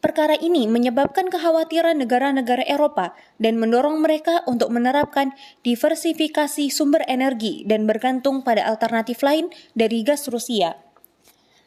Perkara 0.05 0.37
ini 0.37 0.69
menyebabkan 0.69 1.33
kekhawatiran 1.33 1.97
negara-negara 1.97 2.61
Eropa 2.69 3.17
dan 3.41 3.57
mendorong 3.57 4.05
mereka 4.05 4.45
untuk 4.45 4.69
menerapkan 4.69 5.33
diversifikasi 5.65 6.69
sumber 6.69 7.01
energi 7.09 7.65
dan 7.65 7.89
bergantung 7.89 8.45
pada 8.45 8.69
alternatif 8.69 9.25
lain 9.25 9.49
dari 9.73 10.05
gas 10.05 10.29
Rusia. 10.29 10.77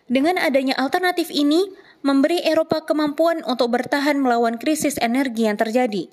Dengan 0.06 0.38
adanya 0.38 0.78
alternatif 0.78 1.34
ini, 1.34 1.66
memberi 2.06 2.46
Eropa 2.46 2.86
kemampuan 2.86 3.42
untuk 3.42 3.74
bertahan 3.74 4.22
melawan 4.22 4.62
krisis 4.62 5.02
energi 5.02 5.50
yang 5.50 5.58
terjadi. 5.58 6.06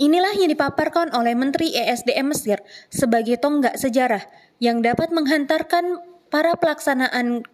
Inilah 0.00 0.40
yang 0.40 0.48
dipaparkan 0.48 1.12
oleh 1.12 1.36
Menteri 1.36 1.76
ESDM 1.76 2.32
Mesir 2.32 2.64
sebagai 2.88 3.36
tonggak 3.36 3.76
sejarah 3.76 4.24
yang 4.56 4.80
dapat 4.80 5.12
menghantarkan 5.12 6.00
para 6.32 6.56
pelaksanaan 6.56 7.44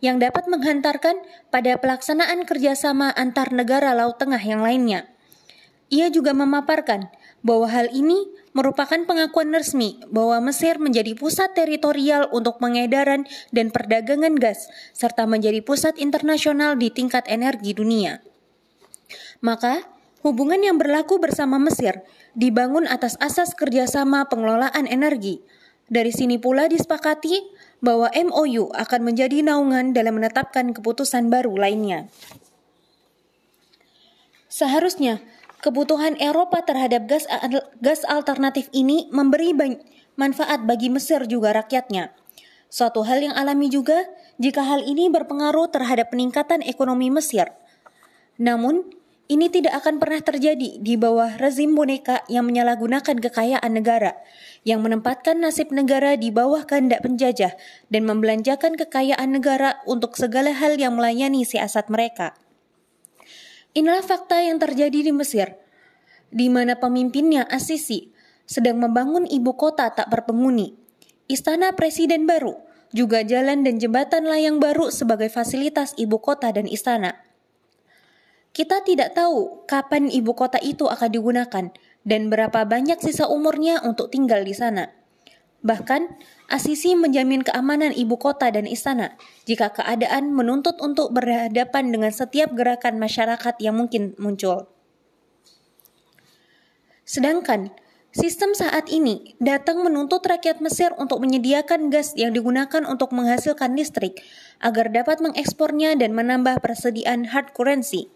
yang 0.00 0.20
dapat 0.20 0.48
menghantarkan 0.48 1.20
pada 1.52 1.76
pelaksanaan 1.80 2.44
kerjasama 2.48 3.12
antar 3.12 3.52
negara 3.52 3.92
Laut 3.92 4.16
Tengah 4.16 4.40
yang 4.40 4.64
lainnya. 4.64 5.10
Ia 5.86 6.10
juga 6.10 6.34
memaparkan 6.34 7.06
bahwa 7.46 7.70
hal 7.70 7.94
ini 7.94 8.26
merupakan 8.50 8.98
pengakuan 9.06 9.54
resmi 9.54 10.02
bahwa 10.10 10.50
Mesir 10.50 10.82
menjadi 10.82 11.14
pusat 11.14 11.54
teritorial 11.54 12.26
untuk 12.34 12.58
pengedaran 12.58 13.28
dan 13.54 13.70
perdagangan 13.70 14.34
gas, 14.34 14.66
serta 14.96 15.30
menjadi 15.30 15.62
pusat 15.62 15.94
internasional 16.02 16.74
di 16.74 16.90
tingkat 16.90 17.22
energi 17.30 17.76
dunia. 17.76 18.18
Maka, 19.44 19.84
hubungan 20.26 20.58
yang 20.58 20.80
berlaku 20.80 21.22
bersama 21.22 21.60
Mesir 21.60 22.02
dibangun 22.34 22.90
atas 22.90 23.14
asas 23.22 23.54
kerjasama 23.54 24.26
pengelolaan 24.26 24.90
energi. 24.90 25.44
Dari 25.86 26.10
sini 26.10 26.42
pula 26.42 26.66
disepakati 26.66 27.55
bahwa 27.84 28.08
MOU 28.12 28.72
akan 28.72 29.00
menjadi 29.04 29.44
naungan 29.44 29.92
dalam 29.92 30.16
menetapkan 30.16 30.72
keputusan 30.72 31.28
baru 31.28 31.54
lainnya. 31.54 32.08
Seharusnya, 34.48 35.20
kebutuhan 35.60 36.16
Eropa 36.16 36.64
terhadap 36.64 37.04
gas, 37.04 37.28
gas 37.82 38.00
alternatif 38.08 38.72
ini 38.72 39.10
memberi 39.12 39.52
manfaat 40.16 40.64
bagi 40.64 40.88
Mesir 40.88 41.28
juga 41.28 41.52
rakyatnya. 41.52 42.16
Suatu 42.72 43.04
hal 43.04 43.20
yang 43.22 43.34
alami 43.36 43.68
juga 43.68 44.08
jika 44.40 44.64
hal 44.64 44.84
ini 44.84 45.12
berpengaruh 45.12 45.68
terhadap 45.70 46.12
peningkatan 46.12 46.64
ekonomi 46.64 47.12
Mesir. 47.12 47.52
Namun, 48.40 48.84
ini 49.26 49.50
tidak 49.50 49.82
akan 49.82 49.98
pernah 49.98 50.22
terjadi 50.22 50.78
di 50.78 50.94
bawah 50.94 51.34
rezim 51.42 51.74
boneka 51.74 52.22
yang 52.30 52.46
menyalahgunakan 52.46 53.18
kekayaan 53.18 53.74
negara, 53.74 54.14
yang 54.62 54.86
menempatkan 54.86 55.42
nasib 55.42 55.74
negara 55.74 56.14
di 56.14 56.30
bawah 56.30 56.62
kehendak 56.62 57.02
penjajah 57.02 57.58
dan 57.90 58.02
membelanjakan 58.06 58.78
kekayaan 58.78 59.34
negara 59.34 59.82
untuk 59.82 60.14
segala 60.14 60.54
hal 60.54 60.78
yang 60.78 60.94
melayani 60.94 61.42
siasat 61.42 61.90
mereka. 61.90 62.38
Inilah 63.74 64.06
fakta 64.06 64.46
yang 64.46 64.62
terjadi 64.62 65.10
di 65.10 65.12
Mesir, 65.12 65.58
di 66.30 66.46
mana 66.46 66.78
pemimpinnya 66.78 67.42
Asisi 67.50 68.14
sedang 68.46 68.78
membangun 68.78 69.26
ibu 69.26 69.58
kota 69.58 69.90
tak 69.90 70.06
berpenghuni, 70.06 70.78
istana 71.26 71.74
presiden 71.74 72.30
baru, 72.30 72.54
juga 72.94 73.26
jalan 73.26 73.66
dan 73.66 73.82
jembatan 73.82 74.30
layang 74.30 74.62
baru 74.62 74.94
sebagai 74.94 75.26
fasilitas 75.34 75.98
ibu 75.98 76.22
kota 76.22 76.54
dan 76.54 76.70
istana. 76.70 77.25
Kita 78.56 78.80
tidak 78.80 79.12
tahu 79.12 79.68
kapan 79.68 80.08
ibu 80.08 80.32
kota 80.32 80.56
itu 80.64 80.88
akan 80.88 81.12
digunakan 81.12 81.64
dan 82.08 82.20
berapa 82.32 82.64
banyak 82.64 82.96
sisa 83.04 83.28
umurnya 83.28 83.84
untuk 83.84 84.08
tinggal 84.08 84.40
di 84.48 84.56
sana. 84.56 84.96
Bahkan, 85.60 86.16
Asisi 86.46 86.94
menjamin 86.94 87.42
keamanan 87.42 87.90
ibu 87.90 88.14
kota 88.22 88.46
dan 88.54 88.70
istana 88.70 89.18
jika 89.50 89.74
keadaan 89.74 90.30
menuntut 90.30 90.78
untuk 90.78 91.10
berhadapan 91.10 91.90
dengan 91.90 92.14
setiap 92.14 92.54
gerakan 92.54 93.02
masyarakat 93.02 93.58
yang 93.58 93.74
mungkin 93.74 94.14
muncul. 94.14 94.70
Sedangkan, 97.02 97.74
sistem 98.14 98.54
saat 98.54 98.86
ini 98.94 99.34
datang 99.42 99.82
menuntut 99.82 100.22
rakyat 100.22 100.62
Mesir 100.62 100.94
untuk 101.02 101.18
menyediakan 101.18 101.90
gas 101.90 102.14
yang 102.14 102.30
digunakan 102.30 102.86
untuk 102.86 103.10
menghasilkan 103.10 103.74
listrik 103.74 104.22
agar 104.62 104.94
dapat 104.94 105.18
mengekspornya 105.18 105.98
dan 105.98 106.14
menambah 106.14 106.62
persediaan 106.62 107.26
hard 107.34 107.50
currency 107.58 108.06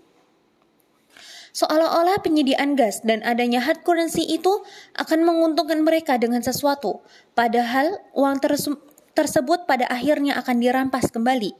Seolah-olah 1.50 2.22
penyediaan 2.22 2.78
gas 2.78 3.02
dan 3.02 3.26
adanya 3.26 3.58
hard 3.58 3.82
currency 3.82 4.22
itu 4.22 4.62
akan 4.94 5.26
menguntungkan 5.26 5.82
mereka 5.82 6.14
dengan 6.14 6.46
sesuatu, 6.46 7.02
padahal 7.34 7.98
uang 8.14 8.38
tersebut 9.10 9.66
pada 9.66 9.90
akhirnya 9.90 10.38
akan 10.38 10.62
dirampas 10.62 11.10
kembali. 11.10 11.50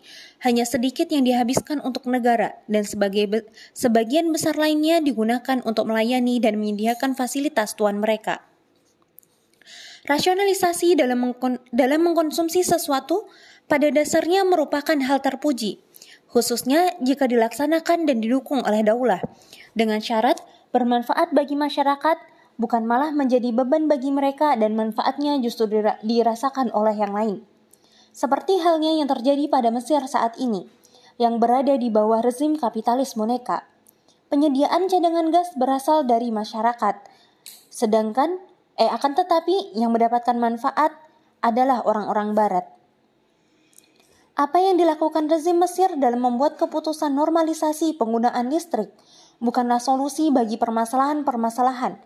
Hanya 0.46 0.62
sedikit 0.62 1.10
yang 1.10 1.26
dihabiskan 1.26 1.82
untuk 1.82 2.06
negara 2.06 2.54
dan 2.70 2.86
sebagai 2.86 3.50
sebagian 3.74 4.30
besar 4.30 4.54
lainnya 4.54 5.02
digunakan 5.02 5.58
untuk 5.66 5.90
melayani 5.90 6.38
dan 6.38 6.62
menyediakan 6.62 7.18
fasilitas 7.18 7.74
tuan 7.74 7.98
mereka. 7.98 8.46
Rasionalisasi 10.06 10.96
dalam, 10.96 11.28
mengkon 11.28 11.60
dalam 11.76 12.00
mengkonsumsi 12.06 12.64
sesuatu 12.64 13.28
pada 13.68 13.92
dasarnya 13.92 14.48
merupakan 14.48 14.96
hal 14.96 15.20
terpuji, 15.20 15.82
khususnya 16.30 16.94
jika 17.02 17.26
dilaksanakan 17.26 18.06
dan 18.06 18.22
didukung 18.22 18.62
oleh 18.62 18.86
daulah 18.86 19.20
dengan 19.74 19.98
syarat 19.98 20.38
bermanfaat 20.70 21.34
bagi 21.34 21.58
masyarakat, 21.58 22.18
bukan 22.58 22.86
malah 22.86 23.10
menjadi 23.10 23.50
beban 23.50 23.90
bagi 23.90 24.14
mereka 24.14 24.54
dan 24.54 24.78
manfaatnya 24.78 25.38
justru 25.42 25.66
dirasakan 26.02 26.70
oleh 26.70 26.94
yang 26.94 27.14
lain. 27.14 27.36
Seperti 28.10 28.58
halnya 28.62 28.98
yang 28.98 29.06
terjadi 29.06 29.46
pada 29.46 29.70
Mesir 29.70 30.02
saat 30.06 30.38
ini, 30.38 30.66
yang 31.18 31.38
berada 31.38 31.74
di 31.78 31.90
bawah 31.90 32.22
rezim 32.22 32.58
kapitalis 32.58 33.14
moneka. 33.14 33.66
Penyediaan 34.30 34.86
cadangan 34.86 35.34
gas 35.34 35.50
berasal 35.58 36.06
dari 36.06 36.30
masyarakat, 36.30 37.02
sedangkan 37.70 38.38
eh 38.78 38.90
akan 38.90 39.12
tetapi 39.18 39.74
yang 39.74 39.90
mendapatkan 39.90 40.38
manfaat 40.38 40.94
adalah 41.42 41.82
orang-orang 41.82 42.34
barat. 42.38 42.66
Apa 44.40 44.56
yang 44.56 44.80
dilakukan 44.80 45.28
rezim 45.28 45.60
Mesir 45.60 45.92
dalam 46.00 46.24
membuat 46.24 46.56
keputusan 46.56 47.12
normalisasi 47.12 48.00
penggunaan 48.00 48.48
listrik 48.48 48.88
bukanlah 49.36 49.76
solusi 49.76 50.32
bagi 50.32 50.56
permasalahan-permasalahan 50.56 52.00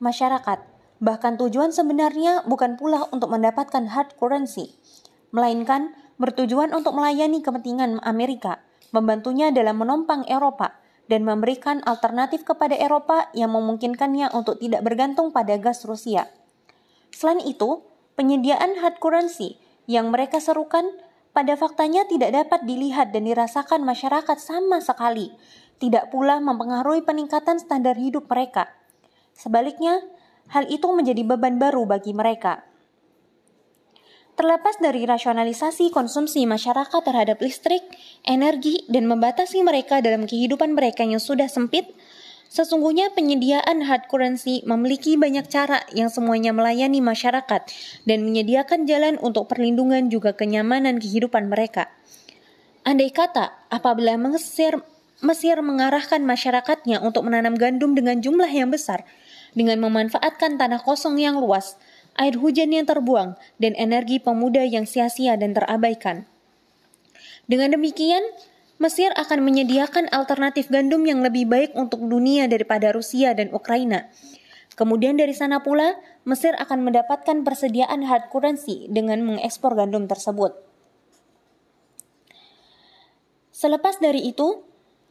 masyarakat. 0.00 0.58
Bahkan 1.04 1.36
tujuan 1.36 1.68
sebenarnya 1.68 2.48
bukan 2.48 2.80
pula 2.80 3.12
untuk 3.12 3.28
mendapatkan 3.28 3.92
hard 3.92 4.16
currency, 4.16 4.72
melainkan 5.28 5.92
bertujuan 6.16 6.72
untuk 6.72 6.96
melayani 6.96 7.44
kepentingan 7.44 8.00
Amerika, 8.08 8.64
membantunya 8.96 9.52
dalam 9.52 9.84
menompang 9.84 10.24
Eropa, 10.32 10.80
dan 11.12 11.28
memberikan 11.28 11.84
alternatif 11.84 12.48
kepada 12.48 12.72
Eropa 12.72 13.28
yang 13.36 13.52
memungkinkannya 13.52 14.32
untuk 14.32 14.64
tidak 14.64 14.80
bergantung 14.80 15.28
pada 15.36 15.60
gas 15.60 15.84
Rusia. 15.84 16.24
Selain 17.12 17.44
itu, 17.44 17.84
penyediaan 18.16 18.80
hard 18.80 18.96
currency 18.96 19.60
yang 19.84 20.08
mereka 20.08 20.40
serukan 20.40 20.88
pada 21.32 21.54
faktanya 21.54 22.08
tidak 22.08 22.34
dapat 22.34 22.64
dilihat 22.64 23.14
dan 23.14 23.28
dirasakan 23.28 23.84
masyarakat 23.84 24.38
sama 24.40 24.82
sekali, 24.82 25.32
tidak 25.78 26.10
pula 26.10 26.42
mempengaruhi 26.42 27.06
peningkatan 27.06 27.62
standar 27.62 27.94
hidup 27.94 28.26
mereka. 28.26 28.68
Sebaliknya, 29.38 30.02
hal 30.50 30.66
itu 30.66 30.90
menjadi 30.90 31.22
beban 31.22 31.62
baru 31.62 31.86
bagi 31.86 32.10
mereka. 32.10 32.66
Terlepas 34.38 34.78
dari 34.78 35.02
rasionalisasi 35.02 35.90
konsumsi 35.90 36.46
masyarakat 36.46 37.02
terhadap 37.02 37.42
listrik, 37.42 37.82
energi, 38.22 38.86
dan 38.86 39.10
membatasi 39.10 39.66
mereka 39.66 39.98
dalam 39.98 40.30
kehidupan 40.30 40.78
mereka 40.78 41.02
yang 41.02 41.18
sudah 41.18 41.50
sempit, 41.50 41.90
sesungguhnya 42.48 43.12
penyediaan 43.12 43.84
hard 43.84 44.08
currency 44.08 44.64
memiliki 44.64 45.20
banyak 45.20 45.46
cara 45.46 45.84
yang 45.92 46.08
semuanya 46.08 46.56
melayani 46.56 47.04
masyarakat 47.04 47.68
dan 48.08 48.18
menyediakan 48.24 48.88
jalan 48.88 49.20
untuk 49.20 49.52
perlindungan 49.52 50.08
juga 50.08 50.32
kenyamanan 50.32 50.96
kehidupan 50.96 51.52
mereka. 51.52 51.92
Andai 52.88 53.12
kata, 53.12 53.52
apabila 53.68 54.16
Mesir, 54.16 54.80
Mesir 55.20 55.60
mengarahkan 55.60 56.24
masyarakatnya 56.24 57.04
untuk 57.04 57.28
menanam 57.28 57.52
gandum 57.58 57.92
dengan 57.92 58.24
jumlah 58.24 58.48
yang 58.48 58.72
besar, 58.72 59.04
dengan 59.52 59.82
memanfaatkan 59.84 60.56
tanah 60.56 60.80
kosong 60.80 61.20
yang 61.20 61.36
luas, 61.36 61.76
air 62.16 62.38
hujan 62.40 62.72
yang 62.72 62.88
terbuang, 62.88 63.36
dan 63.60 63.76
energi 63.76 64.22
pemuda 64.22 64.64
yang 64.64 64.88
sia-sia 64.88 65.36
dan 65.36 65.52
terabaikan. 65.52 66.24
Dengan 67.48 67.76
demikian, 67.76 68.24
Mesir 68.78 69.10
akan 69.18 69.42
menyediakan 69.42 70.06
alternatif 70.14 70.70
gandum 70.70 71.02
yang 71.02 71.18
lebih 71.18 71.50
baik 71.50 71.74
untuk 71.74 71.98
dunia 72.06 72.46
daripada 72.46 72.94
Rusia 72.94 73.34
dan 73.34 73.50
Ukraina. 73.50 74.06
Kemudian 74.78 75.18
dari 75.18 75.34
sana 75.34 75.66
pula, 75.66 75.98
Mesir 76.22 76.54
akan 76.54 76.86
mendapatkan 76.86 77.42
persediaan 77.42 78.06
hard 78.06 78.30
currency 78.30 78.86
dengan 78.86 79.26
mengekspor 79.26 79.74
gandum 79.74 80.06
tersebut. 80.06 80.54
Selepas 83.50 83.98
dari 83.98 84.30
itu, 84.30 84.68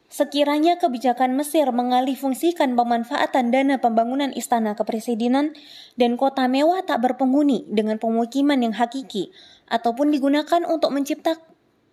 Sekiranya 0.07 0.80
kebijakan 0.80 1.36
Mesir 1.36 1.68
mengalih 1.76 2.15
fungsikan 2.15 2.80
pemanfaatan 2.80 3.51
dana 3.51 3.76
pembangunan 3.76 4.32
istana 4.32 4.72
kepresidenan 4.72 5.51
dan 5.99 6.15
kota 6.15 6.47
mewah 6.47 6.80
tak 6.88 7.03
berpenghuni 7.03 7.68
dengan 7.68 7.99
pemukiman 7.99 8.55
yang 8.55 8.72
hakiki, 8.72 9.36
ataupun 9.68 10.07
digunakan 10.15 10.63
untuk 10.63 10.95
mencipta, 10.95 11.36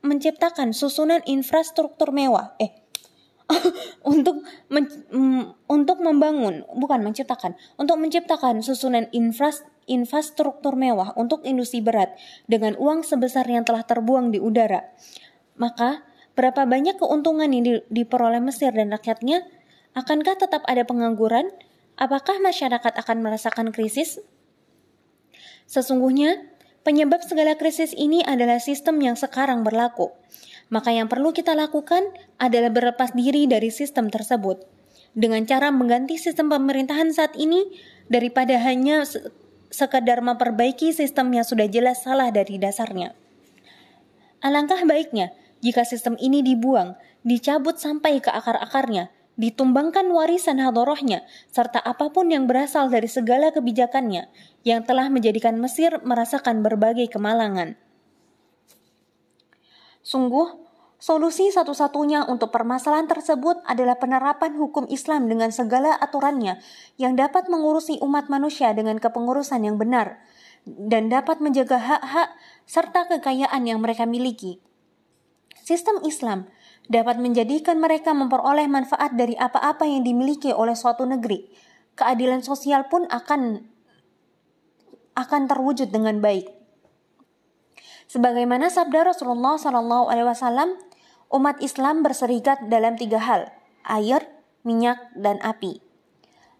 menciptakan 0.04 0.76
susunan 0.76 1.24
infrastruktur 1.24 2.12
mewah, 2.12 2.52
eh, 2.60 2.76
untuk 4.12 4.44
men, 4.68 4.84
mm, 5.08 5.66
untuk 5.72 6.04
membangun, 6.04 6.68
bukan 6.76 7.00
menciptakan, 7.00 7.56
untuk 7.80 7.96
menciptakan 7.96 8.60
susunan 8.60 9.08
infras, 9.16 9.64
infrastruktur 9.88 10.76
mewah 10.76 11.16
untuk 11.16 11.40
industri 11.48 11.80
berat 11.80 12.12
dengan 12.44 12.76
uang 12.76 13.00
sebesar 13.04 13.48
yang 13.48 13.64
telah 13.64 13.84
terbuang 13.84 14.32
di 14.32 14.40
udara, 14.40 14.84
maka 15.56 16.04
Berapa 16.34 16.66
banyak 16.66 16.98
keuntungan 16.98 17.46
yang 17.54 17.86
diperoleh 17.86 18.42
Mesir 18.42 18.74
dan 18.74 18.90
rakyatnya? 18.90 19.46
Akankah 19.94 20.34
tetap 20.34 20.66
ada 20.66 20.82
pengangguran? 20.82 21.46
Apakah 21.94 22.42
masyarakat 22.42 22.90
akan 22.90 23.22
merasakan 23.22 23.70
krisis? 23.70 24.18
Sesungguhnya, 25.70 26.42
penyebab 26.84 27.24
segala 27.24 27.56
krisis 27.56 27.96
ini 27.96 28.20
adalah 28.22 28.60
sistem 28.60 29.00
yang 29.00 29.16
sekarang 29.16 29.64
berlaku. 29.64 30.12
Maka 30.68 30.92
yang 30.92 31.08
perlu 31.10 31.32
kita 31.32 31.56
lakukan 31.56 32.04
adalah 32.38 32.70
berlepas 32.70 33.16
diri 33.16 33.48
dari 33.48 33.72
sistem 33.72 34.12
tersebut. 34.12 34.62
Dengan 35.16 35.42
cara 35.48 35.72
mengganti 35.72 36.20
sistem 36.20 36.52
pemerintahan 36.52 37.10
saat 37.10 37.34
ini 37.40 37.64
daripada 38.06 38.60
hanya 38.60 39.02
sekadar 39.72 40.22
memperbaiki 40.22 40.94
sistem 40.94 41.34
yang 41.34 41.46
sudah 41.46 41.66
jelas 41.66 42.04
salah 42.04 42.30
dari 42.30 42.60
dasarnya. 42.60 43.16
Alangkah 44.44 44.84
baiknya 44.84 45.32
jika 45.64 45.88
sistem 45.88 46.20
ini 46.20 46.44
dibuang, 46.44 47.00
dicabut 47.24 47.80
sampai 47.80 48.20
ke 48.20 48.28
akar-akarnya, 48.28 49.08
ditumbangkan 49.34 50.06
warisan 50.14 50.62
hadorohnya, 50.62 51.26
serta 51.50 51.82
apa 51.82 52.10
pun 52.14 52.30
yang 52.30 52.46
berasal 52.46 52.86
dari 52.90 53.10
segala 53.10 53.50
kebijakannya, 53.50 54.30
yang 54.62 54.86
telah 54.86 55.10
menjadikan 55.10 55.58
Mesir 55.58 55.98
merasakan 56.06 56.62
berbagai 56.62 57.10
kemalangan. 57.10 57.74
Sungguh, 60.04 60.60
solusi 61.00 61.48
satu-satunya 61.50 62.28
untuk 62.28 62.52
permasalahan 62.52 63.08
tersebut 63.08 63.58
adalah 63.64 63.96
penerapan 63.96 64.54
hukum 64.54 64.84
Islam 64.92 65.26
dengan 65.26 65.48
segala 65.50 65.96
aturannya 65.98 66.60
yang 67.00 67.16
dapat 67.16 67.48
mengurusi 67.48 67.98
umat 68.04 68.28
manusia 68.28 68.70
dengan 68.76 69.00
kepengurusan 69.00 69.64
yang 69.64 69.80
benar 69.80 70.20
dan 70.64 71.12
dapat 71.12 71.40
menjaga 71.40 71.76
hak-hak 71.76 72.36
serta 72.64 73.08
kekayaan 73.10 73.64
yang 73.68 73.80
mereka 73.80 74.08
miliki. 74.08 74.60
Sistem 75.64 76.04
Islam 76.04 76.48
dapat 76.88 77.16
menjadikan 77.16 77.80
mereka 77.80 78.12
memperoleh 78.12 78.68
manfaat 78.68 79.16
dari 79.16 79.32
apa-apa 79.36 79.88
yang 79.88 80.04
dimiliki 80.04 80.52
oleh 80.52 80.76
suatu 80.76 81.08
negeri. 81.08 81.48
Keadilan 81.94 82.44
sosial 82.44 82.90
pun 82.90 83.08
akan 83.08 83.64
akan 85.14 85.42
terwujud 85.46 85.94
dengan 85.94 86.18
baik. 86.18 86.50
Sebagaimana 88.10 88.68
sabda 88.68 89.14
Rasulullah 89.14 89.56
Shallallahu 89.56 90.10
Alaihi 90.10 90.28
Wasallam, 90.28 90.76
umat 91.32 91.62
Islam 91.62 92.02
berserikat 92.04 92.66
dalam 92.68 92.98
tiga 93.00 93.22
hal: 93.22 93.48
air, 93.86 94.26
minyak, 94.66 94.98
dan 95.16 95.40
api. 95.40 95.80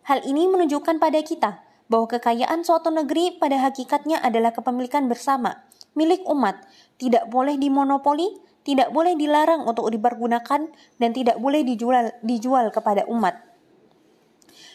Hal 0.07 0.25
ini 0.25 0.49
menunjukkan 0.49 1.01
pada 1.03 1.21
kita 1.21 1.65
bahwa 1.89 2.09
kekayaan 2.09 2.65
suatu 2.65 2.89
negeri 2.89 3.37
pada 3.37 3.61
hakikatnya 3.61 4.21
adalah 4.25 4.57
kepemilikan 4.57 5.05
bersama, 5.09 5.69
milik 5.93 6.25
umat, 6.25 6.65
tidak 6.97 7.29
boleh 7.29 7.61
dimonopoli 7.61 8.41
tidak 8.65 8.91
boleh 8.91 9.15
dilarang 9.15 9.69
untuk 9.69 9.93
dipergunakan 9.93 10.73
dan 10.99 11.11
tidak 11.13 11.37
boleh 11.37 11.63
dijual 11.63 12.11
dijual 12.25 12.73
kepada 12.73 13.05
umat. 13.07 13.39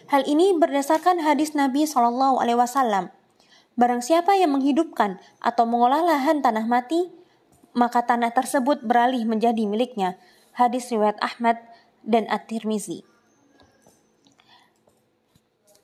Hal 0.09 0.25
ini 0.25 0.57
berdasarkan 0.57 1.21
hadis 1.21 1.53
Nabi 1.53 1.85
Shallallahu 1.85 2.41
Alaihi 2.41 2.57
Wasallam. 2.57 3.13
Barang 3.77 4.01
siapa 4.01 4.33
yang 4.37 4.57
menghidupkan 4.57 5.21
atau 5.41 5.69
mengolah 5.69 6.01
lahan 6.01 6.41
tanah 6.41 6.65
mati, 6.65 7.13
maka 7.77 8.01
tanah 8.05 8.33
tersebut 8.33 8.81
beralih 8.81 9.23
menjadi 9.29 9.63
miliknya. 9.69 10.17
Hadis 10.57 10.89
riwayat 10.89 11.21
Ahmad 11.21 11.61
dan 12.03 12.25
At-Tirmizi. 12.27 13.05